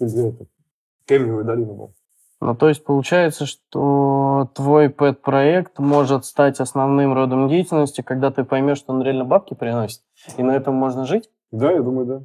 это, 1.08 1.16
Кремниевую 1.16 1.46
долину 1.46 1.74
был. 1.74 1.94
Ну, 2.40 2.56
то 2.56 2.70
есть 2.70 2.84
получается, 2.84 3.48
что 3.48 4.52
твой 4.54 4.90
пэт-проект 4.90 5.80
может 5.80 6.26
стать 6.26 6.60
основным 6.60 7.14
родом 7.14 7.50
деятельности, 7.50 8.02
когда 8.02 8.30
ты 8.30 8.44
поймешь, 8.44 8.78
что 8.78 8.94
он 8.94 9.02
реально 9.02 9.26
бабки 9.26 9.56
приносит, 9.56 10.02
и 10.38 10.44
на 10.44 10.52
этом 10.52 10.76
можно 10.76 11.06
жить? 11.06 11.32
Да, 11.52 11.72
я 11.72 11.82
думаю, 11.82 12.06
да. 12.06 12.22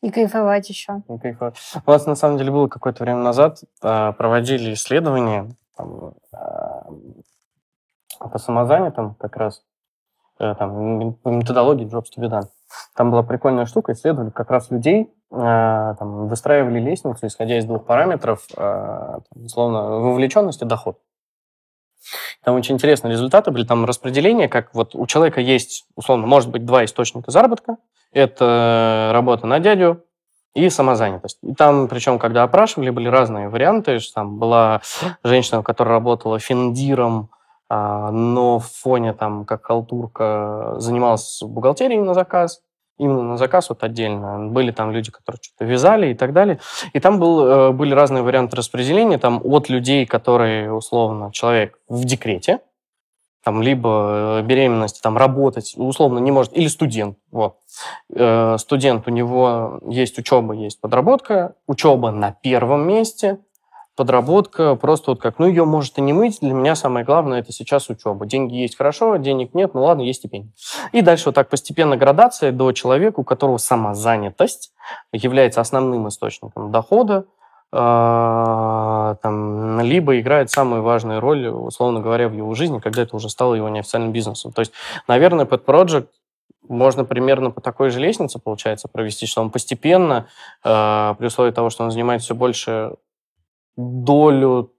И 0.00 0.10
кайфовать 0.10 0.68
еще. 0.68 1.02
Ну, 1.08 1.18
кайфово. 1.18 1.54
У 1.86 1.90
нас, 1.90 2.06
на 2.06 2.14
самом 2.14 2.38
деле, 2.38 2.50
было 2.50 2.68
какое-то 2.68 3.02
время 3.02 3.20
назад, 3.20 3.60
а, 3.82 4.12
проводили 4.12 4.72
исследования 4.74 5.54
там, 5.76 6.14
а, 6.32 6.90
по 8.18 8.38
самозанятым 8.38 9.14
как 9.14 9.36
раз, 9.36 9.62
э, 10.38 10.54
там, 10.54 11.14
по 11.14 11.28
методологии 11.28 11.86
Jobs 11.86 12.06
to 12.16 12.22
be 12.22 12.30
done. 12.30 12.48
Там 12.96 13.10
была 13.10 13.22
прикольная 13.22 13.66
штука, 13.66 13.92
исследовали 13.92 14.30
как 14.30 14.50
раз 14.50 14.70
людей, 14.70 15.12
а, 15.30 15.94
там, 15.94 16.28
выстраивали 16.28 16.78
лестницу, 16.80 17.26
исходя 17.26 17.58
из 17.58 17.64
двух 17.64 17.86
параметров, 17.86 18.46
а, 18.56 19.20
там, 19.32 19.44
условно, 19.44 19.98
вовлеченность 19.98 20.62
и 20.62 20.64
доход. 20.64 20.98
Там 22.44 22.56
очень 22.56 22.74
интересные 22.74 23.12
результаты 23.12 23.50
были, 23.50 23.64
там 23.64 23.84
распределение, 23.84 24.48
как 24.48 24.74
вот 24.74 24.94
у 24.94 25.06
человека 25.06 25.40
есть, 25.40 25.86
условно, 25.96 26.26
может 26.26 26.50
быть 26.50 26.64
два 26.64 26.84
источника 26.84 27.30
заработка. 27.30 27.78
Это 28.12 29.10
работа 29.12 29.46
на 29.46 29.58
дядю 29.58 30.04
и 30.54 30.68
самозанятость. 30.70 31.38
И 31.42 31.54
там, 31.54 31.88
причем, 31.88 32.18
когда 32.18 32.44
опрашивали, 32.44 32.90
были 32.90 33.08
разные 33.08 33.48
варианты. 33.48 33.98
Там 34.14 34.38
была 34.38 34.82
женщина, 35.24 35.62
которая 35.62 35.94
работала 35.94 36.38
финдиром, 36.38 37.30
а, 37.68 38.10
но 38.10 38.58
в 38.60 38.66
фоне, 38.66 39.14
там, 39.14 39.44
как 39.44 39.64
халтурка, 39.64 40.74
занималась 40.78 41.40
бухгалтерией 41.42 42.02
на 42.02 42.14
заказ. 42.14 42.60
Именно 42.98 43.22
на 43.22 43.36
заказ 43.36 43.68
вот 43.68 43.82
отдельно. 43.82 44.48
Были 44.48 44.70
там 44.70 44.92
люди, 44.92 45.10
которые 45.10 45.40
что-то 45.42 45.64
вязали 45.64 46.12
и 46.12 46.14
так 46.14 46.32
далее. 46.32 46.60
И 46.92 47.00
там 47.00 47.18
был, 47.18 47.44
э, 47.44 47.70
были 47.72 47.92
разные 47.92 48.22
варианты 48.22 48.56
распределения. 48.56 49.18
Там 49.18 49.40
от 49.44 49.68
людей, 49.68 50.06
которые, 50.06 50.72
условно, 50.72 51.32
человек 51.32 51.78
в 51.88 52.04
декрете, 52.04 52.60
там, 53.44 53.60
либо 53.60 54.40
э, 54.40 54.42
беременность, 54.42 55.02
там, 55.02 55.18
работать, 55.18 55.74
условно, 55.76 56.18
не 56.18 56.32
может, 56.32 56.56
или 56.56 56.66
студент, 56.66 57.18
вот. 57.30 57.56
Э, 58.14 58.56
студент, 58.58 59.06
у 59.06 59.10
него 59.10 59.80
есть 59.86 60.18
учеба, 60.18 60.54
есть 60.54 60.80
подработка, 60.80 61.54
учеба 61.66 62.10
на 62.10 62.32
первом 62.32 62.88
месте, 62.88 63.38
подработка 63.96 64.74
просто 64.74 65.12
вот 65.12 65.20
как, 65.20 65.38
ну, 65.38 65.46
ее 65.46 65.64
может 65.64 65.98
и 65.98 66.00
не 66.00 66.12
мыть, 66.12 66.40
для 66.40 66.52
меня 66.52 66.74
самое 66.74 67.04
главное 67.04 67.40
это 67.40 67.52
сейчас 67.52 67.88
учеба. 67.88 68.26
Деньги 68.26 68.54
есть 68.54 68.76
хорошо, 68.76 69.16
денег 69.16 69.54
нет, 69.54 69.74
ну 69.74 69.84
ладно, 69.84 70.02
есть 70.02 70.20
стипендия. 70.20 70.52
И 70.92 71.00
дальше 71.00 71.26
вот 71.26 71.34
так 71.34 71.48
постепенно 71.48 71.96
градация 71.96 72.52
до 72.52 72.72
человека, 72.72 73.20
у 73.20 73.24
которого 73.24 73.58
самозанятость 73.58 74.72
является 75.12 75.60
основным 75.60 76.08
источником 76.08 76.72
дохода, 76.72 77.26
э, 77.72 79.16
там, 79.22 79.80
либо 79.80 80.18
играет 80.18 80.50
самую 80.50 80.82
важную 80.82 81.20
роль, 81.20 81.46
условно 81.48 82.00
говоря, 82.00 82.28
в 82.28 82.32
его 82.32 82.54
жизни, 82.54 82.80
когда 82.80 83.02
это 83.02 83.14
уже 83.14 83.28
стало 83.28 83.54
его 83.54 83.68
неофициальным 83.68 84.12
бизнесом. 84.12 84.52
То 84.52 84.60
есть, 84.60 84.72
наверное, 85.06 85.44
Pet 85.44 85.64
Project 85.64 86.08
можно 86.68 87.04
примерно 87.04 87.50
по 87.50 87.60
такой 87.60 87.90
же 87.90 88.00
лестнице, 88.00 88.38
получается, 88.38 88.88
провести, 88.88 89.26
что 89.26 89.42
он 89.42 89.50
постепенно, 89.50 90.26
э, 90.64 91.14
при 91.18 91.26
условии 91.26 91.50
того, 91.50 91.70
что 91.70 91.84
он 91.84 91.90
занимает 91.90 92.22
все 92.22 92.34
больше 92.34 92.94
долю 93.76 94.72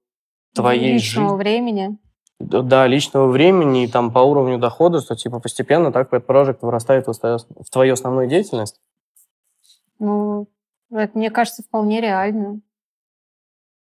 твоей 0.54 0.94
Личного 0.94 1.30
жизни. 1.30 1.38
времени. 1.38 1.98
Да, 2.40 2.86
личного 2.86 3.28
времени 3.28 3.86
и 3.86 3.88
там 3.88 4.12
по 4.12 4.20
уровню 4.20 4.58
дохода, 4.58 5.00
что 5.02 5.16
типа 5.16 5.40
постепенно 5.40 5.92
так 5.92 6.12
Pet 6.12 6.26
Project 6.26 6.60
вырастает 6.62 7.08
в 7.08 7.70
твою- 7.72 7.94
основную 7.94 8.28
деятельность. 8.28 8.82
Ну, 10.00 10.48
это, 10.92 11.18
мне 11.18 11.30
кажется, 11.32 11.64
вполне 11.64 12.02
реально. 12.02 12.60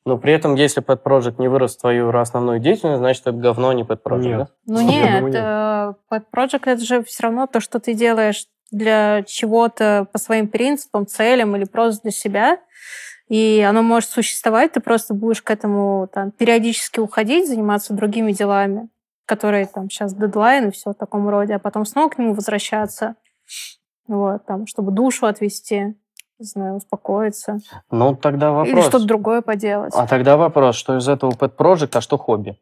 Но 0.05 0.17
при 0.17 0.33
этом, 0.33 0.55
если 0.55 0.83
Pet 0.83 1.01
Project 1.03 1.35
не 1.39 1.47
вырос 1.47 1.75
в 1.75 1.81
твою 1.81 2.15
основную 2.15 2.59
деятельность, 2.59 2.99
значит, 2.99 3.23
это 3.23 3.31
говно, 3.33 3.69
а 3.69 3.73
не 3.73 3.83
Pet 3.83 4.01
Project, 4.03 4.19
Нет. 4.21 4.37
да? 4.37 4.47
Ну 4.67 4.81
нет, 4.81 5.15
думаю, 5.17 5.33
нет. 5.33 5.35
э, 5.35 5.93
Pet 6.15 6.23
Project 6.33 6.61
это 6.71 6.81
же 6.83 7.03
все 7.03 7.23
равно 7.23 7.47
то, 7.47 7.59
что 7.59 7.79
ты 7.79 7.93
делаешь 7.93 8.45
для 8.71 9.23
чего-то 9.23 10.07
по 10.11 10.19
своим 10.19 10.47
принципам, 10.47 11.07
целям 11.07 11.55
или 11.55 11.65
просто 11.65 12.03
для 12.03 12.11
себя. 12.11 12.59
И 13.27 13.65
оно 13.67 13.81
может 13.81 14.09
существовать, 14.09 14.73
ты 14.73 14.79
просто 14.79 15.13
будешь 15.13 15.41
к 15.41 15.49
этому 15.49 16.07
там, 16.13 16.31
периодически 16.31 16.99
уходить, 16.99 17.47
заниматься 17.47 17.93
другими 17.93 18.31
делами, 18.31 18.89
которые 19.25 19.65
там 19.65 19.89
сейчас 19.89 20.13
дедлайн 20.13 20.67
и 20.67 20.71
все 20.71 20.91
в 20.91 20.95
таком 20.95 21.27
роде, 21.27 21.55
а 21.55 21.59
потом 21.59 21.85
снова 21.85 22.09
к 22.09 22.19
нему 22.19 22.35
возвращаться, 22.35 23.15
вот, 24.07 24.45
там, 24.45 24.67
чтобы 24.67 24.91
душу 24.91 25.25
отвести, 25.25 25.95
не 26.37 26.45
знаю, 26.45 26.75
успокоиться. 26.75 27.57
Ну, 27.89 28.15
тогда 28.15 28.49
Или 28.49 28.73
вопрос. 28.73 28.85
что-то 28.85 29.05
другое 29.05 29.41
поделать. 29.41 29.93
А 29.95 30.05
тогда 30.05 30.37
вопрос, 30.37 30.75
что 30.75 30.97
из 30.97 31.07
этого 31.07 31.31
Pet 31.31 31.55
Project, 31.55 31.97
а 31.97 32.01
что 32.01 32.17
хобби? 32.17 32.59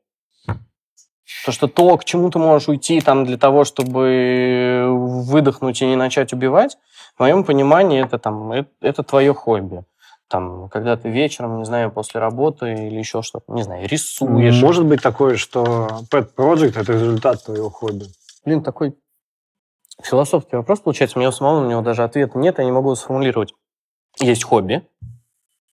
То, 1.45 1.51
что 1.51 1.67
то, 1.67 1.97
к 1.97 2.05
чему 2.05 2.29
ты 2.29 2.39
можешь 2.39 2.69
уйти 2.69 3.01
там 3.01 3.25
для 3.25 3.37
того, 3.37 3.65
чтобы 3.65 4.85
выдохнуть 4.87 5.81
и 5.81 5.85
не 5.85 5.95
начать 5.95 6.31
убивать, 6.31 6.77
в 7.17 7.19
моем 7.19 7.43
понимании 7.43 8.03
это 8.03 8.17
там, 8.17 8.51
это, 8.51 8.69
это 8.81 9.03
твое 9.03 9.33
хобби. 9.33 9.83
Там, 10.29 10.69
когда 10.69 10.97
ты 10.97 11.09
вечером, 11.09 11.59
не 11.59 11.65
знаю, 11.65 11.91
после 11.91 12.19
работы 12.19 12.73
или 12.73 12.97
еще 12.97 13.21
что-то, 13.21 13.53
не 13.53 13.63
знаю, 13.63 13.87
рисуешь. 13.87 14.61
Может 14.61 14.85
быть 14.85 15.01
такое, 15.01 15.37
что 15.37 16.03
Pet 16.11 16.33
Project– 16.35 16.73
это 16.79 16.93
результат 16.93 17.43
твоего 17.43 17.69
хобби. 17.69 18.05
Блин, 18.45 18.63
такой 18.63 18.97
философский 20.01 20.55
вопрос 20.55 20.79
получается. 20.79 21.17
У 21.17 21.19
меня 21.19 21.29
у 21.29 21.33
самого 21.33 21.63
на 21.63 21.69
него 21.69 21.81
даже 21.81 22.03
ответа 22.03 22.37
нет, 22.37 22.57
я 22.57 22.65
не 22.65 22.71
могу 22.71 22.95
сформулировать. 22.95 23.53
Есть 24.19 24.43
хобби, 24.43 24.87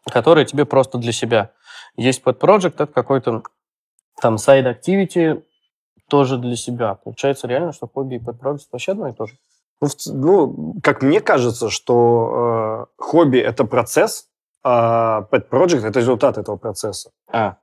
которое 0.05 0.45
тебе 0.45 0.65
просто 0.65 0.99
для 0.99 1.13
себя. 1.13 1.53
Есть 1.97 2.23
Pet 2.23 2.39
Project, 2.39 2.75
это 2.75 2.87
какой-то 2.87 3.43
там 4.21 4.39
сайд 4.39 4.67
activity 4.67 5.43
тоже 6.09 6.39
для 6.39 6.57
себя. 6.57 6.95
Получается 6.95 7.47
реально, 7.47 7.73
что 7.73 7.89
хобби 7.89 8.17
и 8.17 8.19
Pet 8.19 8.39
Project 8.39 8.67
вообще 8.73 8.93
одно 8.93 9.09
и 9.09 9.13
то 9.13 9.27
же. 9.27 9.37
Ну, 9.81 9.89
ну, 10.07 10.75
как 10.83 11.03
мне 11.03 11.21
кажется, 11.21 11.71
что 11.71 12.87
э, 12.99 13.03
хобби– 13.03 13.39
это 13.39 13.65
процесс, 13.65 14.29
а 14.63 15.27
Pet 15.31 15.49
Project– 15.51 15.87
это 15.87 16.01
результат 16.01 16.39
этого 16.39 16.57
процесса. 16.57 17.11
А, 17.33 17.57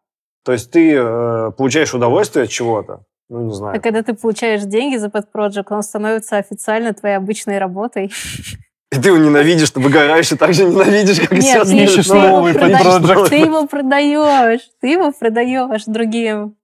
То 0.44 0.52
есть 0.54 0.72
ты 0.72 0.94
э, 0.96 1.52
получаешь 1.52 1.94
удовольствие 1.94 2.44
от 2.44 2.50
чего-то, 2.50 3.04
ну, 3.30 3.46
не 3.46 3.54
знаю. 3.54 3.78
А 3.78 3.80
когда 3.80 4.04
ты 4.04 4.14
получаешь 4.14 4.64
деньги 4.64 4.98
за 4.98 5.08
Pet 5.08 5.26
Project, 5.34 5.68
он 5.70 5.84
становится 5.84 6.38
официально 6.38 6.94
твоей 6.94 7.18
обычной 7.18 7.58
работой. 7.58 8.12
И 8.92 9.00
ты 9.00 9.10
его 9.10 9.18
ненавидишь, 9.18 9.72
ты 9.72 9.82
выгораешь 9.82 10.32
и 10.32 10.38
так 10.38 10.54
же 10.54 10.64
ненавидишь, 10.64 11.20
как 11.20 11.34
и 11.34 11.36
Нет, 11.36 11.44
сейчас. 11.44 11.68
ты 11.68 11.76
ищешь 11.76 12.06
его 12.06 12.22
новый 12.22 12.54
Project. 12.54 13.28
Ты 13.28 13.36
его 13.36 13.68
продаешь, 13.68 14.62
ты 14.80 14.88
его 14.88 15.12
продаешь 15.12 15.84
другим. 15.86 16.56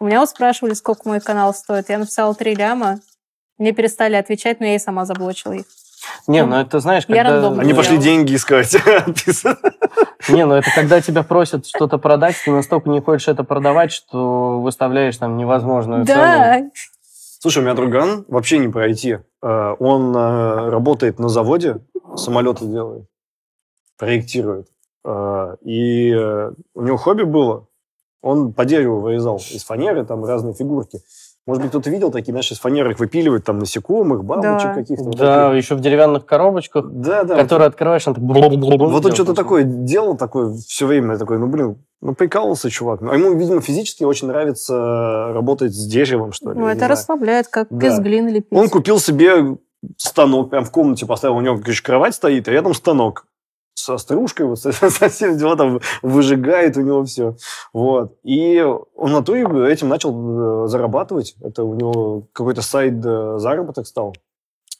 У 0.00 0.06
меня 0.06 0.18
вот 0.18 0.28
спрашивали, 0.28 0.74
сколько 0.74 1.08
мой 1.08 1.20
канал 1.20 1.54
стоит. 1.54 1.88
Я 1.88 1.98
написала 1.98 2.34
3 2.34 2.54
ляма. 2.56 2.98
Мне 3.58 3.70
перестали 3.72 4.16
отвечать, 4.16 4.58
но 4.58 4.66
я 4.66 4.74
и 4.74 4.78
сама 4.80 5.04
заблочила 5.04 5.52
их. 5.52 5.66
Не, 6.26 6.44
ну 6.44 6.56
это 6.56 6.80
знаешь, 6.80 7.04
Я 7.08 7.16
когда... 7.16 7.32
рандомно 7.32 7.62
Они 7.62 7.74
пошли 7.74 7.98
деньги 7.98 8.34
искать. 8.34 8.74
Не, 10.28 10.44
ну 10.44 10.54
это 10.54 10.68
когда 10.74 11.00
тебя 11.00 11.22
просят 11.22 11.66
что-то 11.66 11.98
продать, 11.98 12.36
ты 12.44 12.50
настолько 12.50 12.88
не 12.88 13.00
хочешь 13.00 13.28
это 13.28 13.44
продавать, 13.44 13.92
что 13.92 14.60
выставляешь 14.60 15.16
там 15.16 15.36
невозможную 15.36 16.04
цену. 16.04 16.18
Да, 16.18 16.62
Слушай, 17.38 17.58
у 17.58 17.62
меня 17.62 17.74
друган 17.74 18.24
вообще 18.26 18.58
не 18.58 18.68
пройти. 18.68 19.18
Э, 19.42 19.74
Он 19.78 20.16
э, 20.16 20.68
работает 20.70 21.18
на 21.20 21.28
заводе, 21.28 21.78
самолеты 22.16 22.66
делает, 22.66 23.06
проектирует. 23.96 24.66
Э, 25.04 25.56
И 25.62 26.12
у 26.12 26.82
него 26.82 26.96
хобби 26.96 27.22
было, 27.22 27.68
он 28.20 28.52
по 28.52 28.64
дереву 28.64 29.00
вырезал 29.00 29.36
из 29.36 29.62
фанеры 29.62 30.04
там 30.04 30.24
разные 30.24 30.54
фигурки. 30.54 31.00
Может 31.46 31.62
быть, 31.62 31.70
кто-то 31.70 31.90
видел 31.90 32.10
такие, 32.10 32.32
знаешь, 32.32 32.50
из 32.50 32.58
фанеры 32.58 32.90
их 32.92 32.98
выпиливают, 32.98 33.44
там, 33.44 33.60
насекомых, 33.60 34.24
бабочек 34.24 34.68
Да. 34.68 34.74
каких-то. 34.74 35.04
вот 35.04 35.16
Да, 35.16 35.48
таких. 35.50 35.62
еще 35.64 35.74
в 35.76 35.80
деревянных 35.80 36.26
коробочках, 36.26 36.86
да, 36.90 37.22
да. 37.22 37.36
которые 37.36 37.68
открываешь, 37.68 38.06
он 38.08 38.14
так... 38.14 38.24
Вот 38.24 39.04
он 39.06 39.12
что-то 39.12 39.32
такое 39.34 39.62
делал, 39.62 40.16
такое 40.16 40.54
все 40.66 40.86
время, 40.86 41.16
такой, 41.18 41.38
ну, 41.38 41.46
блин, 41.46 41.76
ну, 42.00 42.14
прикалывался 42.16 42.68
чувак. 42.68 43.00
А 43.02 43.14
ему, 43.14 43.32
видимо, 43.34 43.60
физически 43.60 44.02
очень 44.02 44.26
нравится 44.26 45.32
работать 45.32 45.72
с 45.72 45.86
деревом, 45.86 46.32
что 46.32 46.52
ли. 46.52 46.58
ну 46.58 46.66
это 46.66 46.88
расслабляет, 46.88 47.46
как 47.46 47.68
Да. 47.70 47.86
из 47.86 47.98
глины 48.00 48.28
лепить. 48.30 48.52
Он 48.52 48.68
купил 48.68 48.98
себе 48.98 49.56
станок, 49.98 50.50
прям 50.50 50.64
в 50.64 50.72
комнате 50.72 51.06
поставил, 51.06 51.36
у 51.36 51.40
него, 51.40 51.58
короче, 51.58 51.82
кровать 51.82 52.14
стоит, 52.16 52.48
а 52.48 52.50
рядом 52.50 52.74
станок 52.74 53.26
со 53.76 53.98
стружкой, 53.98 54.46
вот, 54.46 54.58
со, 54.58 54.72
со 54.72 55.08
всем 55.08 55.36
дела 55.36 55.56
там 55.56 55.80
выжигает 56.02 56.76
у 56.76 56.80
него 56.80 57.04
все. 57.04 57.36
Вот. 57.72 58.16
И 58.24 58.60
он 58.60 59.12
на 59.12 59.18
и 59.18 59.72
этим 59.72 59.88
начал 59.88 60.64
э, 60.64 60.68
зарабатывать. 60.68 61.36
Это 61.42 61.62
у 61.62 61.74
него 61.74 62.26
какой-то 62.32 62.62
сайт 62.62 62.94
э, 63.04 63.38
заработок 63.38 63.86
стал. 63.86 64.14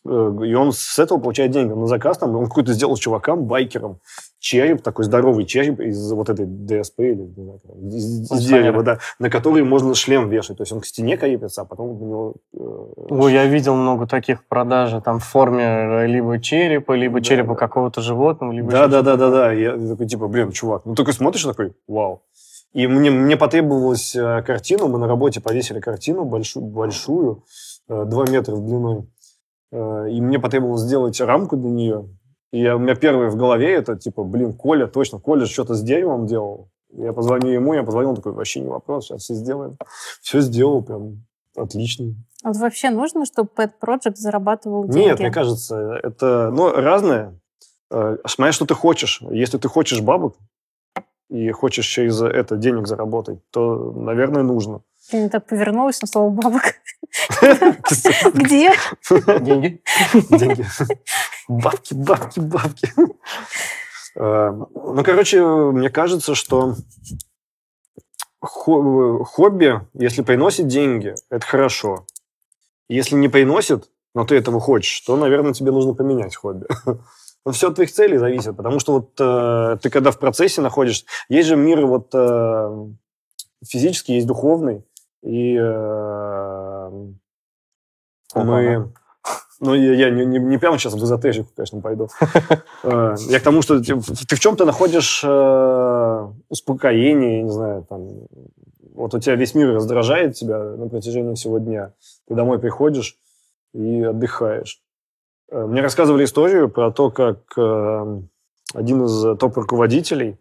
Э, 0.06 0.38
И 0.44 0.54
он 0.54 0.72
с 0.72 0.98
этого 0.98 1.18
получает 1.18 1.52
деньги. 1.52 1.72
На 1.72 1.86
заказ 1.86 2.18
там 2.18 2.34
он 2.34 2.46
какой-то 2.46 2.72
сделал 2.72 2.96
чувакам, 2.96 3.44
байкерам, 3.44 4.00
череп, 4.46 4.82
такой 4.82 5.04
здоровый 5.04 5.44
череп 5.44 5.80
из 5.80 6.12
вот 6.12 6.28
этой 6.30 6.46
ДСП 6.46 7.00
или 7.00 7.22
не 7.22 7.42
знаю, 7.42 7.60
из, 7.90 8.30
из 8.32 8.46
дерева, 8.46 8.82
да, 8.82 8.98
на 9.18 9.28
который 9.28 9.64
можно 9.64 9.94
шлем 9.94 10.28
вешать. 10.28 10.58
То 10.58 10.62
есть 10.62 10.72
он 10.72 10.80
к 10.80 10.86
стене 10.86 11.16
крепится, 11.16 11.62
а 11.62 11.64
потом 11.64 11.88
у 11.88 12.06
него... 12.06 12.34
э, 12.54 13.14
Ой, 13.14 13.32
я 13.32 13.46
видел 13.46 13.74
много 13.74 14.06
таких 14.06 14.40
в 14.42 14.46
продаже, 14.46 15.00
там 15.00 15.18
в 15.18 15.24
форме 15.24 15.64
э, 15.64 16.06
либо 16.06 16.38
черепа, 16.40 16.92
либо 16.92 17.18
Да, 17.18 17.24
черепа 17.24 17.54
да. 17.54 17.54
какого-то 17.56 18.00
животного, 18.00 18.52
либо 18.52 18.70
Да, 18.70 18.82
еще 18.84 18.88
да, 18.90 19.02
да, 19.02 19.14
что-то. 19.16 19.30
да, 19.30 19.36
да. 19.36 19.52
Я 19.52 19.88
такой, 19.88 20.06
типа, 20.06 20.28
блин, 20.28 20.52
чувак. 20.52 20.82
Ну, 20.84 20.94
такой 20.94 21.12
смотришь, 21.12 21.42
такой, 21.44 21.72
вау. 21.88 22.22
И 22.72 22.86
мне, 22.86 23.10
мне 23.10 23.36
потребовалась 23.36 24.14
э, 24.14 24.42
картину, 24.42 24.86
мы 24.88 24.98
на 24.98 25.08
работе 25.08 25.40
повесили 25.40 25.80
картину 25.80 26.24
большую, 26.24 26.66
большую, 26.66 27.42
э, 27.88 28.04
2 28.04 28.24
метра 28.30 28.54
в 28.54 28.64
длиной. 28.64 29.08
Э, 29.72 30.06
и 30.10 30.20
мне 30.20 30.38
потребовалось 30.38 30.82
сделать 30.82 31.20
рамку 31.20 31.56
для 31.56 31.70
нее. 31.70 32.08
И 32.56 32.60
я- 32.62 32.76
у 32.76 32.78
меня 32.78 32.94
первое 32.94 33.28
в 33.28 33.36
голове 33.36 33.74
это, 33.74 33.96
типа, 33.96 34.24
блин, 34.24 34.54
Коля, 34.54 34.86
точно, 34.86 35.18
Коля 35.18 35.44
что-то 35.44 35.74
с 35.74 35.82
деревом 35.82 36.26
делал. 36.26 36.70
Я 36.90 37.12
позвоню 37.12 37.50
ему, 37.50 37.74
я 37.74 37.82
позвонил, 37.82 38.14
такой, 38.16 38.32
вообще 38.32 38.60
не 38.60 38.68
вопрос, 38.68 39.04
сейчас 39.06 39.24
все 39.24 39.34
сделаем. 39.34 39.76
Все 40.22 40.40
сделал, 40.40 40.82
прям 40.82 41.26
отлично. 41.54 42.14
А 42.42 42.48
Вот 42.48 42.56
вообще 42.56 42.88
нужно, 42.88 43.26
чтобы 43.26 43.50
Pet 43.54 43.72
Project 43.78 44.14
зарабатывал 44.16 44.88
деньги? 44.88 45.08
Нет, 45.08 45.18
мне 45.18 45.30
кажется, 45.30 46.00
это 46.02 46.50
ну, 46.50 46.70
разное. 46.72 47.38
Э, 47.90 48.16
Смотря, 48.26 48.52
что 48.52 48.64
ты 48.64 48.72
хочешь. 48.74 49.20
Если 49.30 49.58
ты 49.58 49.68
хочешь 49.68 50.00
бабок 50.00 50.36
и 51.28 51.50
хочешь 51.50 51.86
через 51.86 52.22
это 52.22 52.56
денег 52.56 52.86
заработать, 52.86 53.38
то, 53.50 53.92
наверное, 53.92 54.42
нужно. 54.42 54.80
Я 55.12 55.22
не 55.22 55.28
так 55.28 55.46
повернулась 55.46 56.00
на 56.02 56.08
слово 56.08 56.30
бабок. 56.30 56.62
Где? 58.34 58.72
Деньги? 59.40 59.82
Деньги. 60.30 60.66
Бабки, 61.48 61.94
бабки, 61.94 62.40
бабки. 62.40 62.92
Э, 64.16 64.50
Ну, 64.50 65.04
короче, 65.04 65.44
мне 65.44 65.90
кажется, 65.90 66.34
что 66.34 66.74
хо- 68.40 69.24
хобби, 69.24 69.80
если 69.94 70.22
приносит 70.22 70.66
деньги, 70.66 71.14
это 71.30 71.46
хорошо. 71.46 72.06
Если 72.88 73.14
не 73.16 73.28
приносит, 73.28 73.88
но 74.14 74.24
ты 74.24 74.36
этого 74.36 74.60
хочешь, 74.60 75.00
то, 75.00 75.16
наверное, 75.16 75.52
тебе 75.52 75.70
нужно 75.72 75.94
поменять 75.94 76.34
хобби. 76.36 76.66
Но 77.44 77.52
все 77.52 77.68
от 77.68 77.76
твоих 77.76 77.92
целей 77.92 78.18
зависит, 78.18 78.56
потому 78.56 78.80
что 78.80 78.92
вот 78.94 79.12
э, 79.20 79.76
ты 79.80 79.88
когда 79.88 80.10
в 80.10 80.18
процессе 80.18 80.60
находишься, 80.60 81.04
есть 81.28 81.46
же 81.46 81.54
мир 81.56 81.86
вот 81.86 82.08
э, 82.12 82.86
физический, 83.64 84.14
есть 84.14 84.26
духовный, 84.26 84.84
и 85.26 85.56
э, 85.60 86.90
мы... 88.34 88.92
Ну, 89.58 89.74
я, 89.74 89.94
я 89.94 90.10
не, 90.10 90.26
не, 90.26 90.38
не 90.38 90.58
прямо 90.58 90.78
сейчас 90.78 90.92
в 90.94 91.02
эзотерику, 91.02 91.48
конечно, 91.56 91.80
пойду. 91.80 92.08
Э, 92.84 93.16
Я 93.28 93.40
к 93.40 93.42
тому, 93.42 93.62
что 93.62 93.80
ты, 93.80 93.96
ты 94.00 94.36
в 94.36 94.40
чем-то 94.40 94.64
находишь 94.64 95.24
э, 95.24 96.26
успокоение, 96.48 97.42
не 97.42 97.50
знаю, 97.50 97.84
там, 97.88 98.08
вот 98.94 99.14
у 99.14 99.18
тебя 99.18 99.34
весь 99.34 99.54
мир 99.54 99.74
раздражает 99.74 100.34
тебя 100.36 100.58
на 100.58 100.88
протяжении 100.88 101.34
всего 101.34 101.58
дня. 101.58 101.92
Ты 102.28 102.34
домой 102.34 102.58
приходишь 102.58 103.16
и 103.74 104.02
отдыхаешь. 104.02 104.80
Э, 105.50 105.64
Мне 105.66 105.80
рассказывали 105.80 106.24
историю 106.24 106.68
про 106.68 106.92
то, 106.92 107.10
как 107.10 107.38
э, 107.56 108.20
один 108.74 109.04
из 109.04 109.38
топ-руководителей 109.38 110.36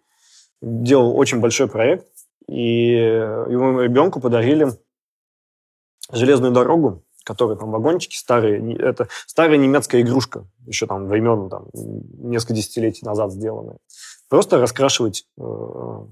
делал 0.61 1.17
очень 1.17 1.39
большой 1.39 1.67
проект, 1.67 2.05
и 2.47 2.91
ему 2.91 3.81
ребенку 3.81 4.19
подарили 4.19 4.67
железную 6.11 6.51
дорогу, 6.51 7.03
которые 7.23 7.57
там 7.57 7.71
вагончики 7.71 8.15
старые. 8.15 8.75
Это 8.77 9.07
старая 9.25 9.57
немецкая 9.57 10.01
игрушка, 10.01 10.45
еще 10.65 10.85
там 10.85 11.07
времен 11.07 11.49
там, 11.49 11.67
несколько 11.73 12.53
десятилетий 12.53 13.05
назад 13.05 13.31
сделанная. 13.31 13.77
Просто 14.29 14.59
раскрашивать 14.59 15.25
э, 15.37 16.05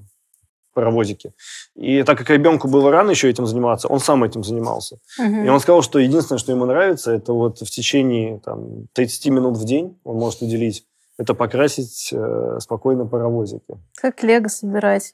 паровозики. 0.74 1.34
И 1.76 2.04
так 2.04 2.18
как 2.18 2.30
ребенку 2.30 2.68
было 2.68 2.92
рано 2.92 3.12
еще 3.12 3.30
этим 3.30 3.46
заниматься, 3.46 3.88
он 3.88 4.00
сам 4.00 4.24
этим 4.24 4.44
занимался. 4.44 4.98
Мгм. 5.20 5.46
И 5.46 5.50
он 5.50 5.60
сказал, 5.60 5.82
что 5.82 6.00
единственное, 6.00 6.40
что 6.40 6.52
ему 6.52 6.66
нравится, 6.66 7.12
это 7.12 7.34
вот 7.34 7.60
в 7.60 7.70
течение 7.70 8.40
там, 8.40 8.88
30 8.94 9.28
минут 9.28 9.58
в 9.58 9.66
день 9.66 10.00
он 10.04 10.18
может 10.18 10.42
уделить, 10.42 10.86
это 11.18 11.34
покрасить 11.36 12.10
э, 12.12 12.58
спокойно 12.60 13.06
паровозики. 13.06 13.78
Как 13.96 14.24
лего 14.24 14.48
собирать 14.48 15.14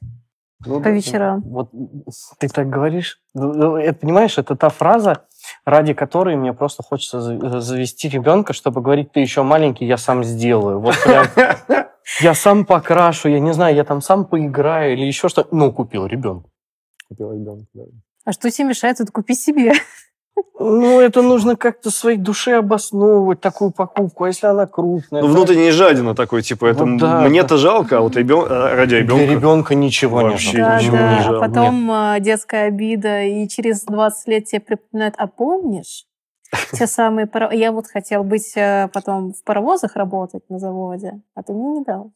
Ну, 0.66 0.82
по 0.82 0.90
вечерам. 0.90 1.42
Вот 1.42 1.72
ты 2.38 2.50
так 2.50 2.70
говоришь, 2.70 3.22
ну, 3.34 3.54
ну, 3.54 3.78
это, 3.78 4.00
понимаешь, 4.00 4.38
это 4.38 4.56
та 4.56 4.70
фраза, 4.70 5.26
ради 5.66 5.94
которой 5.94 6.36
мне 6.36 6.54
просто 6.54 6.84
хочется 6.84 7.22
за- 7.22 7.62
завести 7.62 8.10
ребенка, 8.10 8.52
чтобы 8.54 8.82
говорить, 8.82 9.12
ты 9.14 9.22
еще 9.22 9.44
маленький, 9.44 9.86
я 9.86 9.98
сам 9.98 10.24
сделаю. 10.24 10.80
Вот 10.80 10.96
прям, 11.04 11.26
я 12.22 12.34
сам 12.34 12.66
покрашу, 12.66 13.30
я 13.30 13.40
не 13.40 13.54
знаю, 13.54 13.76
я 13.76 13.86
там 13.86 14.02
сам 14.02 14.26
поиграю 14.26 14.94
или 14.94 15.06
еще 15.06 15.30
что. 15.30 15.48
Ну, 15.52 15.72
купил 15.72 16.06
ребенку. 16.06 16.50
Купил 17.08 17.32
ребенка, 17.32 17.66
да. 17.74 17.84
А 18.26 18.34
что 18.34 18.52
тебе 18.52 18.68
мешает 18.68 18.98
тут 18.98 19.12
купить 19.12 19.40
себе? 19.40 19.72
Ну, 20.60 21.00
это 21.00 21.22
нужно 21.22 21.56
как-то 21.56 21.90
своей 21.90 22.18
душе 22.18 22.58
обосновывать, 22.58 23.40
такую 23.40 23.72
покупку. 23.72 24.26
А 24.26 24.28
если 24.28 24.48
она 24.48 24.66
крупная? 24.66 25.22
Ну, 25.22 25.28
то 25.28 25.34
внутренний 25.34 25.72
жадина 25.72 26.16
такой, 26.16 26.42
типа, 26.42 26.66
это 26.66 26.86
Вот 26.86 26.98
да, 26.98 27.22
мне-то 27.22 27.58
жалко, 27.58 27.98
а 27.98 28.02
вот 28.02 28.18
ребен- 28.18 28.46
э, 28.50 28.76
ради 28.76 28.90
Для 28.90 29.00
ребенка... 29.00 29.34
ребенка 29.34 29.76
ничего 29.76 30.18
Вообще 30.18 30.58
нет. 30.58 30.68
Да, 30.68 30.78
ничего 30.80 30.98
не 30.98 31.02
да. 31.02 31.22
жалко. 31.24 31.46
А 31.46 31.48
потом 31.50 31.92
э, 31.92 32.18
детская 32.20 32.68
обида, 32.68 33.24
и 33.24 33.48
через 33.48 33.84
20 33.84 34.28
лет 34.28 34.46
тебе 34.46 34.60
припоминают, 34.62 35.16
а 35.18 35.28
помнишь? 35.28 36.06
Те 36.74 36.88
самые 36.88 37.26
паро- 37.28 37.54
Я 37.54 37.72
вот 37.72 37.88
хотел 37.88 38.24
быть 38.24 38.54
э, 38.58 38.90
потом 38.94 39.34
в 39.34 39.44
паровозах 39.44 39.96
работать 39.96 40.44
на 40.50 40.60
заводе, 40.60 41.22
а 41.36 41.44
ты 41.44 41.54
мне 41.54 41.80
не 41.80 41.84
дал. 41.84 42.12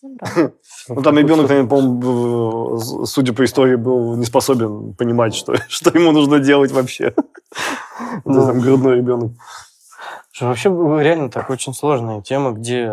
Забрал. 0.00 0.52
Ну, 0.88 1.02
там 1.02 1.18
ребенок, 1.18 1.48
по-моему, 1.48 3.04
судя 3.06 3.32
по 3.32 3.44
истории, 3.44 3.76
был 3.76 4.16
не 4.16 4.24
способен 4.24 4.94
понимать, 4.94 5.34
что, 5.34 5.54
что 5.68 5.96
ему 5.96 6.12
нужно 6.12 6.40
делать 6.40 6.72
вообще. 6.72 7.14
Ну. 8.24 8.34
Ну, 8.34 8.46
там 8.46 8.60
грудной 8.60 8.96
ребенок. 8.96 9.32
Вообще 10.40 10.68
реально 10.68 11.30
так 11.30 11.48
очень 11.50 11.72
сложная 11.72 12.22
тема, 12.22 12.50
где, 12.50 12.92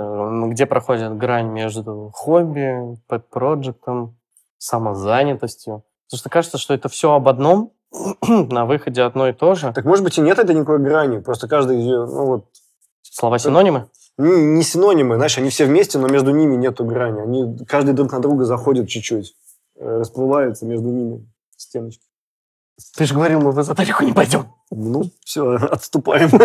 где 0.51 0.67
проходит 0.67 1.17
грань 1.17 1.47
между 1.47 2.11
хобби, 2.13 2.99
пэт-проектом, 3.07 4.15
самозанятостью. 4.59 5.83
Потому 6.05 6.19
что 6.19 6.29
кажется, 6.29 6.57
что 6.59 6.75
это 6.75 6.87
все 6.87 7.13
об 7.13 7.27
одном, 7.27 7.73
на 8.27 8.65
выходе 8.65 9.01
одно 9.01 9.27
и 9.27 9.33
то 9.33 9.55
же. 9.55 9.73
Так, 9.73 9.85
может 9.85 10.03
быть, 10.03 10.19
и 10.19 10.21
нет 10.21 10.37
этой 10.37 10.53
никакой 10.53 10.79
грани, 10.79 11.19
просто 11.19 11.47
каждый, 11.47 11.83
ну, 11.83 12.25
вот, 12.25 12.45
Слова-синонимы? 13.11 13.89
Не, 14.21 14.41
не 14.57 14.63
синонимы, 14.63 15.15
знаешь, 15.15 15.37
они 15.37 15.49
все 15.49 15.65
вместе, 15.65 15.97
но 15.99 16.07
между 16.07 16.31
ними 16.31 16.55
нету 16.55 16.85
грани. 16.85 17.21
Они, 17.21 17.57
каждый 17.65 17.93
друг 17.93 18.11
на 18.11 18.19
друга 18.19 18.45
заходит 18.45 18.87
чуть-чуть, 18.87 19.33
э, 19.77 19.99
расплываются 19.99 20.65
между 20.65 20.87
ними 20.89 21.27
стеночки. 21.57 22.03
Ты 22.97 23.05
же 23.05 23.13
говорил, 23.13 23.41
мы 23.41 23.51
в 23.51 23.61
эзотерику 23.61 24.03
не 24.03 24.13
пойдем. 24.13 24.47
Ну, 24.71 25.03
все, 25.23 25.55
отступаем. 25.71 26.29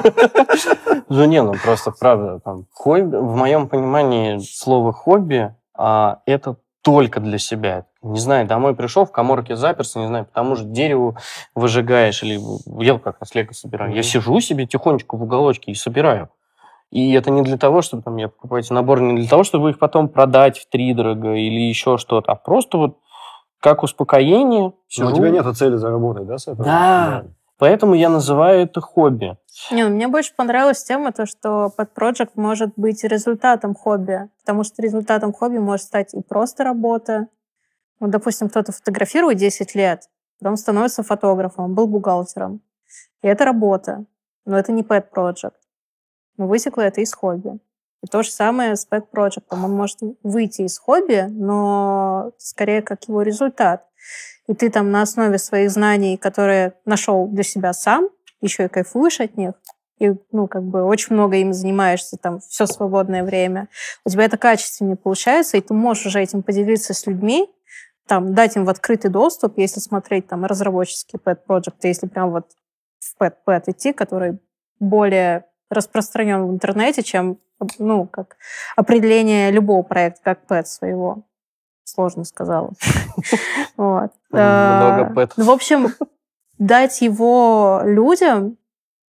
Ну 1.08 1.24
не, 1.24 1.40
ну 1.40 1.54
просто 1.62 1.92
правда, 1.92 2.40
там, 2.40 2.66
хобби, 2.72 3.14
в 3.16 3.36
моем 3.36 3.68
понимании 3.68 4.38
слово 4.38 4.92
хобби, 4.92 5.54
а, 5.72 6.20
это 6.26 6.56
только 6.82 7.20
для 7.20 7.38
себя. 7.38 7.86
Не 8.02 8.18
знаю, 8.18 8.46
домой 8.46 8.74
пришел, 8.74 9.04
в 9.04 9.12
коморке 9.12 9.54
заперся, 9.56 10.00
не 10.00 10.08
знаю, 10.08 10.24
по 10.24 10.32
тому 10.32 10.56
же 10.56 10.64
дереву 10.64 11.16
выжигаешь, 11.54 12.22
или 12.22 12.40
я 12.82 12.98
как 12.98 13.18
раз 13.20 13.34
лего 13.34 13.52
собираю. 13.52 13.90
Я 13.90 13.98
Мгм. 13.98 14.02
сижу 14.04 14.40
себе 14.40 14.66
тихонечко 14.66 15.16
в 15.16 15.22
уголочке 15.22 15.70
и 15.70 15.74
собираю. 15.74 16.28
И 16.90 17.12
это 17.12 17.30
не 17.30 17.42
для 17.42 17.58
того, 17.58 17.82
чтобы 17.82 18.02
там 18.02 18.16
я 18.16 18.28
покупаю 18.28 18.62
эти 18.62 18.72
наборы, 18.72 19.02
не 19.02 19.20
для 19.20 19.28
того, 19.28 19.42
чтобы 19.42 19.70
их 19.70 19.78
потом 19.78 20.08
продать 20.08 20.58
в 20.58 20.68
три 20.68 20.94
дорого 20.94 21.34
или 21.34 21.68
еще 21.68 21.98
что-то, 21.98 22.32
а 22.32 22.34
просто 22.36 22.78
вот 22.78 22.98
как 23.60 23.82
успокоение. 23.82 24.62
Но 24.62 24.74
Сижу. 24.88 25.08
у 25.08 25.12
тебя 25.12 25.30
нет 25.30 25.56
цели 25.56 25.76
заработать, 25.76 26.26
да, 26.26 26.38
с 26.38 26.46
этого? 26.46 26.64
Да. 26.64 27.24
Поэтому 27.58 27.94
я 27.94 28.10
называю 28.10 28.62
это 28.62 28.80
хобби. 28.80 29.36
Не, 29.70 29.84
ну, 29.84 29.94
мне 29.94 30.08
больше 30.08 30.34
понравилась 30.36 30.84
тема, 30.84 31.12
то, 31.12 31.24
что 31.24 31.70
под 31.74 31.96
Project 31.96 32.32
может 32.34 32.72
быть 32.76 33.02
результатом 33.02 33.74
хобби, 33.74 34.28
потому 34.40 34.62
что 34.62 34.82
результатом 34.82 35.32
хобби 35.32 35.58
может 35.58 35.86
стать 35.86 36.12
и 36.12 36.20
просто 36.20 36.64
работа. 36.64 37.28
Вот, 37.98 38.10
допустим, 38.10 38.50
кто-то 38.50 38.72
фотографирует 38.72 39.38
10 39.38 39.74
лет, 39.74 40.02
потом 40.38 40.56
становится 40.56 41.02
фотографом, 41.02 41.64
он 41.64 41.74
был 41.74 41.86
бухгалтером. 41.86 42.60
И 43.22 43.26
это 43.26 43.46
работа, 43.46 44.04
но 44.44 44.58
это 44.58 44.72
не 44.72 44.82
pet 44.82 45.06
project. 45.14 45.54
Но 46.36 46.46
вытекло 46.46 46.82
это 46.82 47.00
из 47.00 47.12
хобби. 47.14 47.58
И 48.02 48.06
то 48.06 48.22
же 48.22 48.30
самое 48.30 48.76
с 48.76 48.86
pet 48.88 49.06
project. 49.12 49.44
Он 49.50 49.72
может 49.72 49.98
выйти 50.22 50.62
из 50.62 50.78
хобби, 50.78 51.26
но 51.28 52.32
скорее 52.38 52.82
как 52.82 53.08
его 53.08 53.22
результат. 53.22 53.86
И 54.46 54.54
ты 54.54 54.70
там 54.70 54.90
на 54.90 55.02
основе 55.02 55.38
своих 55.38 55.70
знаний, 55.70 56.16
которые 56.16 56.74
нашел 56.84 57.26
для 57.26 57.42
себя 57.42 57.72
сам, 57.72 58.08
еще 58.40 58.66
и 58.66 58.68
кайфуешь 58.68 59.20
от 59.20 59.36
них, 59.36 59.54
и, 59.98 60.12
ну, 60.30 60.46
как 60.46 60.62
бы 60.62 60.84
очень 60.84 61.14
много 61.14 61.36
им 61.36 61.52
занимаешься 61.52 62.16
там 62.16 62.40
все 62.40 62.66
свободное 62.66 63.24
время, 63.24 63.68
у 64.04 64.10
тебя 64.10 64.24
это 64.24 64.36
качественнее 64.36 64.96
получается, 64.96 65.56
и 65.56 65.60
ты 65.60 65.72
можешь 65.72 66.06
уже 66.06 66.20
этим 66.20 66.42
поделиться 66.42 66.92
с 66.92 67.06
людьми, 67.06 67.48
там, 68.06 68.34
дать 68.34 68.56
им 68.56 68.64
в 68.64 68.68
открытый 68.68 69.10
доступ, 69.10 69.58
если 69.58 69.80
смотреть 69.80 70.28
там 70.28 70.44
разработческие 70.44 71.18
pet 71.18 71.38
project, 71.48 71.76
если 71.82 72.06
прям 72.06 72.30
вот 72.30 72.46
в 73.00 73.20
pet 73.20 73.34
pet 73.46 73.64
идти, 73.66 73.92
который 73.92 74.38
более 74.78 75.46
распространен 75.70 76.46
в 76.46 76.50
интернете, 76.50 77.02
чем, 77.02 77.38
ну, 77.78 78.06
как 78.06 78.36
определение 78.76 79.50
любого 79.50 79.82
проекта, 79.82 80.20
как 80.22 80.40
pet 80.48 80.66
своего. 80.66 81.24
Сложно 81.84 82.24
сказала. 82.24 82.72
Много 83.76 84.10
Э, 84.32 85.26
в 85.36 85.50
общем, 85.50 85.94
дать 86.58 87.00
его 87.00 87.80
людям 87.84 88.58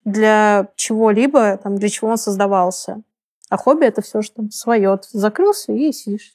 для 0.03 0.67
чего-либо, 0.75 1.57
там, 1.57 1.75
для 1.75 1.89
чего 1.89 2.09
он 2.09 2.17
создавался. 2.17 3.01
А 3.49 3.57
хобби 3.57 3.85
это 3.85 4.01
все, 4.01 4.21
что 4.21 4.43
свое. 4.51 4.97
Ты 4.97 5.17
закрылся 5.17 5.71
и 5.71 5.91
сидишь. 5.91 6.33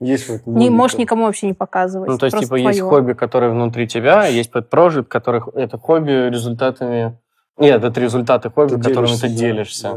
Есть 0.00 0.28
вот 0.28 0.46
Не 0.46 0.68
можешь 0.68 0.98
никому 0.98 1.24
вообще 1.24 1.46
не 1.46 1.54
показывать. 1.54 2.10
Ну, 2.10 2.18
то 2.18 2.26
есть, 2.26 2.38
типа, 2.38 2.56
есть 2.56 2.78
твоё. 2.78 2.88
хобби, 2.88 3.12
которое 3.12 3.50
внутри 3.52 3.86
тебя, 3.86 4.22
а 4.22 4.26
есть 4.26 4.50
подпрожит, 4.50 5.08
которых 5.08 5.48
это 5.54 5.78
хобби 5.78 6.28
результатами... 6.28 7.18
Нет, 7.58 7.84
это 7.84 8.00
результаты 8.00 8.50
хобби, 8.50 8.70
Ты 8.70 8.76
которыми 8.78 9.06
делишься, 9.06 9.26
ты 9.26 9.34
делишься. 9.34 9.92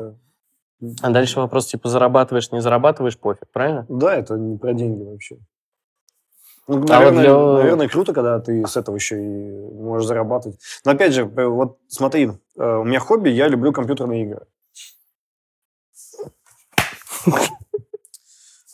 да. 0.81 0.97
А 1.01 1.09
дальше 1.09 1.39
вопрос, 1.39 1.67
типа, 1.67 1.87
зарабатываешь, 1.89 2.51
не 2.51 2.61
зарабатываешь, 2.61 3.17
пофиг, 3.17 3.49
правильно? 3.51 3.85
Да, 3.89 4.13
это 4.15 4.35
не 4.35 4.57
про 4.57 4.73
деньги 4.73 5.03
вообще. 5.03 5.37
Ну, 6.67 6.77
А 6.77 6.79
вот 6.79 6.89
наверное, 6.89 7.21
для- 7.23 7.33
наверное, 7.63 7.87
круто, 7.87 8.11
когда 8.13 8.39
ты 8.39 8.65
с 8.67 8.75
этого 8.75 8.95
еще 8.95 9.15
и 9.17 9.71
можешь 9.71 10.07
зарабатывать. 10.07 10.59
Но 10.83 10.91
опять 10.91 11.13
же, 11.13 11.21
э, 11.23 11.45
вот 11.45 11.77
смотри, 11.87 12.31
э, 12.57 12.75
у 12.77 12.83
меня 12.83 12.99
хобби, 12.99 13.29
я 13.29 13.47
люблю 13.47 13.71
компьютерные 13.71 14.23
игры. 14.23 14.45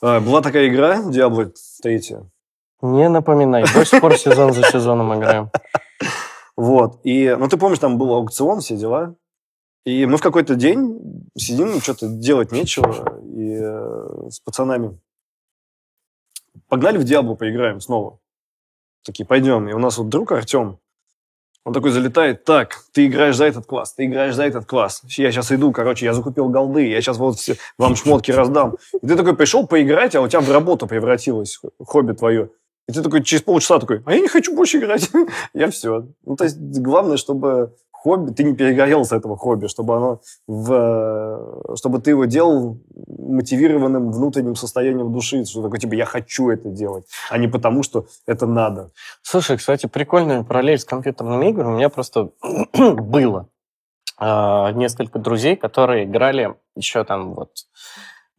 Э, 0.01 0.19
Была 0.19 0.41
такая 0.41 0.67
игра, 0.67 1.01
Diablo 1.01 1.51
3. 1.83 2.17
Не 2.81 3.09
напоминай. 3.09 3.63
До 3.73 3.85
сих 3.85 4.01
пор 4.01 4.17
сезон 4.17 4.53
за 4.53 4.63
сезоном 4.63 5.13
играем. 5.19 5.51
Вот. 6.55 6.99
И, 7.03 7.35
ну, 7.37 7.47
ты 7.47 7.57
помнишь, 7.57 7.79
там 7.79 7.97
был 7.97 8.13
аукцион, 8.13 8.61
все 8.61 8.77
дела. 8.77 9.15
И 9.85 10.05
мы 10.05 10.17
в 10.17 10.21
какой-то 10.21 10.55
день 10.55 11.27
сидим, 11.35 11.81
что-то 11.81 12.07
делать 12.07 12.51
нечего, 12.51 13.19
и 13.23 13.57
э, 13.59 14.29
с 14.29 14.39
пацанами 14.39 14.99
погнали 16.67 16.97
в 16.97 17.03
Диабло 17.03 17.35
поиграем 17.35 17.81
снова. 17.81 18.19
Такие, 19.03 19.25
пойдем. 19.25 19.67
И 19.67 19.73
у 19.73 19.79
нас 19.79 19.97
вот 19.97 20.09
друг 20.09 20.31
Артем, 20.31 20.77
он 21.63 21.73
такой 21.73 21.91
залетает, 21.91 22.43
так, 22.43 22.83
ты 22.91 23.07
играешь 23.07 23.35
за 23.35 23.45
этот 23.45 23.65
класс, 23.65 23.93
ты 23.93 24.05
играешь 24.05 24.35
за 24.35 24.43
этот 24.43 24.65
класс. 24.65 25.01
Я 25.17 25.31
сейчас 25.31 25.51
иду, 25.51 25.71
короче, 25.71 26.05
я 26.05 26.13
закупил 26.13 26.49
голды, 26.49 26.87
я 26.87 27.01
сейчас 27.01 27.17
вот 27.17 27.37
все, 27.37 27.55
вам 27.77 27.95
шмотки 27.95 28.31
раздам. 28.31 28.77
И 29.01 29.07
ты 29.07 29.15
такой 29.15 29.35
пришел 29.35 29.67
поиграть, 29.67 30.15
а 30.15 30.21
у 30.21 30.27
тебя 30.27 30.41
в 30.41 30.51
работу 30.51 30.87
превратилось 30.87 31.59
хобби 31.79 32.13
твое. 32.13 32.49
И 32.87 32.93
ты 32.93 33.01
такой 33.01 33.23
через 33.23 33.43
полчаса 33.43 33.79
такой, 33.79 34.01
а 34.05 34.13
я 34.13 34.19
не 34.19 34.27
хочу 34.27 34.55
больше 34.55 34.77
играть. 34.77 35.09
я 35.53 35.69
все. 35.69 36.07
Ну, 36.25 36.35
то 36.35 36.43
есть 36.43 36.57
главное, 36.57 37.17
чтобы 37.17 37.73
хобби, 38.01 38.31
ты 38.31 38.43
не 38.43 38.55
перегорел 38.55 39.05
с 39.05 39.11
этого 39.11 39.37
хобби, 39.37 39.67
чтобы 39.67 39.95
оно 39.95 40.21
в, 40.47 41.75
чтобы 41.75 41.99
ты 41.99 42.11
его 42.11 42.25
делал 42.25 42.79
мотивированным 43.07 44.11
внутренним 44.11 44.55
состоянием 44.55 45.13
души, 45.13 45.45
что 45.45 45.61
такое, 45.61 45.79
типа, 45.79 45.93
я 45.93 46.05
хочу 46.05 46.49
это 46.49 46.69
делать, 46.69 47.05
а 47.29 47.37
не 47.37 47.47
потому, 47.47 47.83
что 47.83 48.07
это 48.25 48.47
надо. 48.47 48.91
Слушай, 49.21 49.57
кстати, 49.57 49.85
прикольная 49.85 50.43
параллель 50.43 50.79
с 50.79 50.85
компьютерными 50.85 51.49
играми. 51.49 51.73
У 51.73 51.75
меня 51.75 51.89
просто 51.89 52.31
было 52.73 53.47
а, 54.17 54.71
несколько 54.71 55.19
друзей, 55.19 55.55
которые 55.55 56.05
играли 56.05 56.55
еще 56.75 57.03
там 57.03 57.33
вот 57.33 57.51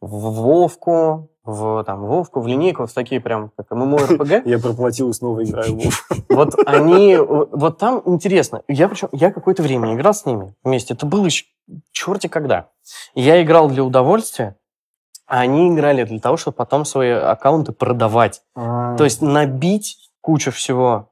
в 0.01 0.41
Вовку, 0.41 1.29
в 1.43 1.83
там, 1.83 2.05
Вовку, 2.05 2.39
в 2.39 2.47
линейку, 2.47 2.85
в 2.85 2.93
такие 2.93 3.19
прям, 3.19 3.51
как 3.57 3.71
ММО-РПГ. 3.71 4.43
Я 4.45 4.59
проплатил 4.59 5.09
и 5.09 5.13
снова 5.13 5.43
играю 5.43 5.77
в 5.77 5.83
Вов. 5.83 6.07
Вот 6.29 6.55
они, 6.65 7.17
вот 7.17 7.77
там 7.77 8.01
интересно. 8.05 8.63
Я 8.67 8.87
причем, 8.87 9.09
я 9.11 9.31
какое-то 9.31 9.61
время 9.61 9.93
играл 9.93 10.13
с 10.13 10.25
ними 10.25 10.55
вместе. 10.63 10.93
Это 10.93 11.05
было 11.05 11.25
еще 11.25 11.45
черти 11.91 12.27
когда. 12.27 12.69
Я 13.13 13.41
играл 13.43 13.69
для 13.69 13.83
удовольствия, 13.83 14.57
а 15.27 15.41
они 15.41 15.69
играли 15.69 16.03
для 16.03 16.19
того, 16.19 16.37
чтобы 16.37 16.55
потом 16.55 16.85
свои 16.85 17.11
аккаунты 17.11 17.71
продавать. 17.71 18.41
То 18.55 19.03
есть 19.03 19.21
набить 19.21 19.97
кучу 20.21 20.51
всего, 20.51 21.09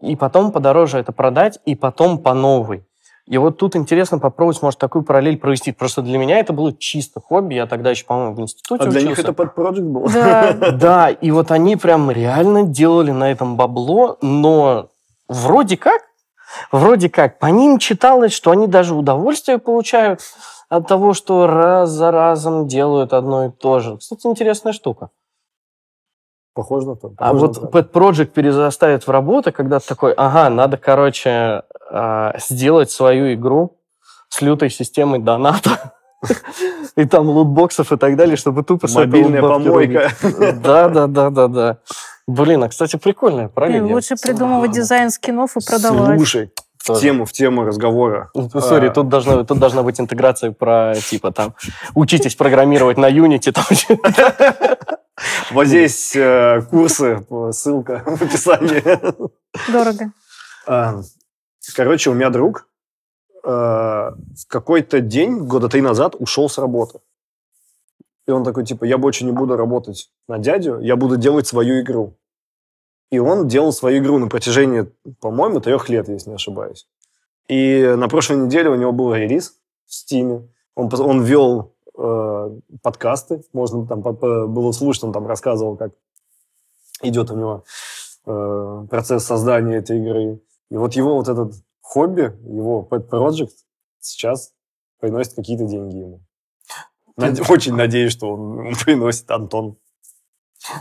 и 0.00 0.16
потом 0.16 0.52
подороже 0.52 0.98
это 0.98 1.12
продать, 1.12 1.58
и 1.64 1.74
потом 1.74 2.18
по 2.18 2.34
новой. 2.34 2.86
И 3.26 3.38
вот 3.38 3.56
тут 3.56 3.76
интересно 3.76 4.18
попробовать, 4.18 4.60
может, 4.62 4.80
такую 4.80 5.04
параллель 5.04 5.38
провести. 5.38 5.70
Просто 5.70 6.02
для 6.02 6.18
меня 6.18 6.38
это 6.38 6.52
было 6.52 6.72
чисто 6.72 7.20
хобби. 7.20 7.54
Я 7.54 7.66
тогда 7.66 7.90
еще, 7.90 8.04
по-моему, 8.04 8.34
в 8.34 8.40
институте 8.40 8.84
А 8.84 8.86
для 8.88 9.00
них 9.00 9.12
учился. 9.12 9.22
это 9.22 9.32
под 9.32 9.54
проект 9.54 9.80
был? 9.80 10.08
Да. 10.12 10.52
Да, 10.72 11.10
и 11.10 11.30
вот 11.30 11.50
они 11.50 11.76
прям 11.76 12.10
реально 12.10 12.64
делали 12.64 13.12
на 13.12 13.30
этом 13.30 13.56
бабло, 13.56 14.18
но 14.22 14.88
вроде 15.28 15.76
как, 15.76 16.02
вроде 16.72 17.08
как, 17.08 17.38
по 17.38 17.46
ним 17.46 17.78
читалось, 17.78 18.32
что 18.32 18.50
они 18.50 18.66
даже 18.66 18.94
удовольствие 18.94 19.58
получают 19.58 20.20
от 20.68 20.88
того, 20.88 21.14
что 21.14 21.46
раз 21.46 21.90
за 21.90 22.10
разом 22.10 22.66
делают 22.66 23.12
одно 23.12 23.46
и 23.46 23.50
то 23.50 23.78
же. 23.78 23.98
Кстати, 23.98 24.26
интересная 24.26 24.72
штука. 24.72 25.10
Похоже 26.54 26.86
на 26.86 26.96
то. 26.96 27.12
А 27.16 27.32
похоже 27.32 27.46
вот 27.46 27.62
на 27.62 27.68
то. 27.68 27.78
Pet 27.78 27.90
Project 27.90 28.26
перезастает 28.26 29.06
в 29.06 29.10
работу, 29.10 29.52
когда 29.52 29.78
ты 29.78 29.86
такой, 29.88 30.12
ага, 30.12 30.50
надо, 30.50 30.76
короче, 30.76 31.62
а, 31.90 32.34
сделать 32.38 32.90
свою 32.90 33.32
игру 33.34 33.78
с 34.28 34.42
лютой 34.42 34.70
системой 34.70 35.18
доната. 35.18 35.94
И 36.96 37.04
там 37.04 37.28
лутбоксов 37.28 37.90
и 37.90 37.96
так 37.96 38.16
далее, 38.16 38.36
чтобы 38.36 38.62
тупо 38.62 38.86
с 38.86 38.94
Мобильная 38.94 39.40
помойка. 39.42 40.10
Да, 40.62 40.88
да, 40.88 41.06
да, 41.06 41.30
да, 41.30 41.48
да. 41.48 41.78
Блин, 42.26 42.62
а, 42.62 42.68
кстати, 42.68 42.96
прикольная, 42.96 43.48
правильно? 43.48 43.92
Лучше 43.92 44.14
придумывать 44.22 44.70
дизайн 44.70 45.10
скинов 45.10 45.56
и 45.56 45.66
продавать. 45.66 46.18
Слушай, 46.18 46.52
в 46.78 47.00
тему, 47.00 47.24
в 47.24 47.32
тему 47.32 47.64
разговора. 47.64 48.30
Сори, 48.58 48.88
А. 48.88 48.90
тут, 48.90 49.08
должна, 49.08 49.44
тут 49.44 49.58
должна 49.58 49.82
быть 49.82 50.00
интеграция 50.00 50.50
про, 50.52 50.94
типа, 50.94 51.30
там, 51.32 51.54
учитесь 51.94 52.34
программировать 52.34 52.96
на 52.98 53.10
Unity. 53.10 53.52
Там, 53.52 53.64
Вот 55.50 55.66
здесь 55.66 56.16
э, 56.16 56.62
курсы, 56.70 57.24
э, 57.28 57.52
ссылка 57.52 58.02
в 58.06 58.22
описании. 58.22 58.82
Дорого. 59.70 60.12
А, 60.66 61.02
Короче, 61.74 62.10
у 62.10 62.14
меня 62.14 62.30
друг 62.30 62.68
э, 63.44 63.48
в 63.48 64.46
какой-то 64.48 65.00
день, 65.00 65.44
года 65.46 65.68
три 65.68 65.80
назад, 65.80 66.16
ушел 66.18 66.48
с 66.48 66.58
работы. 66.58 67.00
И 68.26 68.30
он 68.30 68.44
такой, 68.44 68.64
типа, 68.64 68.84
я 68.84 68.98
больше 68.98 69.24
не 69.24 69.32
буду 69.32 69.56
работать 69.56 70.10
на 70.28 70.38
дядю, 70.38 70.80
я 70.80 70.96
буду 70.96 71.16
делать 71.16 71.46
свою 71.46 71.80
игру. 71.80 72.18
И 73.10 73.18
он 73.18 73.46
делал 73.46 73.72
свою 73.72 74.02
игру 74.02 74.18
на 74.18 74.28
протяжении, 74.28 74.90
по-моему, 75.20 75.60
трех 75.60 75.88
лет, 75.88 76.08
если 76.08 76.30
не 76.30 76.36
ошибаюсь. 76.36 76.88
И 77.48 77.94
на 77.96 78.08
прошлой 78.08 78.38
неделе 78.38 78.70
у 78.70 78.74
него 78.74 78.92
был 78.92 79.14
релиз 79.14 79.54
в 79.86 79.94
Стиме. 79.94 80.48
Он, 80.74 80.90
он 80.98 81.22
вел 81.22 81.71
э, 81.96 82.58
подкасты, 82.82 83.44
можно 83.52 83.86
там 83.86 84.02
по- 84.02 84.12
по- 84.12 84.46
было 84.46 84.72
слушать, 84.72 85.04
он 85.04 85.12
там 85.12 85.26
рассказывал, 85.26 85.76
как 85.76 85.92
идет 87.02 87.30
у 87.30 87.36
него 87.36 87.64
э, 88.26 88.86
процесс 88.88 89.24
создания 89.24 89.76
этой 89.76 89.98
игры. 89.98 90.40
И 90.70 90.76
вот 90.76 90.94
его 90.94 91.16
вот 91.16 91.28
этот 91.28 91.54
хобби, 91.80 92.32
его 92.44 92.86
pet 92.88 93.08
project 93.08 93.50
сейчас 94.00 94.52
приносит 95.00 95.34
какие-то 95.34 95.64
деньги 95.64 95.96
ему. 95.96 96.20
Над- 97.16 97.50
Очень 97.50 97.74
надеюсь, 97.74 98.12
что 98.12 98.32
он 98.32 98.74
приносит 98.84 99.30
Антон. 99.30 99.76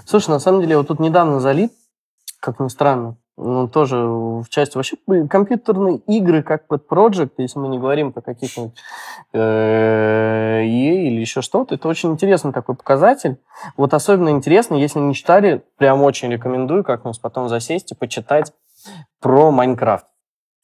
Слушай, 0.05 0.29
на 0.29 0.39
самом 0.39 0.61
деле, 0.61 0.77
вот 0.77 0.87
тут 0.87 0.99
недавно 0.99 1.39
залит, 1.39 1.73
как 2.39 2.59
ни 2.59 2.67
странно, 2.67 3.17
ну, 3.37 3.67
тоже 3.67 3.97
в 3.97 4.45
части 4.49 4.75
вообще 4.75 4.97
компьютерные 5.29 5.97
игры, 5.97 6.43
как 6.43 6.65
Pet 6.69 6.81
Project, 6.89 7.31
если 7.37 7.59
мы 7.59 7.69
не 7.69 7.79
говорим 7.79 8.11
про 8.11 8.21
каких-нибудь 8.21 8.75
э, 9.33 10.61
EA 10.63 11.07
или 11.07 11.19
еще 11.21 11.41
что-то, 11.41 11.75
это 11.75 11.87
очень 11.87 12.11
интересный 12.11 12.51
такой 12.53 12.75
показатель. 12.75 13.37
Вот 13.77 13.93
особенно 13.93 14.29
интересно, 14.29 14.75
если 14.75 14.99
не 14.99 15.13
читали, 15.15 15.63
прям 15.77 16.01
очень 16.03 16.31
рекомендую 16.31 16.83
как-нибудь 16.83 17.19
потом 17.21 17.49
засесть 17.49 17.91
и 17.91 17.95
почитать 17.95 18.53
про 19.19 19.51
Майнкрафт. 19.51 20.05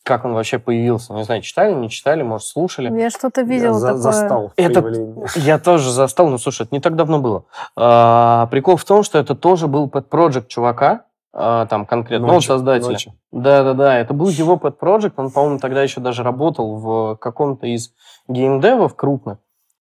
Как 0.04 0.24
он 0.24 0.34
вообще 0.34 0.58
появился. 0.58 1.14
Не 1.14 1.24
знаю, 1.24 1.42
читали, 1.42 1.74
не 1.74 1.90
читали, 1.90 2.22
может, 2.24 2.48
слушали. 2.48 2.98
Я 2.98 3.10
что-то 3.10 3.42
Я 3.42 3.48
видела 3.48 3.74
за- 3.74 3.88
такое. 3.88 4.02
застал 4.02 4.54
Это-. 4.56 4.94
Я 5.36 5.60
тоже 5.60 5.92
застал, 5.92 6.30
ну 6.30 6.38
слушай, 6.38 6.62
это 6.64 6.74
не 6.74 6.80
так 6.80 6.96
давно 6.96 7.20
было. 7.20 7.44
А, 7.76 8.48
прикол 8.48 8.78
в 8.78 8.86
том, 8.86 9.04
что 9.04 9.18
это 9.20 9.36
тоже 9.36 9.68
был 9.68 9.88
Pet 9.88 10.08
Project 10.10 10.48
чувака, 10.48 11.04
а, 11.34 11.66
там 11.68 11.86
конкретно, 11.86 12.28
ну, 12.28 12.34
Ночью, 12.34 12.48
создателя. 12.48 12.92
ночью. 12.92 13.14
Да-да-да, 13.32 13.98
это 13.98 14.14
был 14.14 14.30
его 14.30 14.56
Pet 14.56 14.78
Project, 14.80 15.14
он, 15.18 15.32
по-моему, 15.32 15.60
тогда 15.60 15.84
еще 15.84 16.02
даже 16.02 16.24
работал 16.24 16.76
в 16.76 17.16
каком-то 17.18 17.68
из 17.68 17.94
геймдевов 18.28 18.96
крупных. 18.96 19.38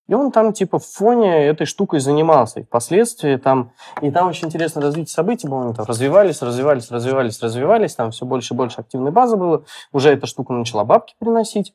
И 0.07 0.13
он 0.13 0.31
там 0.31 0.53
типа 0.53 0.79
в 0.79 0.85
фоне 0.85 1.47
этой 1.47 1.65
штукой 1.65 1.99
занимался. 1.99 2.61
И 2.61 2.63
впоследствии 2.63 3.35
там... 3.35 3.73
И 4.01 4.09
там 4.09 4.29
очень 4.29 4.47
интересно 4.47 4.81
развитие 4.81 5.13
событий 5.13 5.49
было. 5.49 5.65
Они 5.65 5.73
там 5.73 5.85
развивались, 5.85 6.41
развивались, 6.41 6.89
развивались, 6.89 7.41
развивались. 7.41 7.95
Там 7.95 8.11
все 8.11 8.25
больше 8.25 8.53
и 8.53 8.57
больше 8.57 8.79
активной 8.79 9.11
базы 9.11 9.35
было. 9.35 9.65
Уже 9.91 10.11
эта 10.11 10.25
штука 10.25 10.53
начала 10.53 10.85
бабки 10.85 11.15
приносить. 11.19 11.73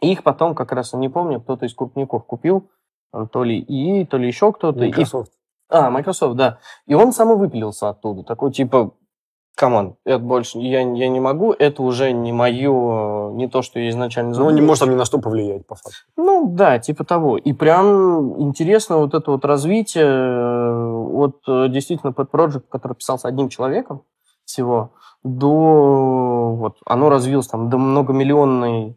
И 0.00 0.12
их 0.12 0.22
потом, 0.22 0.54
как 0.54 0.70
раз, 0.70 0.92
не 0.92 1.08
помню, 1.08 1.40
кто-то 1.40 1.66
из 1.66 1.74
крупников 1.74 2.24
купил. 2.24 2.70
То 3.32 3.42
ли 3.42 3.58
и 3.58 4.04
то 4.06 4.16
ли 4.16 4.28
еще 4.28 4.52
кто-то. 4.52 4.78
Microsoft. 4.78 5.32
А, 5.70 5.90
Microsoft, 5.90 6.36
да. 6.36 6.58
И 6.86 6.94
он 6.94 7.12
сам 7.12 7.32
и 7.32 7.36
выпилился 7.36 7.88
оттуда. 7.88 8.22
Такой 8.22 8.52
типа, 8.52 8.92
come 9.56 9.79
on, 9.79 9.96
это 10.04 10.18
больше, 10.18 10.58
я, 10.58 10.80
я 10.80 11.08
не 11.08 11.20
могу, 11.20 11.52
это 11.52 11.82
уже 11.82 12.12
не 12.12 12.32
мое, 12.32 13.30
не 13.32 13.48
то, 13.48 13.62
что 13.62 13.78
я 13.78 13.90
изначально 13.90 14.30
Ну, 14.30 14.36
он 14.36 14.38
задумал. 14.38 14.60
не 14.60 14.66
может 14.66 14.80
там 14.80 14.90
ни 14.90 14.94
на 14.94 15.04
что 15.04 15.18
повлиять, 15.18 15.66
по 15.66 15.74
факту. 15.74 15.98
Ну, 16.16 16.48
да, 16.50 16.78
типа 16.78 17.04
того. 17.04 17.36
И 17.36 17.52
прям 17.52 18.40
интересно 18.40 18.96
вот 18.96 19.14
это 19.14 19.30
вот 19.32 19.44
развитие 19.44 20.04
э, 20.04 20.90
от 21.14 21.42
э, 21.46 21.68
действительно 21.68 22.10
Pet 22.10 22.30
Project, 22.30 22.64
который 22.70 22.94
писался 22.94 23.28
одним 23.28 23.48
человеком 23.48 24.02
всего, 24.44 24.94
до 25.22 26.54
вот 26.56 26.78
оно 26.86 27.10
развилось 27.10 27.46
там 27.46 27.68
до 27.68 27.78
многомиллионной 27.78 28.96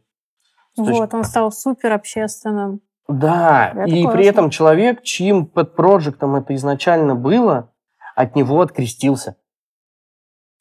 Вот, 0.78 1.13
он 1.13 1.24
стал 1.24 1.51
супер 1.51 1.91
общественным. 1.93 2.82
Да, 3.08 3.72
Это 3.72 3.84
и 3.84 3.91
при 3.91 4.01
классно. 4.04 4.30
этом 4.30 4.49
человек, 4.49 5.04
чьим 5.04 5.45
пэт-проектом 5.45 6.36
это 6.36 6.56
изначально 6.56 7.16
было, 7.16 7.72
от 8.16 8.36
него 8.36 8.62
открестился 8.62 9.36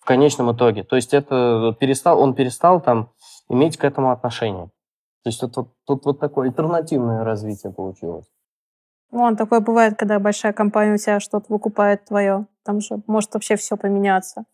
в 0.00 0.04
конечном 0.04 0.52
итоге. 0.52 0.82
То 0.82 0.96
есть 0.96 1.14
это 1.14 1.76
перестал, 1.78 2.20
он 2.20 2.34
перестал 2.34 2.80
там 2.80 3.12
иметь 3.48 3.76
к 3.76 3.84
этому 3.84 4.10
отношение. 4.10 4.66
То 5.22 5.28
есть 5.28 5.40
тут, 5.40 5.68
тут 5.86 6.04
вот 6.04 6.18
такое 6.18 6.48
альтернативное 6.48 7.22
развитие 7.22 7.72
получилось. 7.72 8.26
Вон, 9.12 9.36
такое 9.36 9.60
бывает, 9.60 9.96
когда 9.96 10.18
большая 10.18 10.52
компания 10.52 10.94
у 10.94 10.96
тебя 10.96 11.20
что-то 11.20 11.46
выкупает 11.48 12.06
твое. 12.06 12.46
Там 12.64 12.80
же 12.80 13.02
может 13.06 13.32
вообще 13.34 13.56
все 13.56 13.76
поменяться. 13.76 14.44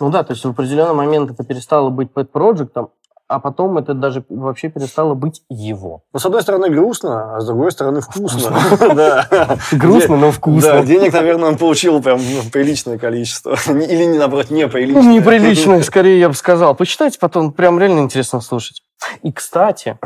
Ну 0.00 0.10
да, 0.10 0.24
то 0.24 0.32
есть 0.32 0.44
в 0.44 0.50
определенный 0.50 0.94
момент 0.94 1.30
это 1.30 1.44
перестало 1.44 1.90
быть 1.90 2.12
пэт-проектом, 2.12 2.90
а 3.28 3.40
потом 3.40 3.76
это 3.78 3.94
даже 3.94 4.24
вообще 4.28 4.68
перестало 4.68 5.14
быть 5.14 5.42
его. 5.48 6.04
Ну, 6.12 6.18
с 6.18 6.26
одной 6.26 6.42
стороны, 6.42 6.70
грустно, 6.70 7.36
а 7.36 7.40
с 7.40 7.46
другой 7.46 7.72
стороны, 7.72 8.00
вкусно. 8.00 8.56
Да. 8.94 9.58
Грустно, 9.72 10.16
но 10.16 10.26
Да, 10.26 10.32
вкусно. 10.32 10.84
денег, 10.84 11.12
наверное, 11.12 11.48
он 11.48 11.58
получил 11.58 12.00
прям 12.02 12.18
ну, 12.18 12.48
приличное 12.50 12.98
количество. 12.98 13.56
Или, 13.68 14.04
не, 14.04 14.18
наоборот, 14.18 14.50
неприличное. 14.50 15.02
Ну, 15.02 15.10
неприлично, 15.10 15.82
скорее, 15.82 16.20
я 16.20 16.28
бы 16.28 16.34
сказал. 16.34 16.74
Почитайте 16.74 17.18
потом, 17.18 17.52
прям 17.52 17.78
реально 17.78 18.00
интересно 18.00 18.40
слушать. 18.40 18.82
И, 19.22 19.32
кстати, 19.32 19.98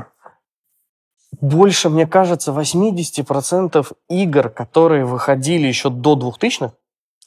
больше, 1.40 1.90
мне 1.90 2.06
кажется, 2.06 2.52
80% 2.52 3.86
игр, 4.08 4.48
которые 4.48 5.04
выходили 5.04 5.66
еще 5.66 5.90
до 5.90 6.14
2000-х, 6.14 6.72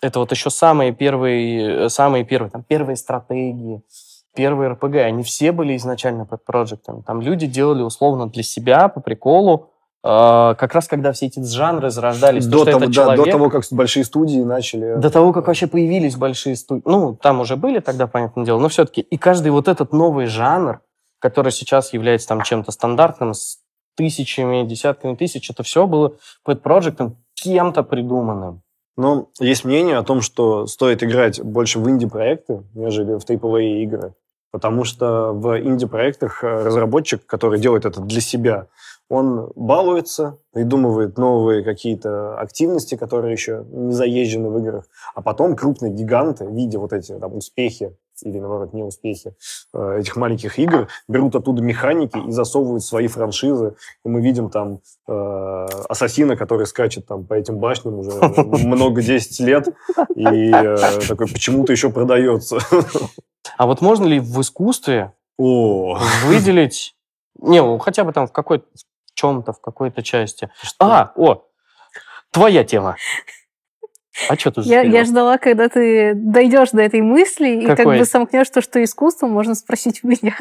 это 0.02 0.20
вот 0.20 0.32
еще 0.32 0.50
самые 0.50 0.92
первые, 0.92 1.86
э, 1.86 1.90
самые 1.90 2.26
первые, 2.26 2.52
там, 2.52 2.64
первые 2.64 2.98
стратегии, 2.98 3.84
первые 4.36 4.72
РПГ, 4.72 4.96
они 4.96 5.24
все 5.24 5.52
были 5.52 5.76
изначально 5.78 6.26
под 6.26 6.44
проектами. 6.44 7.02
Там 7.02 7.22
люди 7.22 7.48
делали 7.48 7.82
условно 7.82 8.28
для 8.28 8.44
себя, 8.44 8.88
по 8.88 9.00
приколу, 9.00 9.70
э, 10.04 10.08
как 10.58 10.74
раз 10.74 10.88
когда 10.88 11.12
все 11.12 11.28
эти 11.28 11.44
жанры 11.44 11.90
зарождались. 11.90 12.46
До 12.46 12.66
то, 12.66 12.72
того, 12.72 12.80
да, 12.80 12.86
до 12.88 12.94
человек- 12.94 13.32
того, 13.32 13.50
как 13.50 13.64
большие 13.72 14.04
студии 14.04 14.42
начали. 14.42 14.96
до 14.96 15.10
того, 15.10 15.34
как 15.34 15.48
вообще 15.48 15.68
появились 15.68 16.16
большие 16.16 16.56
студии. 16.56 16.84
Ну, 16.86 17.16
там 17.16 17.40
уже 17.40 17.56
были 17.56 17.80
тогда, 17.80 18.08
понятное 18.08 18.46
дело, 18.46 18.60
но 18.60 18.70
все-таки. 18.70 19.02
И 19.02 19.18
каждый 19.18 19.52
вот 19.52 19.68
этот 19.68 19.94
новый 19.94 20.26
жанр, 20.26 20.82
который 21.20 21.52
сейчас 21.52 21.94
является 21.94 22.28
там 22.28 22.42
чем-то 22.42 22.72
стандартным, 22.72 23.34
с 23.34 23.60
тысячами, 23.96 24.68
десятками 24.68 25.16
тысяч, 25.16 25.50
это 25.50 25.64
все 25.64 25.86
было 25.88 26.14
под 26.44 26.62
проектом 26.62 27.18
кем-то 27.36 27.84
придуманным. 27.84 28.62
Но 28.96 29.30
есть 29.40 29.66
мнение 29.66 29.98
о 29.98 30.04
том, 30.04 30.22
что 30.22 30.68
стоит 30.68 31.04
играть 31.04 31.42
больше 31.42 31.80
в 31.80 31.90
инди-проекты, 31.90 32.64
нежели 32.76 33.14
в 33.14 33.24
AAA 33.26 33.84
игры. 33.84 34.14
Потому 34.54 34.84
что 34.84 35.34
в 35.34 35.60
инди-проектах 35.60 36.44
э, 36.44 36.48
разработчик, 36.48 37.26
который 37.26 37.60
делает 37.60 37.86
это 37.86 38.02
для 38.02 38.22
себя, 38.22 38.68
он 39.10 39.52
балуется, 39.56 40.38
придумывает 40.52 41.18
новые 41.18 41.64
какие-то 41.64 42.38
активности, 42.38 42.94
которые 42.94 43.32
еще 43.32 43.66
не 43.72 43.94
заезжены 43.94 44.50
в 44.50 44.60
играх, 44.60 44.86
а 45.16 45.24
потом 45.24 45.56
крупные 45.56 45.92
гиганты, 45.92 46.46
видя 46.46 46.78
вот 46.78 46.94
эти 46.94 47.18
там, 47.18 47.36
успехи 47.36 47.98
или, 48.24 48.40
наоборот, 48.40 48.74
неуспехи 48.74 49.36
э, 49.74 50.00
этих 50.00 50.16
маленьких 50.16 50.58
игр, 50.60 50.88
берут 51.08 51.36
оттуда 51.36 51.62
механики 51.62 52.18
и 52.18 52.32
засовывают 52.32 52.84
свои 52.84 53.08
франшизы. 53.08 53.76
И 54.06 54.10
мы 54.10 54.22
видим 54.22 54.50
там 54.50 54.80
э, 55.08 55.68
Ассасина, 55.90 56.36
который 56.36 56.66
скачет 56.66 57.06
там 57.06 57.26
по 57.26 57.34
этим 57.34 57.60
башням 57.60 58.00
уже 58.00 58.12
много 58.66 59.02
10 59.02 59.40
лет, 59.42 59.68
и 60.16 60.52
э, 60.52 60.78
такой 61.08 61.28
почему-то 61.28 61.72
еще 61.72 61.90
продается. 61.90 62.60
А 63.58 63.68
вот 63.68 63.82
можно 63.82 64.06
ли 64.06 64.20
в 64.20 64.40
искусстве 64.40 65.14
О, 65.38 66.00
выделить, 66.26 66.96
не, 67.40 67.62
ну, 67.62 67.78
хотя 67.78 68.04
бы 68.04 68.14
там 68.14 68.26
в 68.26 68.32
какой-то 68.32 68.66
в 68.74 69.14
чем-то, 69.14 69.54
в 69.54 69.62
какой-то 69.62 70.02
части. 70.02 70.50
А, 70.80 71.12
о, 71.16 71.44
твоя 72.32 72.64
тема. 72.64 72.98
А 74.30 74.36
что 74.36 74.52
тут 74.52 74.66
Я, 74.66 74.82
я 74.82 75.06
ждала, 75.06 75.38
когда 75.38 75.70
ты 75.70 76.14
дойдешь 76.16 76.72
до 76.72 76.82
этой 76.82 77.02
мысли 77.02 77.64
и 77.64 77.66
как 77.66 77.78
Какой? 77.78 78.00
бы 78.00 78.06
сомкнешь 78.06 78.50
то, 78.50 78.62
что 78.62 78.84
искусство, 78.84 79.28
можно 79.28 79.56
спросить 79.56 80.02
у 80.04 80.08
меня. 80.08 80.36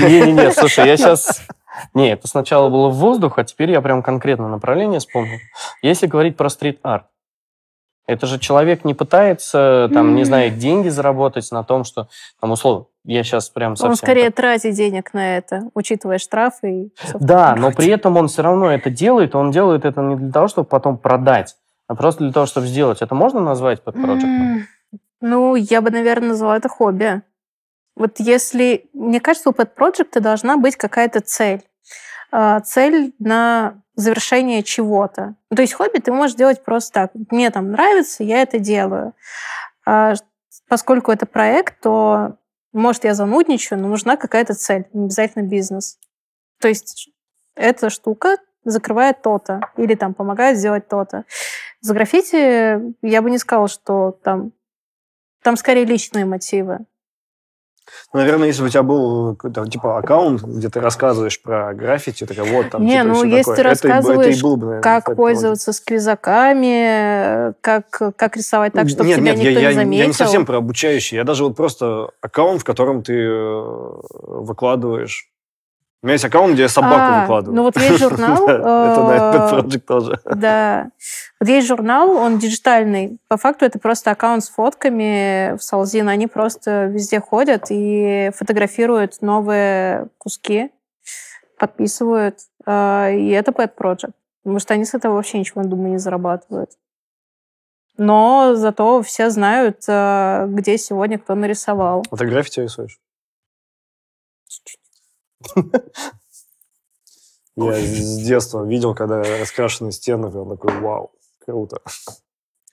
Не-не-не, 0.00 0.52
слушай, 0.56 0.86
я 0.86 0.96
сейчас... 0.96 1.46
Не, 1.94 2.12
это 2.12 2.28
сначала 2.28 2.68
было 2.68 2.88
в 2.88 2.96
воздух, 2.96 3.38
а 3.38 3.44
теперь 3.44 3.70
я 3.70 3.80
прям 3.80 4.02
конкретно 4.02 4.48
направление 4.48 5.00
вспомнил. 5.00 5.38
Если 5.82 6.06
говорить 6.06 6.36
про 6.36 6.50
стрит-арт, 6.50 7.04
это 8.06 8.26
же 8.26 8.38
человек 8.38 8.84
не 8.84 8.92
пытается, 8.92 9.88
там, 9.94 10.16
не 10.16 10.24
знаю, 10.24 10.50
деньги 10.50 10.88
заработать 10.88 11.50
на 11.52 11.62
том, 11.62 11.84
что, 11.84 12.08
там, 12.40 12.50
условно, 12.50 12.86
я 13.04 13.22
сейчас 13.22 13.48
прям 13.48 13.76
совсем... 13.76 13.90
Он 13.90 13.96
скорее 13.96 14.30
тратит 14.30 14.74
денег 14.74 15.14
на 15.14 15.36
это, 15.38 15.70
учитывая 15.74 16.18
штрафы. 16.18 16.70
И 16.70 16.92
Да, 17.14 17.54
но 17.56 17.70
при 17.70 17.88
этом 17.88 18.16
он 18.16 18.26
все 18.26 18.42
равно 18.42 18.70
это 18.70 18.90
делает, 18.90 19.34
он 19.34 19.52
делает 19.52 19.84
это 19.84 20.00
не 20.00 20.16
для 20.16 20.32
того, 20.32 20.48
чтобы 20.48 20.68
потом 20.68 20.98
продать, 20.98 21.56
а 21.90 21.96
просто 21.96 22.22
для 22.22 22.32
того, 22.32 22.46
чтобы 22.46 22.68
сделать. 22.68 23.02
Это 23.02 23.16
можно 23.16 23.40
назвать 23.40 23.82
под 23.82 23.96
проектом? 23.96 24.30
М, 24.30 24.66
Ну, 25.20 25.56
я 25.56 25.80
бы, 25.80 25.90
наверное, 25.90 26.28
назвала 26.28 26.56
это 26.56 26.68
хобби. 26.68 27.22
Вот 27.96 28.20
если... 28.20 28.88
Мне 28.92 29.18
кажется, 29.18 29.50
у 29.50 29.52
pet 29.52 29.74
проекта 29.74 30.20
должна 30.20 30.56
быть 30.56 30.76
какая-то 30.76 31.20
цель. 31.20 31.62
А, 32.30 32.60
Цель 32.60 33.12
на 33.18 33.82
завершение 33.96 34.62
чего-то. 34.62 35.34
То 35.52 35.62
есть 35.62 35.74
хобби 35.74 35.98
ты 35.98 36.12
можешь 36.12 36.36
делать 36.36 36.62
просто 36.62 36.92
так. 36.92 37.10
Мне 37.32 37.50
там 37.50 37.72
нравится, 37.72 38.22
я 38.22 38.40
это 38.42 38.60
делаю. 38.60 39.14
А 39.84 40.14
Поскольку 40.68 41.10
это 41.10 41.26
проект, 41.26 41.80
то, 41.80 42.36
может, 42.72 43.02
я 43.02 43.14
занудничаю, 43.14 43.80
но 43.80 43.88
нужна 43.88 44.16
какая-то 44.16 44.54
цель, 44.54 44.86
не 44.92 45.06
обязательно 45.06 45.42
бизнес. 45.42 45.98
То 46.60 46.68
есть 46.68 47.10
эта 47.56 47.90
штука 47.90 48.36
закрывает 48.64 49.22
то-то 49.22 49.60
или 49.76 49.94
там 49.94 50.14
помогает 50.14 50.58
сделать 50.58 50.88
то-то. 50.88 51.24
За 51.80 51.94
граффити 51.94 52.94
я 53.02 53.22
бы 53.22 53.30
не 53.30 53.38
сказала, 53.38 53.68
что 53.68 54.18
там, 54.22 54.52
там 55.42 55.56
скорее 55.56 55.84
личные 55.84 56.24
мотивы. 56.24 56.80
Наверное, 58.12 58.46
если 58.48 58.62
бы 58.62 58.68
у 58.68 58.70
тебя 58.70 58.82
был 58.82 59.34
какой-то 59.34 59.66
типа 59.66 59.98
аккаунт, 59.98 60.42
где 60.42 60.68
ты 60.68 60.80
рассказываешь 60.80 61.40
про 61.42 61.74
граффити, 61.74 62.24
такая 62.24 62.44
вот 62.44 62.70
там. 62.70 62.84
Не, 62.84 63.02
типа, 63.02 63.04
ну, 63.04 63.24
если 63.24 63.40
такое. 63.40 63.56
ты 63.56 63.62
Это 63.62 63.68
б- 63.68 63.72
это 63.72 63.88
рассказываешь, 63.88 64.42
был 64.42 64.56
бы, 64.56 64.66
наверное, 64.66 64.82
Как 64.82 65.16
пользоваться 65.16 65.72
сквизаками, 65.72 67.52
как, 67.60 68.14
как 68.16 68.36
рисовать 68.36 68.72
так, 68.74 68.88
чтобы 68.88 69.06
нет, 69.08 69.18
тебя 69.18 69.32
нет, 69.32 69.38
никто 69.38 69.50
я, 69.50 69.56
не 69.58 69.62
я, 69.62 69.72
заметил. 69.72 70.00
я 70.02 70.06
не 70.06 70.12
совсем 70.12 70.46
про 70.46 70.58
обучающий. 70.58 71.16
Я 71.16 71.24
даже 71.24 71.44
вот 71.44 71.56
просто 71.56 72.10
аккаунт, 72.20 72.60
в 72.60 72.64
котором 72.64 73.02
ты 73.02 73.14
э, 73.14 73.62
выкладываешь. 74.12 75.29
У 76.02 76.06
меня 76.06 76.14
есть 76.14 76.24
аккаунт, 76.24 76.54
где 76.54 76.62
я 76.62 76.68
собаку 76.70 76.96
А, 76.98 77.20
выкладываю. 77.22 77.56
ну 77.56 77.62
вот 77.64 77.76
есть 77.76 77.98
журнал, 77.98 78.48
Это 78.48 78.62
на 78.62 79.12
э, 79.12 79.18
Pet 79.36 79.50
Project 79.52 79.80
тоже. 79.80 80.20
Да. 80.24 80.90
Вот 81.38 81.48
есть 81.48 81.68
журнал, 81.68 82.10
он 82.12 82.38
диджитальный. 82.38 83.18
По 83.28 83.36
факту 83.36 83.66
это 83.66 83.78
просто 83.78 84.10
аккаунт 84.10 84.42
с 84.44 84.48
фотками 84.48 85.56
в 85.58 85.62
Салзин. 85.62 86.08
Они 86.08 86.26
просто 86.26 86.86
везде 86.86 87.20
ходят 87.20 87.66
и 87.68 88.30
фотографируют 88.34 89.20
новые 89.20 90.08
куски, 90.16 90.70
подписывают. 91.58 92.38
Э, 92.66 93.14
И 93.14 93.28
это 93.30 93.50
Pet 93.52 93.72
Project. 93.76 94.12
Потому 94.42 94.58
что 94.58 94.72
они 94.72 94.86
с 94.86 94.94
этого 94.94 95.16
вообще 95.16 95.38
ничего, 95.38 95.62
думаю, 95.64 95.90
не 95.92 95.98
зарабатывают. 95.98 96.70
Но 97.98 98.54
зато 98.54 99.02
все 99.02 99.28
знают, 99.28 99.84
э, 99.86 100.46
где 100.48 100.78
сегодня 100.78 101.18
кто 101.18 101.34
нарисовал. 101.34 102.06
А 102.10 102.16
ты 102.16 102.24
граффити 102.24 102.60
рисуешь? 102.60 102.98
Я 107.56 107.72
с 107.74 108.18
детства 108.22 108.64
видел, 108.64 108.94
когда 108.94 109.22
раскрашенные 109.22 109.92
стены, 109.92 110.30
прям 110.30 110.48
такой, 110.48 110.72
вау, 110.80 111.12
круто. 111.44 111.80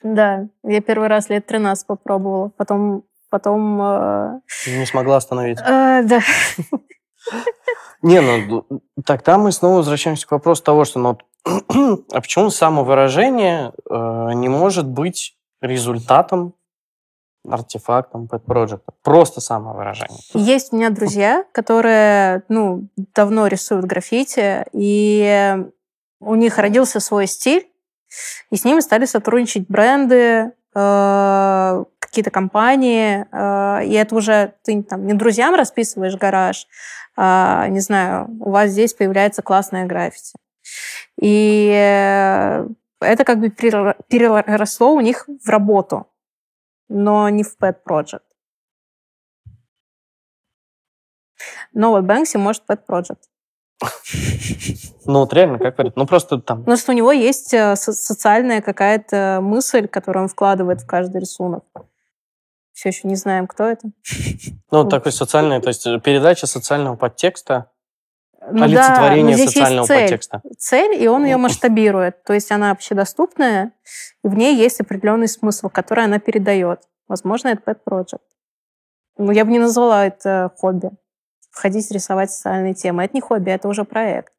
Да, 0.04 0.48
я 0.64 0.82
первый 0.82 1.08
раз 1.08 1.30
лет 1.30 1.46
13 1.48 1.88
попробовала. 1.88 2.50
Потом, 2.50 3.04
потом 3.30 3.82
э, 3.82 4.40
Не 4.68 4.86
смогла 4.86 5.18
остановить. 5.18 5.60
э, 5.60 6.04
да. 6.04 6.22
Не, 8.04 8.22
ну 8.22 8.66
тогда 9.06 9.38
мы 9.38 9.52
снова 9.52 9.78
возвращаемся 9.78 10.28
к 10.28 10.32
вопросу 10.32 10.64
того, 10.64 10.86
что 10.86 11.00
ну, 11.00 11.18
а 12.12 12.22
почему 12.22 12.52
самовыражение 12.52 13.74
э, 13.90 14.34
не 14.36 14.50
может 14.50 14.88
быть 14.88 15.36
результатом, 15.62 16.54
артефактом 17.50 18.28
Pet 18.32 18.44
Project? 18.46 18.82
Просто 19.04 19.42
самовыражение. 19.42 20.20
Есть 20.34 20.74
у 20.74 20.78
меня 20.78 20.90
друзья, 20.90 21.46
которые, 21.52 22.44
ну, 22.50 22.88
давно 23.16 23.48
рисуют 23.48 23.86
граффити, 23.86 24.66
и 24.72 25.58
у 26.20 26.36
них 26.36 26.58
родился 26.58 27.00
свой 27.00 27.28
стиль, 27.28 27.68
и 28.52 28.56
с 28.56 28.64
ними 28.64 28.80
стали 28.80 29.06
сотрудничать 29.06 29.68
бренды, 29.68 30.52
э, 30.76 31.84
какие-то 32.00 32.32
компании, 32.32 33.26
э, 33.32 33.86
и 33.86 33.94
это 33.94 34.16
уже 34.16 34.54
ты 34.64 34.82
там 34.84 35.06
не 35.06 35.14
друзьям 35.14 35.56
расписываешь 35.56 36.16
гараж, 36.16 36.68
а, 37.16 37.68
не 37.68 37.80
знаю, 37.80 38.28
у 38.40 38.52
вас 38.52 38.70
здесь 38.70 38.94
появляется 38.94 39.42
классная 39.42 39.86
граффити. 39.86 40.36
И 41.20 41.72
э, 41.74 42.68
это 43.02 43.24
как 43.24 43.40
бы 43.40 43.48
переро- 43.48 43.96
переросло 44.08 44.94
у 44.94 45.02
них 45.02 45.28
в 45.44 45.50
работу, 45.50 46.08
но 46.90 47.30
не 47.30 47.44
в 47.44 47.58
pet 47.62 47.78
project. 47.88 48.22
Но 51.74 51.92
вот 51.92 52.04
Бэнкси 52.04 52.38
может 52.38 52.64
pet 52.68 52.82
project. 52.88 53.24
Ну 55.10 55.20
вот 55.20 55.32
реально, 55.32 55.58
как 55.58 55.76
говорят, 55.76 55.96
ну 55.96 56.06
просто 56.06 56.38
там 56.42 56.60
Потому 56.60 56.76
что 56.76 56.92
у 56.92 56.96
него 56.96 57.14
есть 57.14 57.54
э, 57.54 57.78
со- 57.78 57.94
социальная 57.94 58.62
какая-то 58.62 59.40
мысль, 59.42 59.88
которую 59.88 60.24
он 60.24 60.30
вкладывает 60.30 60.82
в 60.82 60.86
каждый 60.86 61.22
рисунок. 61.22 61.64
Все 62.74 62.90
еще 62.90 63.08
не 63.08 63.16
знаем, 63.16 63.48
кто 63.48 63.64
это. 63.64 63.90
Ну, 64.70 64.84
такой 64.84 65.14
социальный, 65.14 65.62
то 65.62 65.70
есть 65.70 65.84
передача 66.04 66.46
социального 66.46 66.98
подтекста, 66.98 67.72
Ну 68.50 68.64
олицетворение 68.64 69.24
но 69.24 69.32
здесь 69.34 69.50
социального 69.50 69.82
есть 69.82 69.88
цель. 69.88 70.02
подтекста. 70.02 70.42
Цель, 70.58 71.04
и 71.04 71.08
он 71.08 71.26
ее 71.26 71.38
масштабирует. 71.38 72.24
То 72.24 72.34
есть 72.34 72.52
она 72.52 72.72
общедоступная, 72.72 73.74
и 74.24 74.28
в 74.28 74.36
ней 74.36 74.56
есть 74.56 74.80
определенный 74.80 75.28
смысл, 75.28 75.70
который 75.70 76.06
она 76.06 76.20
передает. 76.20 76.82
Возможно, 77.08 77.50
это 77.50 77.72
pet 77.72 77.80
project. 77.88 78.22
Ну, 79.18 79.32
я 79.32 79.46
бы 79.46 79.52
не 79.52 79.60
назвала 79.60 80.06
это 80.06 80.52
хобби. 80.58 80.92
Ходить 81.52 81.90
рисовать 81.92 82.32
социальные 82.32 82.76
темы. 82.76 83.04
Это 83.04 83.16
не 83.16 83.22
хобби, 83.22 83.50
это 83.50 83.68
уже 83.68 83.84
проект. 83.84 84.32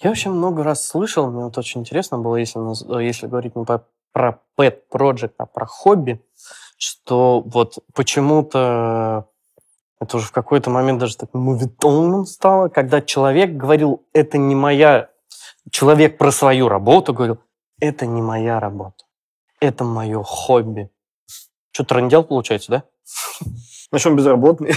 Я 0.00 0.10
вообще 0.10 0.28
много 0.28 0.64
раз 0.64 0.86
слышал, 0.86 1.30
мне 1.30 1.44
вот 1.44 1.56
очень 1.56 1.80
интересно 1.80 2.18
было, 2.18 2.36
если, 2.36 2.60
если 3.02 3.28
говорить 3.28 3.54
не 3.54 3.64
про 3.64 4.40
pet 4.58 4.80
project, 4.92 5.34
а 5.38 5.46
про 5.46 5.66
хобби, 5.66 6.20
что 6.76 7.40
вот 7.40 7.78
почему-то 7.94 9.28
это 10.00 10.16
уже 10.16 10.26
в 10.26 10.32
какой-то 10.32 10.70
момент 10.70 10.98
даже 10.98 11.16
так 11.16 11.34
мувитоном 11.34 12.24
стало, 12.24 12.68
когда 12.68 13.00
человек 13.02 13.50
говорил, 13.52 14.06
это 14.12 14.38
не 14.38 14.54
моя... 14.54 15.10
Человек 15.70 16.16
про 16.16 16.32
свою 16.32 16.68
работу 16.68 17.12
говорил, 17.12 17.38
это 17.80 18.06
не 18.06 18.22
моя 18.22 18.58
работа, 18.58 19.04
это 19.60 19.84
мое 19.84 20.22
хобби. 20.22 20.90
Что, 21.72 21.84
трындел 21.84 22.24
получается, 22.24 22.72
да? 22.72 22.82
Ну 23.92 23.98
что, 23.98 24.10
он 24.10 24.16
безработный? 24.16 24.72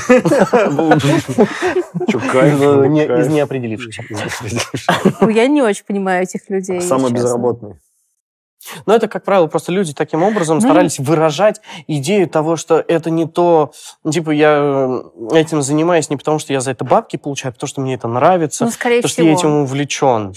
Че, 2.08 2.20
кайф? 2.20 2.60
Ну, 2.60 2.86
не- 2.86 3.08
кайф. 3.08 3.26
из 3.26 3.28
неопределившихся. 3.30 4.04
Ну, 5.22 5.30
я 5.30 5.48
не 5.48 5.62
очень 5.62 5.86
понимаю 5.86 6.24
этих 6.24 6.50
людей. 6.50 6.82
Самый 6.82 7.12
честно. 7.12 7.16
безработный. 7.16 7.76
Но 8.86 8.96
это, 8.96 9.08
как 9.08 9.24
правило, 9.24 9.48
просто 9.48 9.72
люди 9.72 9.94
таким 9.94 10.24
образом 10.24 10.58
Ну, 10.58 10.62
старались 10.62 11.00
выражать 11.00 11.62
идею 11.88 12.30
того, 12.30 12.56
что 12.56 12.76
это 12.80 13.10
не 13.10 13.28
то, 13.28 13.72
типа, 14.10 14.32
я 14.32 15.02
э, 15.32 15.36
этим 15.38 15.62
занимаюсь 15.62 16.10
не 16.10 16.18
потому, 16.18 16.40
что 16.40 16.54
я 16.54 16.62
за 16.62 16.72
это 16.72 16.86
бабки 16.86 17.18
получаю, 17.18 17.52
а 17.52 17.54
потому 17.54 17.68
что 17.68 17.82
мне 17.82 17.96
это 17.96 18.08
нравится, 18.08 18.66
Ну, 18.66 18.72
скорее 18.72 18.98
потому 18.98 19.10
что 19.12 19.24
я 19.24 19.32
этим 19.32 19.40
всего. 19.40 19.62
увлечен. 19.62 20.34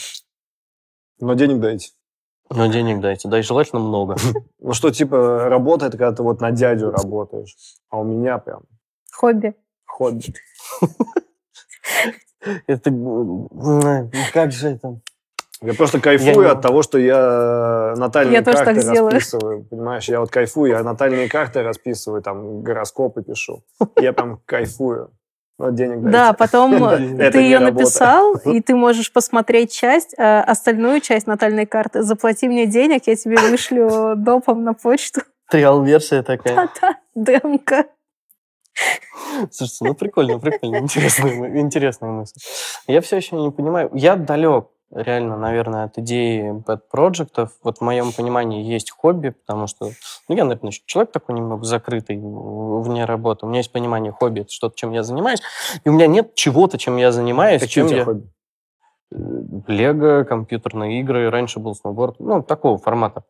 Но 1.21 1.35
денег 1.35 1.61
дайте. 1.61 1.91
Но 2.51 2.67
денег 2.67 3.01
дайте, 3.01 3.29
да 3.29 3.39
и 3.39 3.43
желательно 3.43 3.81
много. 3.81 4.17
Ну 4.59 4.73
что, 4.73 4.91
типа, 4.91 5.45
работа, 5.49 5.87
это 5.87 5.97
когда 5.97 6.13
ты 6.17 6.23
вот 6.25 6.41
на 6.41 6.51
дядю 6.51 6.91
работаешь. 6.91 7.57
А 7.89 7.99
у 8.01 8.05
меня 8.05 8.39
прям 8.39 8.63
Хобби. 9.13 9.55
Хобби. 9.85 10.35
Это... 12.67 12.91
Как 14.33 14.53
же 14.53 14.69
это? 14.69 15.01
Я 15.63 15.73
просто 15.75 16.01
кайфую 16.01 16.43
не- 16.45 16.51
от 16.51 16.61
того, 16.61 16.83
что 16.83 16.99
я 16.99 17.95
натальные 17.97 18.35
Я 18.35 18.43
тоже 18.45 18.59
карты 18.59 18.75
так 18.83 18.93
делаю. 18.93 19.11
расписываю. 19.13 19.65
Понимаешь, 19.65 20.09
я 20.09 20.21
вот 20.21 20.31
кайфую, 20.31 20.71
я 20.73 20.83
натальные 20.83 21.29
карты 21.29 21.63
расписываю, 21.63 22.23
там 22.23 22.63
гороскопы 22.63 23.23
пишу. 23.23 23.63
Я 24.01 24.13
прям 24.13 24.41
кайфую. 24.45 25.11
Вот 25.59 25.75
денег 25.75 26.03
Да, 26.03 26.11
дайте. 26.11 26.37
потом 26.37 26.75
Это 26.85 27.33
ты 27.33 27.39
не 27.39 27.45
ее 27.45 27.61
написал, 27.61 28.35
и 28.45 28.61
ты 28.61 28.75
можешь 28.75 29.11
посмотреть 29.11 29.73
часть, 29.73 30.15
а 30.19 30.43
остальную 30.43 31.01
часть 31.01 31.27
натальной 31.27 31.65
карты. 31.65 32.03
Заплати 32.03 32.47
мне 32.49 32.67
денег, 32.67 33.07
я 33.07 33.17
тебе 33.17 33.39
вышлю 33.39 34.15
допом 34.17 34.63
на 34.65 34.75
почту. 34.75 35.23
Триал-версия 35.51 36.23
такая. 36.23 36.55
Да-да, 36.57 36.97
демка. 37.15 37.87
Слушайте, 39.51 39.85
ну 39.87 39.95
прикольно, 39.95 40.39
прикольно. 40.39 40.77
Интересная, 40.77 41.59
интересная 41.61 42.11
мысль. 42.11 42.39
Я 42.87 43.01
все 43.01 43.17
еще 43.17 43.37
не 43.37 43.51
понимаю. 43.51 43.91
Я 43.95 44.17
далек, 44.17 44.67
реально, 44.95 45.37
наверное, 45.37 45.85
от 45.85 45.99
идеи 45.99 46.63
пэт-проектов. 46.65 47.53
Вот 47.63 47.79
в 47.79 47.81
моем 47.81 48.13
понимании 48.13 48.63
есть 48.63 48.91
хобби, 48.91 49.31
потому 49.31 49.67
что, 49.67 49.91
ну, 50.29 50.37
я, 50.37 50.45
наверное, 50.45 50.73
человек 50.87 51.13
такой 51.13 51.35
немного 51.35 51.65
закрытый 51.65 52.19
вне 52.19 53.05
работы. 53.05 53.47
У 53.47 53.49
меня 53.49 53.59
есть 53.59 53.73
понимание 53.73 54.13
хобби, 54.13 54.41
это 54.41 54.51
что-то, 54.53 54.77
чем 54.77 54.93
я 54.93 55.03
занимаюсь. 55.03 55.41
И 55.85 55.89
у 55.89 55.93
меня 55.93 56.07
нет 56.07 56.35
чего-то, 56.35 56.79
чем 56.79 56.97
я 56.97 57.13
занимаюсь, 57.13 57.61
Какие 57.61 57.75
чем 57.75 57.87
у 57.87 57.89
тебя 57.89 57.99
я... 57.99 58.05
хобби? 58.05 58.31
Э, 59.13 59.17
Лего, 59.69 60.25
компьютерные 60.25 61.01
игры, 61.01 61.31
раньше 61.31 61.61
был 61.61 61.75
сноуборд, 61.75 62.17
ну, 62.19 62.43
такого 62.43 62.79
формата. 62.79 63.25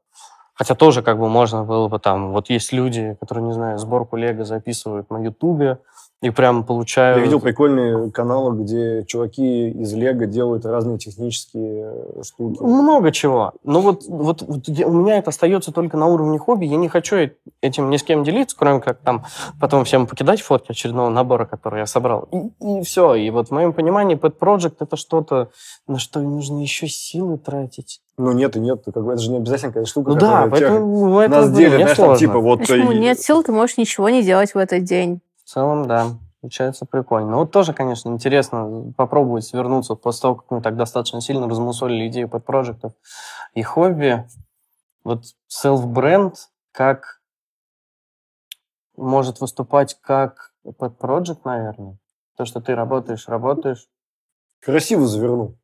Хотя 0.54 0.74
тоже 0.74 1.02
как 1.02 1.18
бы 1.18 1.28
можно 1.28 1.64
было 1.64 1.88
бы 1.88 1.98
там, 1.98 2.32
вот 2.32 2.48
есть 2.48 2.72
люди, 2.72 3.16
которые, 3.20 3.44
не 3.44 3.52
знаю, 3.52 3.78
сборку 3.78 4.16
Лего 4.16 4.44
записывают 4.44 5.10
на 5.10 5.18
Ютубе 5.22 5.78
и 6.22 6.30
прям 6.30 6.64
получают... 6.64 7.18
Я 7.18 7.24
видел 7.24 7.40
прикольные 7.40 8.10
каналы, 8.14 8.62
где 8.62 9.04
чуваки 9.04 9.68
из 9.70 9.92
Лего 9.92 10.24
делают 10.26 10.64
разные 10.64 10.96
технические 10.98 11.92
э, 12.16 12.22
штуки. 12.24 12.58
Много 12.62 13.12
чего. 13.12 13.52
Но 13.64 13.82
вот, 13.82 14.04
вот, 14.08 14.40
вот 14.42 14.66
я- 14.66 14.86
у 14.86 14.92
меня 14.92 15.18
это 15.18 15.28
остается 15.28 15.72
только 15.72 15.98
на 15.98 16.06
уровне 16.06 16.38
хобби. 16.38 16.64
Я 16.64 16.76
не 16.76 16.88
хочу 16.88 17.16
э- 17.16 17.30
этим 17.60 17.90
ни 17.90 17.98
с 17.98 18.02
кем 18.02 18.24
делиться, 18.24 18.56
кроме 18.58 18.80
как 18.80 18.98
там 19.00 19.24
потом 19.60 19.84
всем 19.84 20.06
покидать 20.06 20.40
фотки 20.40 20.70
очередного 20.72 21.10
набора, 21.10 21.44
который 21.44 21.80
я 21.80 21.86
собрал. 21.86 22.28
И, 22.60 22.82
все. 22.82 23.14
И 23.14 23.28
вот 23.30 23.48
в 23.48 23.50
моем 23.50 23.74
понимании 23.74 24.16
Pet 24.18 24.38
Project 24.38 24.76
это 24.80 24.96
что-то, 24.96 25.50
на 25.86 25.98
что 25.98 26.20
нужно 26.20 26.60
еще 26.60 26.88
силы 26.88 27.36
тратить. 27.36 28.00
Ну 28.16 28.32
нет 28.32 28.56
и 28.56 28.60
нет, 28.60 28.82
как 28.86 29.04
бы 29.04 29.12
это 29.12 29.20
же 29.20 29.30
не 29.30 29.36
обязательно 29.36 29.72
какая-то 29.72 29.90
штука, 29.90 30.10
Ну 30.12 30.16
да, 30.16 30.42
тех- 30.44 30.50
поэтому 30.50 31.10
в 31.10 31.18
этом 31.18 31.40
нас 31.42 31.52
делит, 31.52 31.74
знаешь, 31.74 31.96
там 31.98 32.16
типа 32.16 32.38
вот... 32.38 32.60
Почему? 32.60 32.90
э, 32.92 32.94
Нет 32.94 33.20
сил, 33.20 33.42
ты 33.42 33.52
можешь 33.52 33.76
ничего 33.76 34.08
не 34.08 34.22
делать 34.22 34.54
в 34.54 34.56
этот 34.58 34.84
день. 34.84 35.20
В 35.46 35.48
целом, 35.48 35.86
да. 35.86 36.08
Получается 36.40 36.86
прикольно. 36.86 37.30
Ну, 37.30 37.36
вот 37.38 37.52
тоже, 37.52 37.72
конечно, 37.72 38.08
интересно 38.08 38.92
попробовать 38.96 39.44
свернуться 39.44 39.94
после 39.94 40.22
того, 40.22 40.34
как 40.34 40.50
мы 40.50 40.60
так 40.60 40.76
достаточно 40.76 41.20
сильно 41.20 41.48
размусолили 41.48 42.08
идею 42.08 42.28
под 42.28 42.44
проектов 42.44 42.94
и 43.54 43.62
хобби. 43.62 44.26
Вот 45.04 45.22
self-бренд 45.48 46.34
как 46.72 47.20
может 48.96 49.40
выступать 49.40 49.96
как 50.00 50.52
под 50.78 51.00
project, 51.00 51.42
наверное. 51.44 51.96
То, 52.36 52.44
что 52.44 52.60
ты 52.60 52.74
работаешь, 52.74 53.28
работаешь. 53.28 53.86
красиво 54.60 55.06
завернул. 55.06 55.56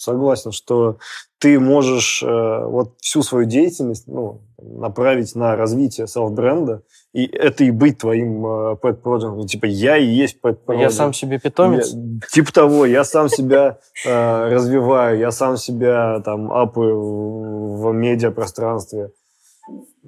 Согласен, 0.00 0.50
что 0.50 0.96
ты 1.38 1.60
можешь 1.60 2.22
э, 2.22 2.64
вот 2.64 2.94
всю 3.02 3.22
свою 3.22 3.44
деятельность 3.44 4.06
ну, 4.06 4.40
направить 4.56 5.34
на 5.34 5.56
развитие 5.56 6.06
селф-бренда, 6.06 6.84
и 7.12 7.26
это 7.26 7.64
и 7.64 7.70
быть 7.70 7.98
твоим 7.98 8.46
э, 8.46 8.76
pet 8.82 9.02
project. 9.02 9.34
Ну, 9.36 9.46
типа, 9.46 9.66
я 9.66 9.98
и 9.98 10.06
есть 10.06 10.38
pet 10.42 10.56
project. 10.66 10.80
Я 10.80 10.88
сам 10.88 11.12
себе 11.12 11.38
питомец. 11.38 11.92
Я- 11.92 12.20
типа 12.32 12.50
того, 12.50 12.86
я 12.86 13.04
сам 13.04 13.28
себя 13.28 13.78
э, 14.06 14.48
развиваю, 14.48 15.18
я 15.18 15.30
сам 15.32 15.58
себя 15.58 16.22
там 16.24 16.50
апаю 16.50 16.98
в, 16.98 17.90
в 17.90 17.92
медиапространстве. 17.92 19.10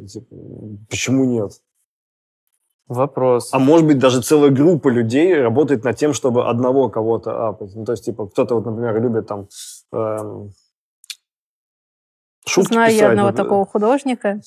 Типа, 0.08 0.34
почему 0.88 1.26
нет? 1.26 1.52
Вопрос. 2.88 3.50
А 3.52 3.58
может 3.58 3.86
быть, 3.86 3.98
даже 3.98 4.22
целая 4.22 4.50
группа 4.50 4.88
людей 4.88 5.38
работает 5.38 5.84
над 5.84 5.96
тем, 5.96 6.14
чтобы 6.14 6.48
одного 6.48 6.88
кого-то 6.88 7.48
апать. 7.48 7.72
Ну, 7.74 7.84
то 7.84 7.92
есть, 7.92 8.06
типа, 8.06 8.26
кто-то, 8.26 8.54
вот, 8.54 8.64
например, 8.64 9.00
любит 9.02 9.26
там 9.26 9.48
шутки 12.46 12.72
Знаю 12.72 12.92
я 12.92 12.98
писать. 12.98 13.10
одного 13.10 13.28
вот, 13.28 13.36
такого 13.36 13.66
художника. 13.66 14.40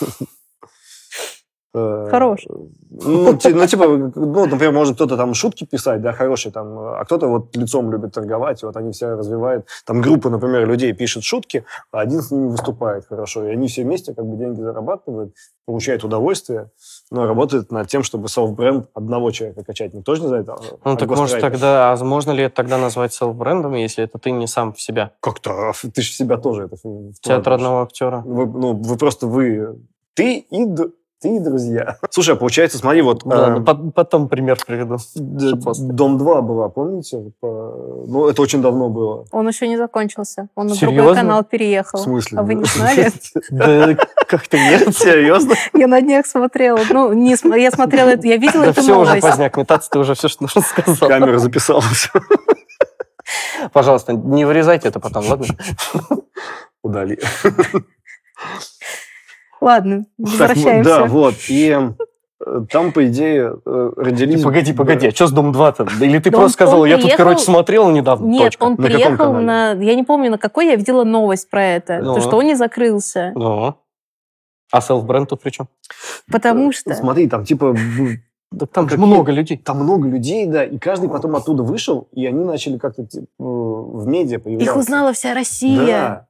Хорош. 2.10 2.46
Ну, 2.90 3.32
ну, 3.32 3.36
типа, 3.36 3.86
ну, 3.86 4.46
например, 4.46 4.72
может 4.72 4.94
кто-то 4.94 5.16
там 5.16 5.34
шутки 5.34 5.64
писать, 5.64 6.00
да, 6.00 6.12
хорошие 6.12 6.52
там, 6.52 6.78
а 6.78 7.04
кто-то 7.04 7.26
вот 7.26 7.54
лицом 7.56 7.90
любит 7.92 8.14
торговать, 8.14 8.62
и 8.62 8.66
вот 8.66 8.76
они 8.76 8.92
все 8.92 9.08
развивают. 9.08 9.66
Там 9.84 10.00
группа, 10.00 10.30
например, 10.30 10.66
людей 10.66 10.92
пишет 10.92 11.22
шутки, 11.24 11.64
а 11.92 12.00
один 12.00 12.22
с 12.22 12.30
ними 12.30 12.48
выступает 12.48 13.06
хорошо, 13.06 13.46
и 13.46 13.50
они 13.50 13.68
все 13.68 13.82
вместе 13.82 14.14
как 14.14 14.24
бы 14.24 14.36
деньги 14.36 14.60
зарабатывают, 14.60 15.34
получают 15.66 16.04
удовольствие, 16.04 16.70
но 17.10 17.26
работают 17.26 17.70
над 17.70 17.88
тем, 17.88 18.02
чтобы 18.02 18.28
селф-бренд 18.28 18.88
одного 18.94 19.30
человека 19.30 19.64
качать. 19.64 19.92
Не 19.92 20.02
тоже 20.02 20.22
не 20.22 20.28
знаю, 20.28 20.44
там, 20.44 20.56
Ну, 20.84 20.92
а 20.92 20.96
так 20.96 21.08
может 21.08 21.40
тогда, 21.40 21.92
а 21.92 22.04
можно 22.04 22.30
ли 22.30 22.44
это 22.44 22.54
тогда 22.54 22.78
назвать 22.78 23.12
селф-брендом, 23.12 23.74
если 23.74 24.04
это 24.04 24.18
ты 24.18 24.30
не 24.30 24.46
сам 24.46 24.72
в 24.72 24.80
себя? 24.80 25.12
Как-то, 25.20 25.50
а 25.50 25.72
ты 25.72 26.02
же 26.02 26.10
в 26.10 26.14
себя 26.14 26.38
тоже 26.38 26.64
это. 26.64 26.76
Театр 27.20 27.52
одного 27.52 27.82
актера. 27.82 28.22
Вы, 28.24 28.46
ну, 28.46 28.72
вы 28.74 28.96
просто, 28.96 29.26
вы, 29.26 29.76
ты 30.14 30.38
и, 30.38 30.66
ты 31.20 31.36
и 31.36 31.38
друзья. 31.40 31.96
Слушай, 32.10 32.34
а 32.34 32.36
получается, 32.36 32.78
смотри, 32.78 33.00
вот... 33.02 33.22
Да, 33.24 33.48
э, 33.48 33.50
ну, 33.58 33.64
пот- 33.64 33.94
потом 33.94 34.28
пример 34.28 34.58
приведу. 34.66 34.98
Дом 35.14 36.18
2 36.18 36.42
была, 36.42 36.68
помните? 36.68 37.32
По- 37.40 38.04
Ну, 38.06 38.28
это 38.28 38.42
очень 38.42 38.60
давно 38.60 38.88
было. 38.90 39.24
Он 39.32 39.48
еще 39.48 39.66
не 39.68 39.76
закончился. 39.76 40.48
Он 40.54 40.66
на 40.66 40.74
Серьезно? 40.74 40.96
другой 40.96 41.14
канал 41.14 41.42
переехал. 41.44 41.98
В 41.98 42.02
смысле? 42.02 42.38
А 42.38 42.42
вы 42.42 42.54
не 42.54 42.64
знали? 42.64 43.10
Да 43.50 43.96
как-то 44.26 44.58
нет. 44.58 44.94
Серьезно? 44.96 45.54
Я 45.72 45.86
на 45.86 46.00
днях 46.00 46.26
смотрела. 46.26 46.80
Ну, 46.90 47.12
не 47.12 47.30
я 47.60 47.70
смотрела, 47.70 48.10
это- 48.10 48.26
я 48.26 48.36
видела 48.36 48.64
Да 48.64 48.70
эту 48.70 48.82
все 48.82 48.92
уже, 49.00 49.06
новость. 49.10 49.26
поздняк 49.26 49.56
метаться, 49.56 49.90
ты 49.90 49.98
уже 49.98 50.14
все, 50.14 50.28
что 50.28 50.42
нужно 50.44 50.60
сказал. 50.62 51.08
Камера 51.08 51.38
записалась. 51.38 52.10
Пожалуйста, 53.72 54.12
не 54.12 54.44
вырезайте 54.44 54.88
это 54.88 55.00
потом, 55.00 55.24
ладно? 55.28 55.46
Удали. 56.82 57.18
Ладно, 59.60 60.04
Так, 60.18 60.28
возвращаемся. 60.28 60.90
Да, 60.90 61.04
вот. 61.06 61.34
И 61.48 61.78
э, 62.44 62.60
там, 62.70 62.92
по 62.92 63.06
идее, 63.06 63.56
э, 63.64 63.92
родились... 63.96 64.42
Погоди, 64.42 64.72
погоди, 64.72 65.08
а 65.08 65.10
что 65.10 65.26
с 65.26 65.32
Дом 65.32 65.52
2-то? 65.52 65.86
Да 65.98 66.06
Или 66.06 66.18
ты 66.18 66.30
просто 66.30 66.52
сказал, 66.52 66.84
я 66.84 66.98
тут, 66.98 67.14
короче, 67.14 67.40
смотрел 67.40 67.90
недавно. 67.90 68.26
Нет, 68.26 68.44
точка». 68.44 68.64
он 68.64 68.74
На 68.76 68.84
приехал 68.84 69.32
на... 69.34 69.72
Я 69.72 69.94
не 69.94 70.04
помню, 70.04 70.30
на 70.30 70.38
какой, 70.38 70.66
я 70.66 70.76
видела 70.76 71.04
новость 71.04 71.48
про 71.50 71.64
это. 71.64 72.00
Ну. 72.00 72.14
То, 72.14 72.20
что 72.20 72.36
он 72.36 72.46
не 72.46 72.54
закрылся. 72.54 73.32
Ну, 73.34 73.74
а 74.72 74.80
селф-бренд 74.80 75.28
тут 75.28 75.42
при 75.42 75.50
чем? 75.50 75.68
Потому 76.30 76.72
что... 76.72 76.94
Смотри, 76.94 77.28
там 77.28 77.44
типа... 77.44 77.74
Да 78.52 78.64
там 78.66 78.88
же 78.88 78.96
много 78.96 79.32
людей. 79.32 79.58
Там 79.58 79.82
много 79.82 80.08
людей, 80.08 80.46
да, 80.46 80.64
и 80.64 80.78
каждый 80.78 81.08
потом 81.08 81.34
оттуда 81.34 81.64
вышел, 81.64 82.08
и 82.12 82.24
они 82.26 82.44
начали 82.44 82.78
как-то 82.78 83.04
типа, 83.04 83.26
э, 83.40 83.42
в 83.42 84.06
медиа 84.06 84.38
появляться. 84.38 84.72
Их 84.72 84.76
узнала 84.76 85.12
вся 85.12 85.34
Россия. 85.34 85.86
Да. 85.86 86.26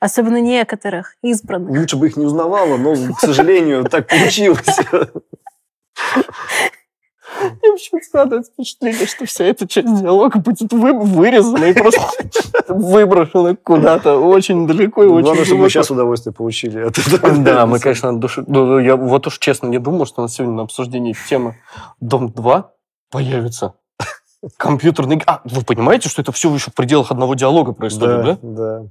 Особенно 0.00 0.40
некоторых 0.40 1.14
избранных. 1.22 1.76
Лучше 1.80 1.96
бы 1.96 2.06
их 2.06 2.16
не 2.16 2.24
узнавала, 2.24 2.76
но, 2.76 2.94
к 3.14 3.20
сожалению, 3.20 3.84
так 3.84 4.06
получилось. 4.06 4.64
Мне 7.40 7.72
почему-то 7.72 8.06
складывается 8.06 8.52
впечатление, 8.52 9.06
что 9.06 9.26
вся 9.26 9.44
эта 9.44 9.68
часть 9.68 10.00
диалога 10.00 10.38
будет 10.38 10.72
вы- 10.72 10.98
вырезана 10.98 11.64
и 11.66 11.72
просто 11.74 12.00
выброшена 12.68 13.54
куда-то 13.56 14.16
очень 14.16 14.66
далеко 14.66 15.04
и 15.04 15.06
очень 15.06 15.24
Главное, 15.24 15.44
чтобы 15.44 15.62
мы 15.62 15.70
сейчас 15.70 15.90
удовольствие 15.90 16.32
получили 16.32 16.80
от 16.80 16.96
этого. 16.98 17.36
Да, 17.38 17.66
мы, 17.66 17.80
конечно, 17.80 18.08
от 18.08 18.18
души... 18.18 18.44
ну, 18.46 18.78
Я 18.78 18.96
вот 18.96 19.26
уж 19.26 19.38
честно 19.38 19.66
не 19.66 19.78
думал, 19.78 20.06
что 20.06 20.22
у 20.22 20.24
нас 20.24 20.34
сегодня 20.34 20.56
на 20.56 20.62
обсуждении 20.62 21.14
темы 21.28 21.56
Дом 22.00 22.32
2 22.32 22.72
появится. 23.10 23.74
Компьютерный... 24.56 25.22
А, 25.26 25.42
вы 25.44 25.62
понимаете, 25.62 26.08
что 26.08 26.22
это 26.22 26.32
все 26.32 26.52
еще 26.52 26.70
в 26.70 26.74
пределах 26.74 27.10
одного 27.10 27.34
диалога 27.34 27.72
происходит, 27.72 28.24
да? 28.24 28.38
Да, 28.42 28.80
да. 28.80 28.86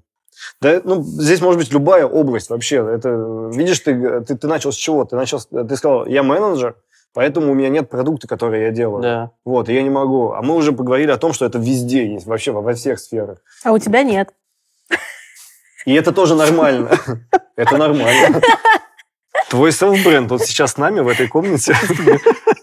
Да, 0.61 0.81
ну, 0.83 1.03
здесь 1.03 1.41
может 1.41 1.59
быть 1.59 1.71
любая 1.71 2.05
область 2.05 2.49
вообще. 2.49 2.77
Это, 2.77 3.09
видишь, 3.53 3.79
ты, 3.79 4.21
ты, 4.21 4.37
ты 4.37 4.47
начал 4.47 4.71
с 4.71 4.75
чего? 4.75 5.05
Ты 5.05 5.15
начал, 5.15 5.39
ты 5.39 5.75
сказал, 5.75 6.05
я 6.05 6.23
менеджер, 6.23 6.75
поэтому 7.13 7.51
у 7.51 7.53
меня 7.53 7.69
нет 7.69 7.89
продукта, 7.89 8.27
который 8.27 8.63
я 8.63 8.71
делаю. 8.71 9.01
Да. 9.01 9.31
Вот, 9.45 9.69
и 9.69 9.73
я 9.73 9.83
не 9.83 9.89
могу. 9.89 10.31
А 10.31 10.41
мы 10.41 10.55
уже 10.55 10.71
поговорили 10.71 11.11
о 11.11 11.17
том, 11.17 11.33
что 11.33 11.45
это 11.45 11.59
везде 11.59 12.13
есть, 12.13 12.25
вообще 12.25 12.51
во, 12.51 12.61
во 12.61 12.73
всех 12.73 12.99
сферах. 12.99 13.39
А 13.63 13.71
у 13.71 13.77
тебя 13.77 14.03
нет. 14.03 14.33
И 15.85 15.93
это 15.93 16.11
тоже 16.11 16.35
нормально. 16.35 16.91
Это 17.55 17.77
нормально. 17.77 18.41
Твой 19.49 19.71
селф-бренд 19.71 20.29
вот 20.29 20.41
сейчас 20.41 20.73
с 20.73 20.77
нами 20.77 20.99
в 20.99 21.07
этой 21.07 21.27
комнате. 21.27 21.75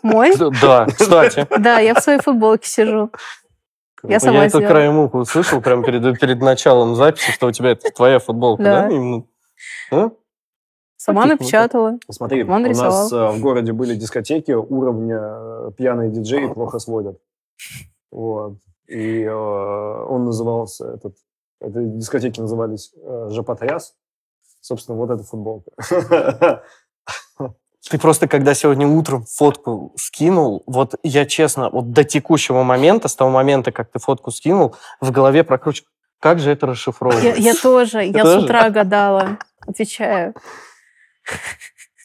Мой? 0.02 0.34
Да, 0.60 0.86
кстати. 0.86 1.46
Да, 1.58 1.80
я 1.80 1.94
в 1.94 2.00
своей 2.00 2.20
футболке 2.20 2.68
сижу. 2.68 3.10
Я 4.08 4.20
сама 4.20 4.38
Я 4.38 4.44
это 4.46 4.58
сделала. 4.58 4.72
краем 4.72 4.98
уха 4.98 5.16
услышал 5.16 5.60
прямо 5.60 5.82
перед, 5.84 6.20
перед 6.20 6.40
началом 6.40 6.94
записи, 6.94 7.30
что 7.32 7.46
у 7.46 7.52
тебя 7.52 7.70
это 7.70 7.90
твоя 7.90 8.18
футболка, 8.18 8.62
да? 8.62 8.88
Да. 8.88 8.94
Именно. 8.94 9.24
А? 9.90 10.10
Сама 10.96 11.26
напечатала. 11.26 11.98
Смотри, 12.10 12.44
Он 12.44 12.64
у 12.64 12.68
нас 12.68 13.12
э, 13.12 13.28
в 13.30 13.40
городе 13.40 13.72
были 13.72 13.94
дискотеки, 13.94 14.52
уровня 14.52 15.20
э, 15.20 15.70
пьяные 15.76 16.10
диджеи 16.10 16.46
плохо 16.46 16.78
сводят. 16.78 17.18
Вот. 18.10 18.58
И 18.86 19.22
э, 19.22 19.34
он 19.34 20.24
назывался, 20.24 20.92
этот, 20.92 21.16
это 21.60 21.82
дискотеки 21.82 22.40
назывались 22.40 22.92
э, 22.96 23.28
Жопотряс. 23.30 23.94
Собственно, 24.60 24.96
вот 24.96 25.10
эта 25.10 25.22
футболка. 25.24 25.72
Ты 27.90 27.98
просто, 27.98 28.28
когда 28.28 28.54
сегодня 28.54 28.86
утром 28.86 29.24
фотку 29.28 29.92
скинул, 29.96 30.62
вот 30.66 30.94
я 31.02 31.26
честно, 31.26 31.68
вот 31.70 31.92
до 31.92 32.02
текущего 32.04 32.62
момента, 32.62 33.08
с 33.08 33.14
того 33.16 33.30
момента, 33.30 33.72
как 33.72 33.90
ты 33.90 33.98
фотку 33.98 34.30
скинул, 34.30 34.74
в 35.00 35.10
голове 35.10 35.44
прокручиваю, 35.44 35.88
как 36.18 36.38
же 36.38 36.50
это 36.50 36.66
Я, 36.66 36.72
расшифровывается? 36.72 37.40
я 37.40 37.54
тоже, 37.54 38.04
я 38.04 38.22
тоже? 38.22 38.40
с 38.40 38.44
утра 38.44 38.70
гадала. 38.70 39.38
Отвечаю. 39.66 40.34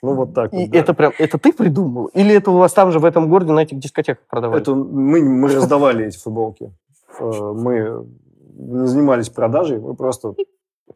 Ну, 0.01 0.13
вот 0.13 0.33
так 0.33 0.51
вот. 0.51 0.69
да. 0.69 0.77
это 0.77 0.93
прям, 0.93 1.13
это 1.17 1.37
ты 1.37 1.53
придумал? 1.53 2.05
Или 2.07 2.35
это 2.35 2.51
у 2.51 2.57
вас 2.57 2.73
там 2.73 2.91
же 2.91 2.99
в 2.99 3.05
этом 3.05 3.29
городе 3.29 3.51
на 3.51 3.61
этих 3.61 3.79
дискотеках 3.79 4.25
продавали? 4.27 4.61
Это 4.61 4.73
мы, 4.73 5.21
мы 5.21 5.53
раздавали 5.53 6.05
эти 6.07 6.17
футболки. 6.17 6.71
Э, 7.19 7.53
Мы 7.53 8.05
занимались 8.57 9.29
продажей, 9.29 9.79
мы 9.79 9.95
просто 9.95 10.33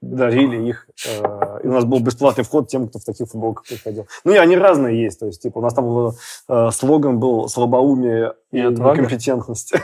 дарили 0.02 0.68
их. 0.70 0.88
э, 1.08 1.60
И 1.64 1.68
у 1.68 1.72
нас 1.72 1.86
был 1.86 2.00
бесплатный 2.00 2.44
вход 2.44 2.68
тем, 2.68 2.88
кто 2.88 3.00
в 3.00 3.04
таких 3.06 3.28
футболках 3.30 3.66
приходил. 3.68 4.08
Ну 4.24 4.34
и 4.34 4.38
они 4.38 4.56
разные 4.58 5.02
есть. 5.02 5.20
То 5.20 5.26
есть, 5.28 5.42
типа, 5.42 5.60
у 5.60 5.62
нас 5.62 5.74
там 5.74 5.86
был, 5.86 6.16
э, 6.50 6.70
слоган 6.72 7.20
был 7.20 7.48
«Слабоумие 7.48 8.34
и 8.52 8.58
И 8.58 8.62
отвага». 8.62 9.02
некомпетентность». 9.02 9.74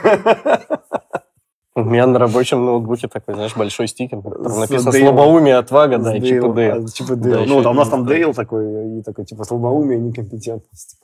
У 1.76 1.84
меня 1.84 2.06
на 2.08 2.18
рабочем 2.18 2.64
ноутбуке 2.66 3.06
такой, 3.06 3.34
знаешь, 3.34 3.54
большой 3.56 3.86
стикер, 3.86 4.18
С 4.18 4.56
написано 4.58 4.90
Дейлом. 4.90 5.14
«Слабоумие, 5.16 5.56
отвага», 5.56 5.98
да, 5.98 6.16
и 6.16 6.20
Дейл, 6.20 6.42
Чип 6.42 6.50
и 6.50 6.54
Дейл. 6.54 6.84
а, 6.84 6.88
Чип 6.88 7.10
и 7.10 7.14
Да, 7.14 7.22
Дейл. 7.22 7.38
еще 7.40 7.48
Ну, 7.48 7.54
вот, 7.56 7.66
а 7.66 7.70
у 7.70 7.74
нас 7.74 7.88
там. 7.88 8.06
Дейл 8.06 8.34
такой, 8.34 8.98
и 8.98 9.02
такой, 9.02 9.24
типа, 9.24 9.44
слабоумие 9.44 9.98
и 9.98 10.02
некомпетентность. 10.02 10.96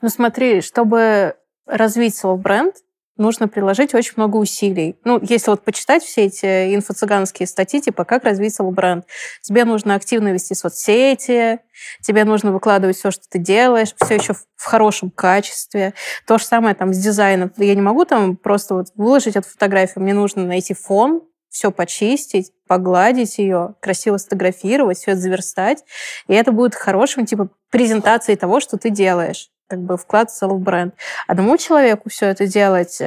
Ну 0.00 0.08
смотри, 0.08 0.60
чтобы 0.60 1.34
развить 1.66 2.14
свой 2.14 2.36
бренд, 2.36 2.76
нужно 3.16 3.48
приложить 3.48 3.94
очень 3.94 4.14
много 4.16 4.36
усилий. 4.36 4.96
Ну, 5.04 5.20
если 5.22 5.50
вот 5.50 5.62
почитать 5.62 6.02
все 6.02 6.24
эти 6.24 6.74
инфо-цыганские 6.74 7.46
статьи, 7.46 7.80
типа 7.80 8.04
«Как 8.04 8.24
развить 8.24 8.54
свой 8.54 8.72
бренд», 8.72 9.06
тебе 9.42 9.64
нужно 9.64 9.94
активно 9.94 10.32
вести 10.32 10.54
соцсети, 10.54 11.60
тебе 12.00 12.24
нужно 12.24 12.52
выкладывать 12.52 12.96
все, 12.96 13.10
что 13.10 13.22
ты 13.28 13.38
делаешь, 13.38 13.94
все 14.02 14.16
еще 14.16 14.34
в 14.34 14.64
хорошем 14.64 15.10
качестве. 15.10 15.94
То 16.26 16.38
же 16.38 16.44
самое 16.44 16.74
там 16.74 16.92
с 16.92 16.98
дизайном. 16.98 17.52
Я 17.56 17.74
не 17.74 17.82
могу 17.82 18.04
там 18.04 18.36
просто 18.36 18.74
вот 18.74 18.86
выложить 18.96 19.36
эту 19.36 19.48
фотографию, 19.48 20.02
мне 20.02 20.14
нужно 20.14 20.44
найти 20.44 20.74
фон, 20.74 21.22
все 21.50 21.70
почистить, 21.70 22.50
погладить 22.66 23.38
ее, 23.38 23.76
красиво 23.80 24.16
сфотографировать, 24.16 24.98
все 24.98 25.12
это 25.12 25.20
заверстать. 25.20 25.84
И 26.26 26.34
это 26.34 26.50
будет 26.50 26.74
хорошим, 26.74 27.26
типа, 27.26 27.48
презентацией 27.70 28.36
того, 28.36 28.58
что 28.58 28.76
ты 28.76 28.90
делаешь 28.90 29.50
как 29.74 29.82
бы 29.82 29.96
вклад 29.96 30.30
в 30.30 30.34
целый 30.34 30.58
бренд. 30.58 30.94
Одному 31.26 31.56
человеку 31.56 32.08
все 32.08 32.26
это 32.26 32.46
делать 32.46 32.98
э, 33.00 33.04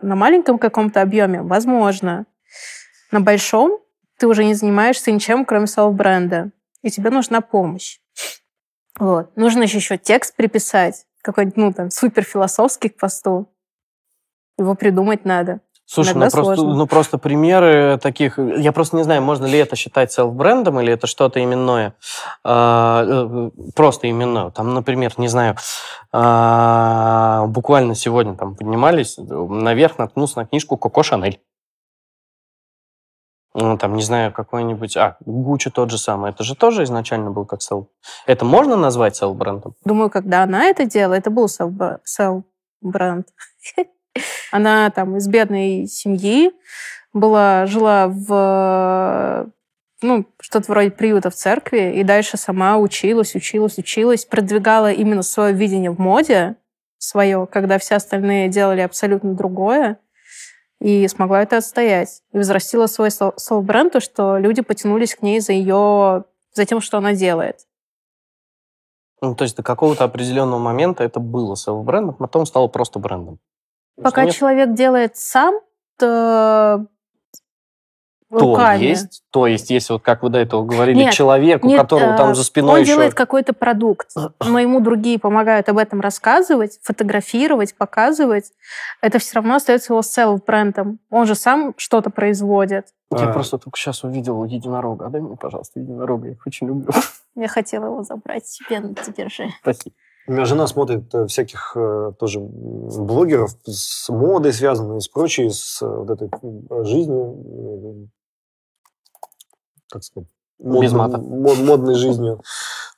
на 0.00 0.16
маленьком 0.16 0.58
каком-то 0.58 1.00
объеме 1.00 1.42
возможно. 1.42 2.26
На 3.10 3.20
большом 3.20 3.80
ты 4.18 4.26
уже 4.26 4.44
не 4.44 4.54
занимаешься 4.54 5.10
ничем, 5.10 5.44
кроме 5.44 5.66
своего 5.66 5.92
бренда. 5.92 6.50
И 6.82 6.90
тебе 6.90 7.10
нужна 7.10 7.40
помощь. 7.40 8.00
Вот. 8.98 9.34
Нужно 9.36 9.62
еще, 9.62 9.78
еще 9.78 9.96
текст 9.96 10.36
приписать, 10.36 11.06
какой-нибудь, 11.22 11.56
ну, 11.56 11.72
там, 11.72 11.90
супер 11.90 12.22
философский 12.22 12.88
к 12.88 12.96
посту. 12.96 13.48
Его 14.58 14.74
придумать 14.74 15.24
надо. 15.24 15.60
Слушай, 15.90 16.16
ну 16.16 16.28
просто, 16.30 16.62
ну 16.62 16.86
просто 16.86 17.16
примеры 17.16 17.98
таких... 17.98 18.38
Я 18.38 18.72
просто 18.72 18.98
не 18.98 19.04
знаю, 19.04 19.22
можно 19.22 19.46
ли 19.46 19.58
это 19.58 19.74
считать 19.74 20.12
селф-брендом 20.12 20.78
или 20.82 20.92
это 20.92 21.06
что-то 21.06 21.42
именное. 21.42 21.94
А, 22.44 23.04
э, 23.06 23.50
просто 23.74 24.10
именное. 24.10 24.50
Там, 24.50 24.74
например, 24.74 25.14
не 25.16 25.28
знаю, 25.28 25.56
а, 26.12 27.46
буквально 27.46 27.94
сегодня 27.94 28.34
там 28.34 28.54
поднимались, 28.54 29.16
наверх 29.16 29.96
наткнулся 29.96 30.40
на 30.40 30.46
книжку 30.46 30.76
«Коко 30.76 31.02
Шанель». 31.02 31.40
Ну, 33.54 33.78
там, 33.78 33.94
не 33.94 34.02
знаю, 34.02 34.30
какой-нибудь... 34.30 34.94
А, 34.98 35.16
Гуччи 35.24 35.70
тот 35.70 35.90
же 35.90 35.96
самый. 35.96 36.32
Это 36.32 36.44
же 36.44 36.54
тоже 36.54 36.82
изначально 36.84 37.30
был 37.30 37.46
как 37.46 37.62
селф. 37.62 37.86
Это 38.26 38.44
можно 38.44 38.76
назвать 38.76 39.16
селф-брендом? 39.16 39.72
Думаю, 39.86 40.10
когда 40.10 40.42
она 40.42 40.66
это 40.66 40.84
делала, 40.84 41.14
это 41.14 41.30
был 41.30 41.46
селф- 41.46 42.00
селф-бренд. 42.04 43.26
Она 44.50 44.90
там 44.90 45.16
из 45.16 45.28
бедной 45.28 45.86
семьи 45.86 46.50
была, 47.12 47.66
жила 47.66 48.08
в 48.08 49.50
ну, 50.00 50.26
что-то 50.40 50.70
вроде 50.70 50.90
приюта 50.90 51.30
в 51.30 51.34
церкви, 51.34 51.98
и 51.98 52.04
дальше 52.04 52.36
сама 52.36 52.78
училась, 52.78 53.34
училась, 53.34 53.78
училась, 53.78 54.24
продвигала 54.24 54.92
именно 54.92 55.22
свое 55.22 55.52
видение 55.52 55.90
в 55.90 55.98
моде, 55.98 56.56
свое, 56.98 57.46
когда 57.50 57.78
все 57.78 57.96
остальные 57.96 58.48
делали 58.48 58.80
абсолютно 58.80 59.34
другое, 59.34 59.98
и 60.80 61.08
смогла 61.08 61.42
это 61.42 61.56
отстоять. 61.56 62.22
И 62.32 62.38
взрастила 62.38 62.86
свой 62.86 63.10
селф-бренд, 63.10 63.92
то, 63.92 64.00
что 64.00 64.38
люди 64.38 64.62
потянулись 64.62 65.16
к 65.16 65.22
ней 65.22 65.40
за 65.40 65.52
ее, 65.52 66.24
за 66.54 66.64
тем, 66.64 66.80
что 66.80 66.98
она 66.98 67.14
делает. 67.14 67.66
Ну, 69.20 69.34
то 69.34 69.42
есть 69.42 69.56
до 69.56 69.64
какого-то 69.64 70.04
определенного 70.04 70.60
момента 70.60 71.02
это 71.02 71.18
было 71.18 71.56
селф-брендом, 71.56 72.14
потом 72.14 72.46
стало 72.46 72.68
просто 72.68 73.00
брендом. 73.00 73.40
Пока 74.02 74.24
Нет? 74.24 74.34
человек 74.34 74.74
делает 74.74 75.16
сам, 75.16 75.60
то 75.98 76.86
то 78.30 78.38
руками. 78.40 78.84
есть, 78.84 79.22
то 79.30 79.46
есть, 79.46 79.70
если 79.70 79.94
вот 79.94 80.02
как 80.02 80.22
вы 80.22 80.28
до 80.28 80.38
этого 80.38 80.62
говорили, 80.62 80.98
Нет, 80.98 81.14
человек, 81.14 81.64
у 81.64 81.68
Нет, 81.68 81.80
которого 81.80 82.12
э, 82.12 82.16
там 82.16 82.34
за 82.34 82.44
спиной 82.44 82.72
Он 82.74 82.80
еще... 82.80 82.92
делает 82.92 83.14
какой-то 83.14 83.54
продукт, 83.54 84.10
но 84.44 84.58
ему 84.58 84.80
другие 84.80 85.18
помогают 85.18 85.68
об 85.70 85.78
этом 85.78 86.00
рассказывать, 86.00 86.78
фотографировать, 86.82 87.74
показывать. 87.74 88.52
Это 89.00 89.18
все 89.18 89.36
равно 89.36 89.54
остается 89.54 89.94
его 89.94 90.02
селф-брендом. 90.02 90.98
Он 91.08 91.26
же 91.26 91.34
сам 91.34 91.72
что-то 91.78 92.10
производит. 92.10 92.88
Я 93.10 93.30
А. 93.30 93.32
просто 93.32 93.56
только 93.56 93.78
сейчас 93.78 94.04
увидел 94.04 94.44
единорога. 94.44 95.06
А 95.06 95.08
дай 95.08 95.22
мне, 95.22 95.36
пожалуйста, 95.36 95.80
единорога. 95.80 96.26
Я 96.26 96.32
их 96.32 96.46
очень 96.46 96.66
люблю. 96.66 96.92
Я 97.34 97.48
хотела 97.48 97.86
его 97.86 98.02
забрать 98.02 98.46
себе, 98.46 98.80
но 98.80 98.92
ты 98.92 99.10
держи. 99.10 99.48
Спасибо. 99.62 99.94
У 100.28 100.32
меня 100.32 100.44
жена 100.44 100.66
смотрит 100.66 101.14
э, 101.14 101.26
всяких 101.26 101.72
э, 101.74 102.12
тоже 102.18 102.38
блогеров 102.40 103.56
с 103.64 104.10
модой 104.10 104.52
связанных, 104.52 105.02
с 105.02 105.08
прочей, 105.08 105.48
с 105.48 105.80
э, 105.80 105.86
вот 105.88 106.10
этой 106.10 106.28
жизнью, 106.84 108.10
как 109.90 110.04
сказать, 110.04 110.28
Без 110.58 110.92
модной- 110.92 110.92
мата. 110.92 111.16
мод- 111.18 111.64
модной 111.64 111.94
жизнью. 111.94 112.42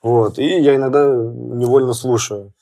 Вот. 0.02 0.38
И 0.40 0.44
я 0.60 0.74
иногда 0.74 1.04
невольно 1.06 1.92
слушаю. 1.92 2.52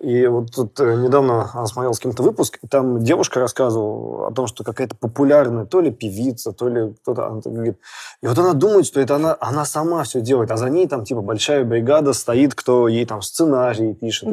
И 0.00 0.26
вот 0.26 0.52
тут 0.54 0.80
э, 0.80 0.94
недавно 0.96 1.50
она 1.52 1.66
смотрела 1.66 1.92
с 1.92 1.98
кем-то 2.00 2.22
выпуск, 2.22 2.58
и 2.62 2.66
там 2.66 3.00
девушка 3.04 3.40
рассказывала 3.40 4.28
о 4.28 4.32
том, 4.32 4.46
что 4.46 4.64
какая-то 4.64 4.96
популярная 4.96 5.66
то 5.66 5.80
ли 5.80 5.90
певица, 5.90 6.52
то 6.52 6.68
ли 6.68 6.94
кто-то... 7.02 7.26
Она 7.26 7.40
говорит, 7.44 7.78
и 8.22 8.26
вот 8.26 8.38
она 8.38 8.54
думает, 8.54 8.86
что 8.86 9.00
это 9.00 9.16
она, 9.16 9.36
она 9.38 9.64
сама 9.66 10.02
все 10.04 10.20
делает, 10.22 10.50
а 10.50 10.56
за 10.56 10.70
ней 10.70 10.88
там 10.88 11.04
типа 11.04 11.20
большая 11.20 11.64
бригада 11.64 12.14
стоит, 12.14 12.54
кто 12.54 12.88
ей 12.88 13.04
там 13.04 13.20
сценарий 13.22 13.92
пишет 13.94 14.28
и- 14.28 14.32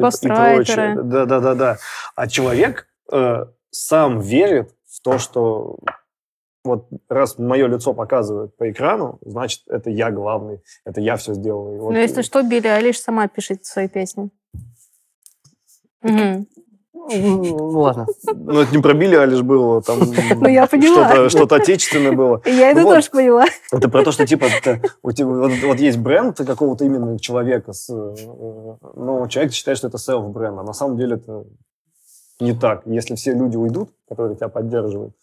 прочее. 0.54 0.94
Да-да-да-да. 1.02 1.76
А 2.16 2.26
человек 2.26 2.86
э, 3.12 3.44
сам 3.70 4.20
верит 4.20 4.74
в 4.86 5.02
то, 5.02 5.18
что 5.18 5.76
вот 6.64 6.88
раз 7.08 7.38
мое 7.38 7.66
лицо 7.68 7.92
показывают 7.94 8.56
по 8.56 8.70
экрану, 8.70 9.18
значит, 9.24 9.62
это 9.68 9.90
я 9.90 10.10
главный, 10.10 10.62
это 10.86 11.00
я 11.00 11.16
все 11.16 11.34
сделал. 11.34 11.64
Вот- 11.76 11.90
Но 11.90 11.90
Ну, 11.90 11.98
если 11.98 12.22
что, 12.22 12.42
Билли 12.42 12.66
Алиш 12.66 12.98
сама 13.00 13.28
пишет 13.28 13.64
свои 13.66 13.88
песни. 13.88 14.30
Ну, 16.02 17.56
ладно. 17.80 18.06
Ну, 18.26 18.60
это 18.60 18.74
не 18.76 18.82
про 18.82 18.94
Билли 18.94 19.16
Алиш 19.16 19.42
было, 19.42 19.82
там 19.82 19.98
Ну, 20.36 20.48
я 20.48 20.66
поняла. 20.66 21.06
что-то, 21.06 21.28
что-то 21.30 21.54
отечественное 21.56 22.12
было. 22.12 22.42
Я 22.44 22.70
это 22.70 22.82
вот. 22.82 22.94
тоже 22.94 23.10
поняла. 23.10 23.46
Это 23.72 23.88
про 23.88 24.04
то, 24.04 24.12
что 24.12 24.26
типа 24.26 24.44
это- 24.62 24.80
у 25.02 25.10
тебя 25.12 25.26
вот, 25.26 25.52
вот 25.64 25.78
есть 25.78 25.98
бренд 25.98 26.36
какого-то 26.36 26.84
именно 26.84 27.18
человека, 27.18 27.72
с, 27.72 27.90
э, 27.90 28.14
но 28.94 29.26
человек 29.28 29.52
считает, 29.52 29.78
что 29.78 29.88
это 29.88 29.98
селф-бренд, 29.98 30.58
а 30.58 30.62
на 30.62 30.72
самом 30.72 30.96
деле 30.98 31.16
это 31.16 31.44
не 32.38 32.52
так. 32.54 32.82
Если 32.86 33.14
все 33.14 33.32
люди 33.32 33.56
уйдут, 33.56 33.90
которые 34.08 34.36
тебя 34.36 34.48
поддерживают, 34.48 35.14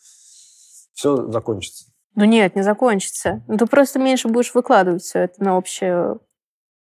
все 0.94 1.30
закончится. 1.32 1.86
Ну 2.16 2.26
нет, 2.26 2.56
не 2.56 2.64
закончится. 2.64 3.44
Ну, 3.48 3.58
ты 3.58 3.68
просто 3.68 4.00
меньше 4.00 4.28
будешь 4.28 4.54
выкладывать 4.56 5.04
все 5.04 5.20
это 5.20 5.44
на 5.44 5.56
общую 5.58 6.22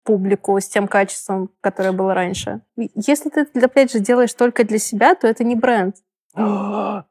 публику 0.08 0.58
с 0.58 0.68
тем 0.68 0.88
качеством, 0.88 1.50
которое 1.60 1.92
было 1.92 2.14
раньше. 2.14 2.62
Если 2.96 3.30
ты, 3.30 3.46
опять 3.62 3.92
же, 3.92 4.00
делаешь 4.00 4.34
только 4.34 4.64
для 4.64 4.80
себя, 4.80 5.16
то 5.16 5.28
это 5.28 5.44
не 5.44 5.56
бренд. 5.56 5.98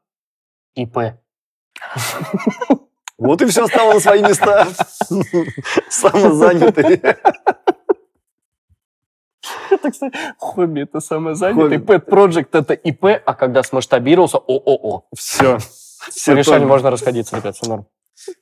ИП. 0.75 0.97
Вот 3.19 3.41
и 3.41 3.47
все 3.47 3.65
стало 3.65 3.93
на 3.93 3.99
свои 3.99 4.21
места. 4.21 4.67
Самозанятый. 5.89 7.01
Это, 9.71 9.91
кстати, 9.91 10.17
хобби 10.37 10.81
это 10.81 10.99
самозанятый, 10.99 11.77
pet 11.77 12.05
project 12.05 12.49
это 12.51 12.73
ИП, 12.73 13.05
а 13.25 13.33
когда 13.33 13.63
смасштабировался, 13.63 14.37
ООО. 14.37 15.05
Все. 15.15 15.57
Все 16.09 16.35
решали, 16.35 16.65
можно 16.65 16.91
расходиться, 16.91 17.37
ребят, 17.37 17.55
все 17.55 17.67
норм. 17.67 17.87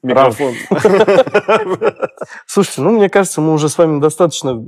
Микрофон. 0.03 0.53
Слушайте, 2.45 2.81
ну, 2.81 2.91
мне 2.91 3.09
кажется, 3.09 3.41
мы 3.41 3.53
уже 3.53 3.69
с 3.69 3.77
вами 3.77 3.99
достаточно 3.99 4.67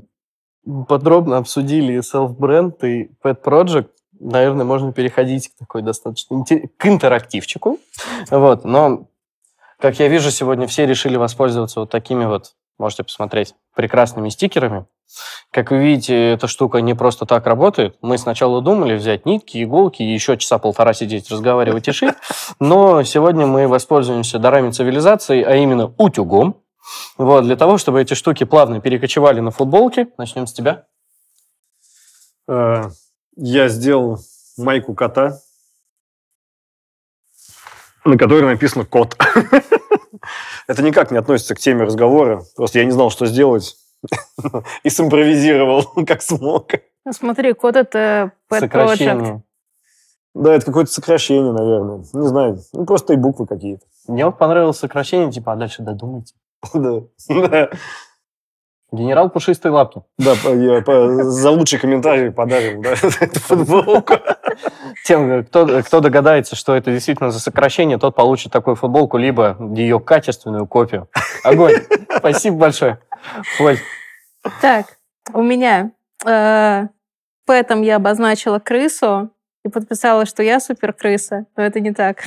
подробно 0.87 1.37
обсудили 1.37 1.99
self-бренд 1.99 2.83
и 2.83 3.11
pet 3.23 3.41
project. 3.43 3.89
Наверное, 4.19 4.65
можно 4.65 4.91
переходить 4.91 5.49
к 5.49 5.57
такой 5.57 5.81
достаточно 5.81 6.43
к 6.43 6.85
интерактивчику. 6.85 7.79
Вот, 8.29 8.65
но, 8.65 9.07
как 9.79 9.99
я 9.99 10.07
вижу, 10.07 10.31
сегодня 10.31 10.67
все 10.67 10.85
решили 10.85 11.17
воспользоваться 11.17 11.81
вот 11.81 11.91
такими 11.91 12.25
вот, 12.25 12.55
можете 12.77 13.03
посмотреть, 13.03 13.53
прекрасными 13.75 14.29
стикерами. 14.29 14.85
Как 15.51 15.71
вы 15.71 15.79
видите, 15.79 16.33
эта 16.33 16.47
штука 16.47 16.81
не 16.81 16.93
просто 16.93 17.25
так 17.25 17.45
работает. 17.45 17.97
Мы 18.01 18.17
сначала 18.17 18.61
думали 18.61 18.95
взять 18.95 19.25
нитки, 19.25 19.63
иголки 19.63 20.03
и 20.03 20.13
еще 20.13 20.37
часа 20.37 20.57
полтора 20.57 20.93
сидеть, 20.93 21.31
разговаривать 21.31 21.87
и 21.87 21.91
шить. 21.91 22.15
Но 22.59 23.03
сегодня 23.03 23.45
мы 23.45 23.67
воспользуемся 23.67 24.39
дарами 24.39 24.71
цивилизации, 24.71 25.43
а 25.43 25.55
именно 25.55 25.93
утюгом. 25.97 26.61
Вот, 27.17 27.43
для 27.43 27.55
того, 27.55 27.77
чтобы 27.77 28.01
эти 28.01 28.13
штуки 28.13 28.43
плавно 28.43 28.79
перекочевали 28.81 29.39
на 29.39 29.51
футболки. 29.51 30.07
Начнем 30.17 30.47
с 30.47 30.53
тебя. 30.53 30.85
Э, 32.47 32.89
Я 33.35 33.67
сделал 33.67 34.19
майку 34.57 34.93
кота, 34.93 35.39
на 38.05 38.17
которой 38.17 38.43
написано 38.43 38.85
«кот». 38.85 39.17
Это 40.67 40.81
никак 40.81 41.11
не 41.11 41.17
относится 41.17 41.55
к 41.55 41.59
теме 41.59 41.83
разговора. 41.83 42.43
Просто 42.55 42.79
я 42.79 42.85
не 42.85 42.91
знал, 42.91 43.09
что 43.09 43.25
сделать. 43.25 43.75
И 44.83 44.89
симпровизировал, 44.89 45.83
как 46.07 46.21
смог. 46.21 46.71
Ну, 47.05 47.13
смотри, 47.13 47.53
код 47.53 47.75
это 47.75 48.31
pet 48.51 48.59
project. 48.59 48.59
Сокращение. 48.59 49.43
Да, 50.33 50.53
это 50.53 50.65
какое-то 50.65 50.91
сокращение, 50.91 51.51
наверное. 51.51 52.03
Не 52.13 52.27
знаю. 52.27 52.59
Ну, 52.73 52.85
просто 52.85 53.13
и 53.13 53.15
буквы 53.15 53.47
какие-то. 53.47 53.85
Мне 54.07 54.25
вот 54.25 54.37
понравилось 54.37 54.77
сокращение, 54.77 55.31
типа, 55.31 55.53
а 55.53 55.55
дальше 55.55 55.81
додумайте. 55.81 56.35
Да. 57.29 57.69
Генерал 58.91 59.29
пушистой 59.29 59.69
лапки. 59.69 60.01
Да, 60.17 60.31
я 60.49 60.81
за 61.23 61.51
лучший 61.51 61.77
комментарий 61.77 62.31
подарим, 62.31 62.81
да, 62.81 62.91
эту 63.19 63.39
футболку. 63.41 64.13
Тем, 65.05 65.43
кто, 65.45 65.81
кто 65.83 65.99
догадается, 65.99 66.55
что 66.55 66.75
это 66.75 66.91
действительно 66.91 67.31
за 67.31 67.39
сокращение, 67.39 67.97
тот 67.97 68.15
получит 68.15 68.51
такую 68.51 68.75
футболку, 68.75 69.17
либо 69.17 69.57
ее 69.75 69.99
качественную 69.99 70.67
копию. 70.67 71.09
Огонь. 71.43 71.75
Спасибо 72.17 72.57
большое. 72.57 72.99
Оль, 73.59 73.79
Так, 74.61 74.97
у 75.33 75.41
меня 75.41 75.91
э, 76.25 76.87
пэтом 77.45 77.81
я 77.81 77.97
обозначила 77.97 78.59
крысу 78.59 79.31
и 79.63 79.69
подписала, 79.69 80.25
что 80.25 80.43
я 80.43 80.59
супер 80.59 80.93
крыса, 80.93 81.45
но 81.55 81.63
это 81.63 81.79
не 81.79 81.93
так. 81.93 82.23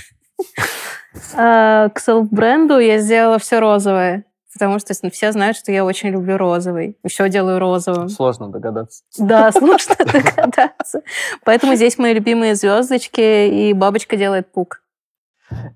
А, 1.34 1.88
К 1.88 1.98
селф-бренду 1.98 2.78
я 2.78 2.98
сделала 2.98 3.38
все 3.38 3.58
розовое, 3.58 4.24
потому 4.52 4.78
что 4.78 4.94
все 5.10 5.32
знают, 5.32 5.56
что 5.56 5.72
я 5.72 5.84
очень 5.84 6.10
люблю 6.10 6.36
розовый. 6.36 6.96
Все 7.06 7.28
делаю 7.28 7.58
розовым. 7.58 8.08
сложно 8.08 8.48
догадаться. 8.48 9.02
Да, 9.18 9.52
сложно 9.52 9.96
догадаться. 9.98 11.02
Поэтому 11.44 11.74
здесь 11.74 11.98
мои 11.98 12.14
любимые 12.14 12.54
звездочки, 12.54 13.48
и 13.48 13.72
бабочка 13.72 14.16
делает 14.16 14.50
пук. 14.52 14.82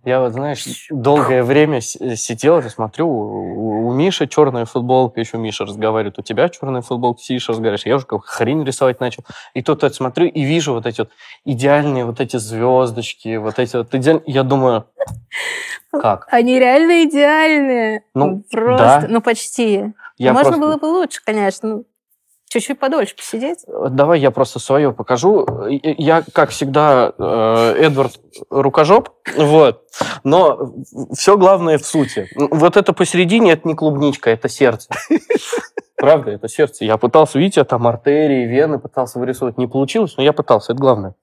Я 0.05 0.21
вот, 0.21 0.33
знаешь, 0.33 0.87
долгое 0.91 1.43
время 1.43 1.81
сидел 1.81 2.61
и 2.61 2.69
смотрю, 2.69 3.09
у, 3.09 3.89
у 3.89 3.93
Миши 3.93 4.29
черная 4.29 4.67
футболка, 4.67 5.21
еще 5.21 5.37
Миша 5.37 5.65
разговаривает, 5.65 6.19
у 6.19 6.23
тебя 6.23 6.49
черная 6.49 6.83
футболка, 6.83 7.21
сидишь, 7.21 7.49
разговариваешь. 7.49 7.87
Я 7.87 7.97
уже 7.97 8.07
как 8.07 8.25
хрень 8.25 8.65
рисовать 8.65 9.01
начал. 9.01 9.25
И 9.55 9.63
тут 9.63 9.83
вот 9.83 9.95
смотрю 9.95 10.27
и 10.27 10.43
вижу 10.45 10.75
вот 10.75 10.87
эти 10.87 11.01
вот 11.01 11.11
идеальные 11.45 12.05
вот 12.05 12.21
эти 12.21 12.37
звездочки, 12.37 13.37
вот 13.37 13.59
эти 13.59 13.77
вот 13.77 13.93
идеальные. 13.95 14.25
Я 14.27 14.43
думаю, 14.43 14.87
как? 16.01 16.27
Они 16.31 16.59
реально 16.59 17.05
идеальные. 17.05 18.05
Ну, 18.15 18.43
просто, 18.51 19.01
да. 19.03 19.07
ну 19.09 19.21
почти. 19.21 19.93
Я 20.17 20.33
Можно 20.33 20.53
просто- 20.53 20.61
было 20.67 20.77
бы 20.77 20.85
лучше, 20.87 21.21
конечно. 21.25 21.83
Чуть-чуть 22.49 22.79
подольше 22.79 23.17
посидеть. 23.17 23.65
Давай 23.91 24.21
я 24.21 24.31
просто 24.31 24.61
свое 24.61 24.93
покажу. 24.93 25.45
Я, 25.69 26.23
как 26.33 26.51
всегда, 26.51 27.13
э, 27.19 27.75
Эдвард 27.81 28.21
рукожоп, 28.49 29.09
вот. 29.37 29.83
Но 30.23 30.73
все 31.15 31.37
главное 31.37 31.79
в 31.79 31.85
сути. 31.85 32.29
Вот 32.37 32.77
это 32.77 32.93
посередине, 32.93 33.53
это 33.53 33.67
не 33.67 33.75
клубничка, 33.75 34.31
это 34.31 34.49
сердце. 34.49 34.89
Правда, 36.05 36.33
это 36.33 36.49
сердце. 36.49 36.85
Я 36.85 36.99
пытался, 36.99 37.39
видите, 37.39 37.65
там 37.65 37.87
артерии, 37.87 38.47
вены 38.47 38.79
пытался 38.79 39.19
вырисовать. 39.19 39.57
Не 39.57 39.67
получилось, 39.67 40.15
но 40.19 40.23
я 40.23 40.35
пытался, 40.35 40.73
это 40.73 40.81
главное. 40.81 41.15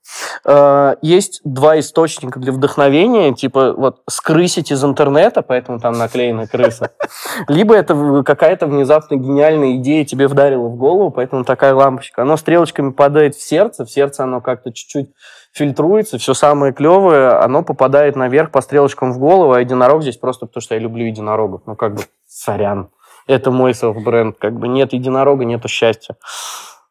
Э, 0.43 0.95
Есть 1.03 1.41
два 1.43 1.79
источника 1.79 2.39
для 2.39 2.51
вдохновения, 2.51 3.31
типа 3.33 3.73
вот 3.73 4.01
скрысить 4.09 4.71
из 4.71 4.83
интернета, 4.83 5.43
поэтому 5.43 5.79
там 5.79 5.93
наклеена 5.93 6.47
крыса. 6.47 6.91
Либо 7.47 7.75
это 7.75 8.23
какая-то 8.25 8.65
внезапно 8.65 9.15
гениальная 9.15 9.75
идея 9.75 10.03
тебе 10.03 10.27
вдарила 10.27 10.67
в 10.67 10.75
голову, 10.77 11.11
поэтому 11.11 11.43
такая 11.43 11.75
лампочка. 11.75 12.23
Оно 12.23 12.35
стрелочками 12.35 12.91
падает 12.91 13.35
в 13.35 13.41
сердце, 13.41 13.85
в 13.85 13.91
сердце 13.91 14.23
оно 14.23 14.41
как-то 14.41 14.73
чуть-чуть 14.73 15.11
фильтруется, 15.53 16.17
все 16.17 16.33
самое 16.33 16.73
клевое, 16.73 17.29
оно 17.37 17.61
попадает 17.63 18.15
наверх 18.15 18.51
по 18.51 18.61
стрелочкам 18.61 19.11
в 19.11 19.19
голову, 19.19 19.53
а 19.53 19.59
единорог 19.59 20.01
здесь 20.01 20.17
просто 20.17 20.47
потому, 20.47 20.61
что 20.61 20.75
я 20.75 20.81
люблю 20.81 21.05
единорогов. 21.05 21.61
Ну, 21.65 21.75
как 21.75 21.95
бы, 21.95 22.01
сорян. 22.25 22.89
Это 23.31 23.49
мой 23.49 23.73
селф-бренд. 23.73 24.37
Как 24.37 24.59
бы 24.59 24.67
нет 24.67 24.91
единорога, 24.91 25.45
нету 25.45 25.69
счастья. 25.69 26.17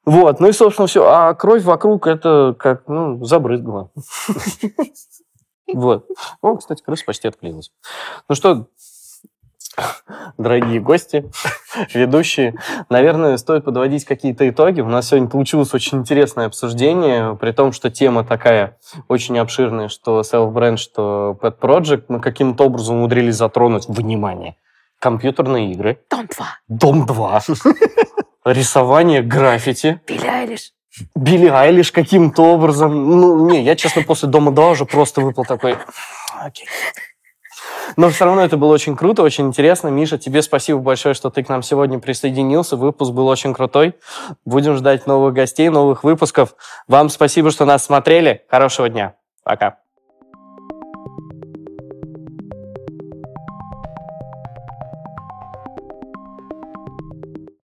Вот, 0.07 0.41
ну 0.41 0.49
и, 0.49 0.53
собственно, 0.53 0.89
все. 0.89 1.07
А 1.07 1.35
кровь 1.35 1.65
вокруг 1.65 2.07
это 2.07 2.57
как, 2.59 2.89
ну, 2.89 3.23
забрызгало. 3.23 3.91
Вот. 5.73 6.07
О, 6.41 6.57
кстати, 6.57 6.83
крыса 6.83 7.05
почти 7.05 7.29
отклеилась. 7.29 7.71
Ну 8.29 8.35
что, 8.35 8.69
дорогие 10.39 10.81
гости, 10.81 11.31
ведущие, 11.93 12.55
наверное, 12.89 13.37
стоит 13.37 13.65
подводить 13.65 14.07
какие-то 14.07 14.49
итоги. 14.49 14.81
У 14.81 14.89
нас 14.89 15.09
сегодня 15.09 15.29
получилось 15.29 15.75
очень 15.75 15.99
интересное 15.99 16.47
обсуждение, 16.47 17.37
при 17.37 17.53
том, 17.53 17.73
что 17.73 17.91
тема 17.91 18.25
такая 18.25 18.79
очень 19.09 19.39
обширная, 19.39 19.89
что 19.89 20.21
self-бренд, 20.21 20.79
что 20.79 21.39
pet 21.41 21.59
project, 21.61 22.07
мы 22.09 22.21
каким-то 22.21 22.65
образом 22.65 22.97
умудрились 22.97 23.37
затронуть, 23.37 23.89
внимание, 23.89 24.57
компьютерные 25.01 25.73
игры, 25.73 25.99
Дом 26.09 26.29
2. 26.29 26.47
Дом 26.69 27.07
2, 27.07 27.43
рисование, 28.45 29.23
граффити, 29.23 30.01
Билли 30.07 30.27
Айлиш. 30.29 30.73
Билли 31.15 31.49
Айлиш 31.49 31.93
каким-то 31.93 32.43
образом. 32.43 33.21
Ну, 33.21 33.49
не, 33.51 33.63
я, 33.63 33.77
честно, 33.77 34.03
после 34.03 34.29
Дома 34.29 34.53
2 34.53 34.71
уже 34.71 34.85
просто 34.85 35.21
выпал 35.21 35.45
такой... 35.45 35.77
Окей. 36.41 36.67
Но 37.97 38.09
все 38.11 38.25
равно 38.25 38.43
это 38.43 38.57
было 38.57 38.73
очень 38.73 38.97
круто, 38.97 39.23
очень 39.23 39.49
интересно. 39.49 39.89
Миша, 39.89 40.19
тебе 40.19 40.43
спасибо 40.43 40.79
большое, 40.81 41.15
что 41.15 41.31
ты 41.31 41.43
к 41.43 41.49
нам 41.49 41.63
сегодня 41.63 41.99
присоединился. 41.99 42.77
Выпуск 42.77 43.13
был 43.13 43.27
очень 43.27 43.53
крутой. 43.53 43.95
Будем 44.45 44.77
ждать 44.77 45.07
новых 45.07 45.35
гостей, 45.35 45.69
новых 45.69 46.05
выпусков. 46.05 46.55
Вам 46.87 47.09
спасибо, 47.09 47.51
что 47.51 47.65
нас 47.65 47.85
смотрели. 47.85 48.45
Хорошего 48.49 48.89
дня. 48.89 49.15
Пока. 49.45 49.79